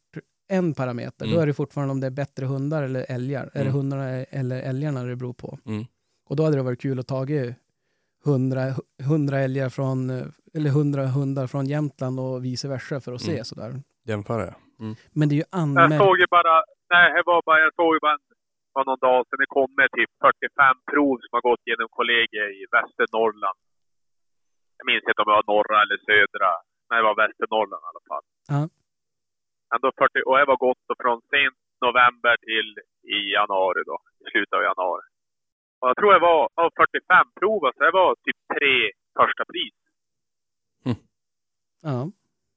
[0.48, 1.24] en parameter.
[1.24, 1.36] Mm.
[1.36, 3.44] Då är det fortfarande om det är bättre hundar eller älgar.
[3.54, 3.72] Är det Mm.
[3.72, 5.58] hundarna eller älgarna det beror på?
[5.66, 5.84] Mm.
[6.28, 7.26] Och då hade det varit kul att ta
[8.24, 10.10] hundra, hundra älgar från,
[10.54, 13.44] eller hundra hundar från Jämtland och vice versa för att se Mm.
[13.44, 13.82] sådär.
[14.04, 14.54] Jämföra.
[14.82, 14.94] Mm.
[15.18, 16.02] Men det är ju Jag anmält.
[16.04, 16.54] såg ju bara,
[16.94, 18.24] nej, det var bara, jag såg ju bara en,
[18.74, 22.62] för någon dag sedan, det kommer typ 45 prov som har gått genom kollegier i
[22.74, 23.58] Västernorrland.
[24.78, 26.52] Jag minns inte om det var norra eller södra.
[26.88, 28.24] Nej, det var Västernorrland i alla fall.
[28.52, 28.60] Ja.
[29.74, 32.68] Ändå 40, och det var gått då från sent november till
[33.16, 35.06] i januari då, i slutet av januari.
[35.80, 38.74] Och jag tror det var av 45 prov, så det var typ tre
[39.20, 39.76] första pris.
[41.90, 41.98] Ja.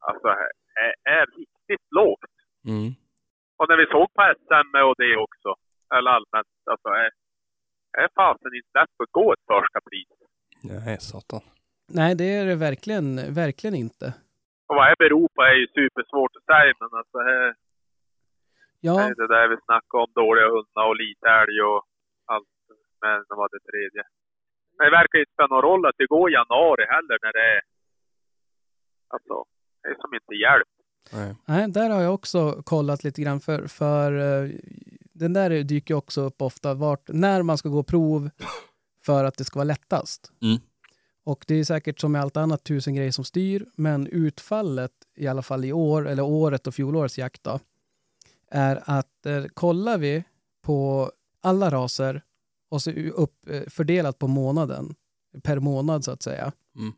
[0.07, 0.27] Alltså,
[0.75, 1.25] det är
[1.69, 2.33] riktigt lågt.
[2.67, 2.91] Mm.
[3.57, 5.49] Och när vi såg på SM och det också,
[5.95, 7.11] eller allmänt, alltså är,
[8.01, 10.09] är fasen inte lätt att gå ett första pris.
[10.63, 11.41] Nej, satan.
[11.99, 14.07] Nej, det är det verkligen, verkligen inte.
[14.67, 17.55] Och vad det beror på är ju supersvårt att säga, men alltså det
[18.87, 21.81] Ja, är det där vi snackar om dåliga hundar och lite älg och
[22.25, 22.47] allt.
[23.01, 24.03] Men det var det tredje.
[24.75, 27.45] Men det verkar inte spela någon roll att det går i januari heller när det
[27.55, 27.61] är...
[29.13, 29.35] Alltså,
[29.81, 30.74] det är som inte hjälp.
[31.11, 31.35] Nej.
[31.45, 34.51] nej, där har jag också kollat lite grann för, för eh,
[35.13, 38.29] den där dyker också upp ofta vart, när man ska gå prov
[39.05, 40.31] för att det ska vara lättast.
[40.41, 40.57] Mm.
[41.23, 45.27] Och det är säkert som med allt annat tusen grejer som styr, men utfallet i
[45.27, 47.59] alla fall i år, eller året och fjolårets jakt då,
[48.51, 50.23] är att eh, kollar vi
[50.61, 52.21] på alla raser
[52.69, 54.95] och så upp, eh, fördelat på månaden,
[55.43, 56.51] per månad så att säga.
[56.75, 56.93] Mm.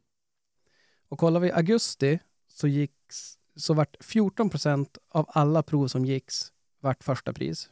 [1.09, 6.53] Och kollar vi augusti så gicks, så vart 14 procent av alla prov som gicks
[6.79, 7.69] vart första pris.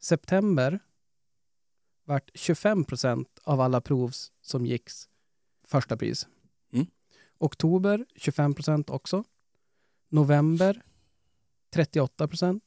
[0.00, 0.78] September
[2.04, 4.10] vart 25 procent av alla prov
[4.40, 5.08] som gicks
[5.66, 6.28] första pris.
[6.72, 6.86] Mm.
[7.38, 9.24] Oktober 25 procent också.
[10.08, 10.82] November
[11.74, 12.64] 38 procent.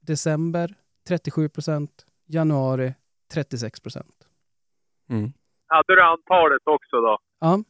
[0.00, 0.74] December
[1.06, 2.06] 37 procent.
[2.26, 2.94] Januari
[3.32, 4.28] 36 procent.
[5.08, 5.32] Mm.
[5.66, 7.18] Hade du antalet också då?
[7.40, 7.62] Ja.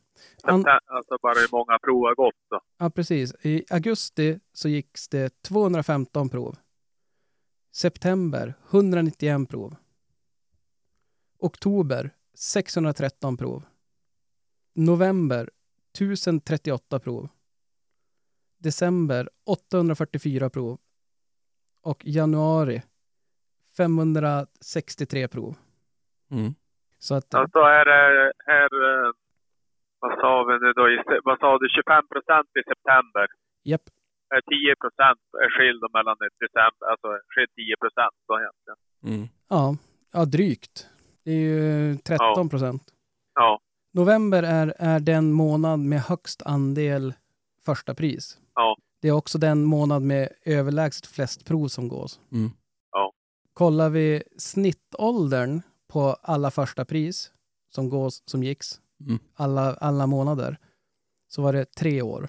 [0.43, 2.61] An- Alltså bara hur många prov har gått då?
[2.79, 3.35] ja, precis.
[3.43, 6.57] I augusti så gicks det 215 prov.
[7.73, 9.77] September 191 prov.
[11.39, 13.65] Oktober 613 prov.
[14.75, 15.51] November
[15.99, 17.29] 1038 prov.
[18.59, 20.79] December 844 prov.
[21.83, 22.83] Och januari
[23.77, 25.57] 563 prov.
[26.31, 26.55] Mm.
[26.99, 29.13] Så att, Alltså är det här, eh,
[30.05, 30.85] vad sa vi nu då,
[31.29, 33.27] vad sa du, 25 procent i september?
[33.71, 33.87] japp,
[34.35, 38.79] Eh, 10 procent är skild mellan december, alltså skild 10 procent då egentligen.
[39.11, 39.29] Mm.
[39.49, 39.77] ja,
[40.13, 40.87] ja, drygt.
[41.25, 42.83] Det är ju 13 procent.
[43.35, 43.61] Ja,
[43.93, 47.15] November är, är den månad med högst andel
[47.65, 48.39] första pris.
[48.55, 52.21] ja, Det är också den månad med överlägset flest prov som gås.
[52.33, 52.51] Mm.
[53.53, 57.33] Kollar vi snittåldern på alla första pris
[57.75, 59.19] som, gås, som gicks, Mm.
[59.35, 60.59] alla, alla månader,
[61.29, 62.29] så var det tre år.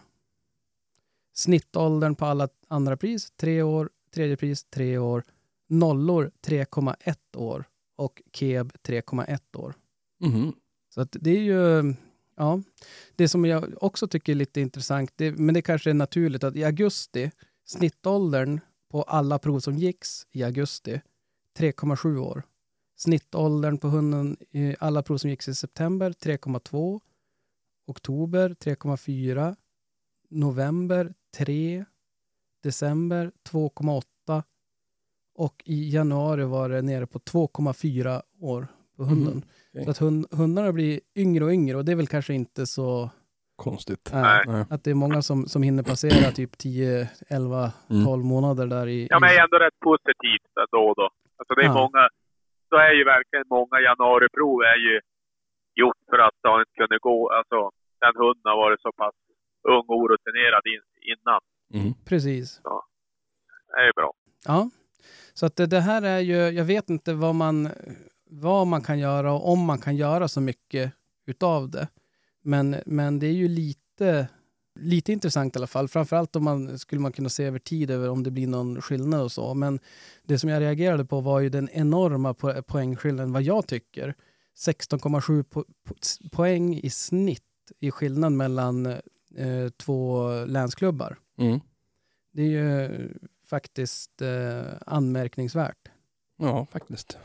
[1.34, 3.90] Snittåldern på alla andra pris, tre år.
[4.14, 5.24] Tredje pris, tre år.
[5.68, 7.66] Nollor, 3,1 år.
[7.96, 9.74] Och KEB, 3,1 år.
[10.20, 10.54] Mhm.
[10.90, 11.94] Så att det är ju,
[12.36, 12.62] ja,
[13.16, 16.56] det som jag också tycker är lite intressant, det, men det kanske är naturligt att
[16.56, 17.32] i augusti,
[17.66, 18.60] snittåldern
[18.92, 21.02] på alla prov som gicks i augusti,
[21.58, 22.44] 3,7 år.
[22.96, 27.00] Snittåldern på hunden i alla prov som gicks i september, 3,2.
[27.88, 29.56] Oktober, 3,4.
[30.30, 31.86] November, 3.
[32.64, 34.44] December, 2,8.
[35.38, 38.68] Och i januari var det nere på 2,4 år
[38.98, 39.34] på hunden.
[39.34, 39.44] Mhm.
[39.74, 39.84] Okej.
[39.86, 43.10] Så att hund, hundarna blir yngre och yngre och det är väl kanske inte så...
[43.58, 44.12] Konstigt.
[44.14, 44.62] äh.
[44.70, 48.06] Att det är många som, som hinner passera typ 10, 11, Mm.
[48.06, 49.08] 12 månader där i...
[49.10, 51.10] ja men ändå rätt positivt då och då.
[51.38, 51.74] Alltså det är Ja.
[51.74, 52.10] många,
[52.70, 54.96] så är ju verkligen många januariprov är ju
[55.82, 57.60] gjort för att det inte kunde gå, alltså
[58.04, 59.16] den hunden har varit så pass
[59.76, 61.42] ung och orutinerad in, innan.
[61.74, 61.94] Mm.
[62.10, 62.62] precis.
[63.68, 64.14] Det är ju bra.
[64.46, 64.70] Ja.
[65.34, 67.70] Så att det, det här är ju, jag vet inte vad man,
[68.30, 70.94] vad man kan göra och om man kan göra så mycket
[71.26, 71.88] utav det.
[72.42, 74.28] Men, men det är ju lite,
[74.76, 75.88] lite intressant i alla fall.
[75.88, 79.22] Framförallt om man skulle man kunna se över tid över om det blir någon skillnad
[79.22, 79.54] och så.
[79.54, 79.80] Men
[80.24, 84.16] det som jag reagerade på var ju den enorma po poängskillnaden, vad jag tycker.
[84.58, 85.96] 16,7 po po
[86.32, 87.44] poäng i snitt
[87.80, 91.18] i skillnad mellan eh, två länsklubbar.
[91.38, 91.60] Mm.
[92.34, 92.90] Det är ju
[93.46, 95.90] faktiskt eh, anmärkningsvärt.
[96.38, 97.18] Ja, faktiskt.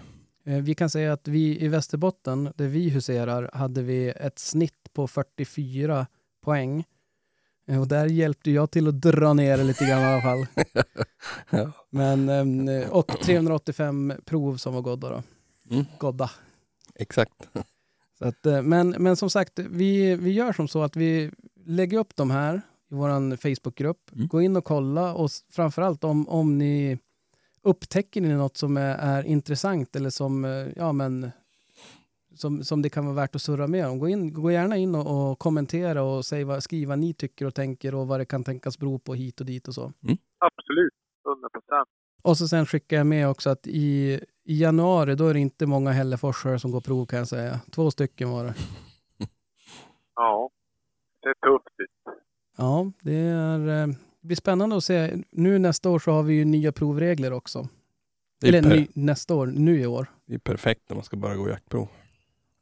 [0.44, 4.92] Eh, vi kan säga att vi i Västerbotten, där vi huserar, hade vi ett snitt
[4.92, 6.06] på 44
[6.40, 6.84] poäng.
[7.78, 10.46] Och där hjälpte jag till att dra ner det lite grann i alla fall.
[11.50, 11.72] Ja.
[11.90, 15.22] Men, eh, och 385 prov som var godda då.
[15.70, 15.84] Mm.
[15.98, 16.30] Godda.
[16.94, 17.48] Exakt.
[18.18, 21.30] Så att, eh, men, men som sagt, vi, vi gör som så att vi
[21.66, 24.12] lägger upp de här i vår Facebookgrupp.
[24.12, 24.28] Mm.
[24.28, 26.98] Gå in och kolla och framförallt om, om ni
[27.62, 31.30] upptäcker ni något som är, är intressant eller som, eh, ja, men,
[32.40, 33.98] som, som det kan vara värt att surra med om.
[33.98, 37.46] Gå, in, gå gärna in och, och kommentera och säg vad, skriv vad ni tycker
[37.46, 39.92] och tänker och vad det kan tänkas bero på hit och dit och så.
[40.38, 40.92] Absolut.
[41.26, 41.88] 100 procent.
[42.22, 45.66] Och så sen skickar jag med också att i, i januari då är det inte
[45.66, 47.60] många Hälleforsare som går prov kan jag säga.
[47.70, 48.54] Två stycken var det.
[50.14, 50.50] Ja.
[51.22, 51.68] Det är tufft.
[52.56, 53.86] Ja, det är, eh,
[54.20, 55.16] det blir spännande att se.
[55.30, 57.68] Nu nästa år så har vi ju nya provregler också.
[58.44, 60.06] Eller per- ny, nästa år, nu i år.
[60.26, 61.88] det är perfekt när man ska börja gå jaktprov.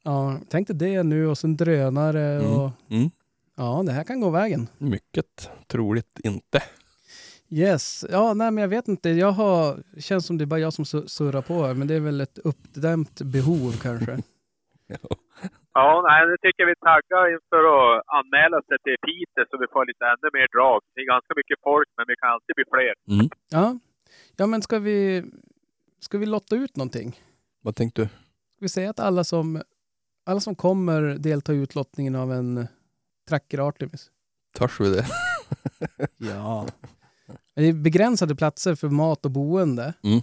[0.02, 2.52] Ja, tänk dig det nu och sen drönare Mm.
[2.52, 3.10] och Mm.
[3.56, 4.68] ja, det här kan gå vägen.
[4.78, 6.62] Mycket troligt inte.
[7.50, 9.08] Yes, ja, nej, men jag vet inte.
[9.10, 11.94] Jag har, känns som det är bara jag som su- surrar på här, men det
[11.94, 14.18] är väl ett uppdämt behov kanske.
[15.74, 19.66] Ja, nej, nu tycker jag vi taggar inför att anmäla sig till Piteå så vi
[19.72, 20.80] får lite ännu mer drag.
[20.94, 22.94] Det är ganska mycket folk, men vi kan alltid bli fler.
[23.50, 23.78] Ja,
[24.36, 25.24] ja men ska vi,
[26.00, 27.20] ska vi lotta ut någonting?
[27.62, 28.06] Vad tänkte du?
[28.08, 29.62] Ska vi säga att alla som,
[30.28, 32.66] alla som kommer delta i utlottningen av en
[33.28, 34.10] Tracker Artemis?
[34.58, 35.06] Törs vi det?
[36.16, 36.66] Ja.
[37.54, 39.94] Det är begränsade platser för mat och boende.
[40.02, 40.20] Mm.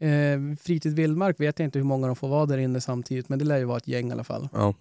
[0.00, 3.38] Eh, fritid vildmark vet jag inte hur många de får vara där inne samtidigt, men
[3.38, 4.48] det lär ju vara ett gäng i alla fall.
[4.52, 4.74] Ja.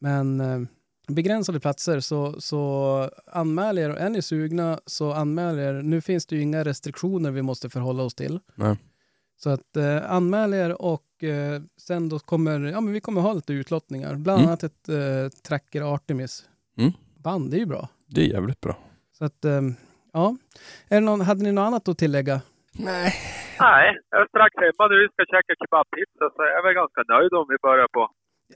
[0.00, 0.60] Men eh,
[1.08, 3.90] begränsade platser, så, så anmäl er.
[3.90, 5.82] Är ni sugna så anmäl er.
[5.82, 8.40] Nu finns det ju inga restriktioner vi måste förhålla oss till.
[8.54, 8.76] Nej.
[9.36, 13.32] Så att eh, anmäl er och eh, sen då kommer, ja men vi kommer ha
[13.32, 14.14] lite utlottningar.
[14.14, 14.48] Bland Mm.
[14.48, 16.44] annat ett eh, Tracker Artemis.
[16.78, 16.92] Mm.
[17.22, 17.88] Band, det är ju bra.
[18.06, 18.76] Det är jävligt bra.
[19.18, 19.60] Så att, eh,
[20.12, 20.36] ja.
[20.88, 22.40] Är det någon, hade ni något annat att tillägga?
[22.72, 23.14] Nej.
[23.60, 24.96] Nej, jag är strax hemma nu.
[25.02, 28.08] Vi ska käka kebabpizza, så jag är väl ganska nöjd om vi börjar på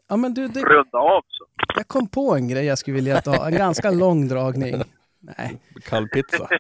[0.09, 1.23] Ja men du, det, runda av.
[1.29, 1.45] Så.
[1.77, 3.47] jag kom på en grej jag skulle vilja ta.
[3.49, 4.83] En ganska lång dragning.
[5.21, 5.61] Nej.
[5.85, 6.49] Kallpizza.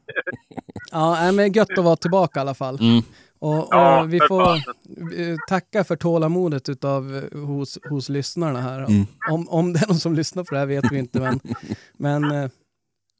[0.92, 2.78] Ja, nej, men gött att vara tillbaka i alla fall.
[2.80, 3.02] Mm.
[3.40, 8.78] Och, och Ja, vi får eh, tacka för tålamodet utav, eh, hos, hos lyssnarna här.
[8.78, 9.06] Mm.
[9.30, 11.40] Om, om det är någon som lyssnar på det här vet vi inte, men,
[11.92, 12.50] men eh,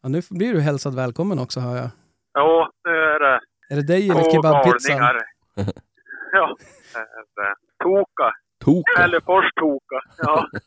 [0.02, 1.90] ja, nu blir du hälsad välkommen också hör jag.
[2.38, 3.40] Jo, nu är det
[3.70, 4.98] Är det dig eller kebabpizzan?
[6.32, 6.56] Ja.
[7.82, 8.32] Toka.
[8.64, 9.00] Toka.
[9.00, 10.00] Hällefors Toka.
[10.18, 10.46] Ja.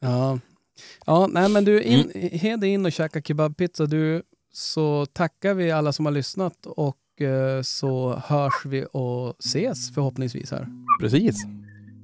[0.00, 0.38] Ja.
[1.06, 4.22] ja, nej men du, in, hed in och käka kebabpizza du,
[4.52, 6.96] så tackar vi alla som har lyssnat och
[7.62, 10.68] så hörs vi och ses förhoppningsvis här.
[11.00, 11.46] Precis.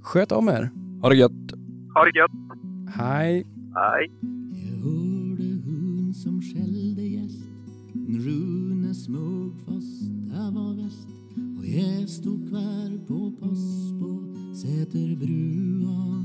[0.03, 0.71] Sköt om er.
[1.03, 1.53] Ha det gött.
[1.95, 2.31] Ha det gött.
[2.95, 3.47] Hej.
[3.75, 4.11] Hej.
[4.53, 7.45] Jag hörde hon som skällde gäst
[8.09, 11.09] Rune smög fast det var väst
[11.59, 16.25] och jag stod kvar på post på Säterbrua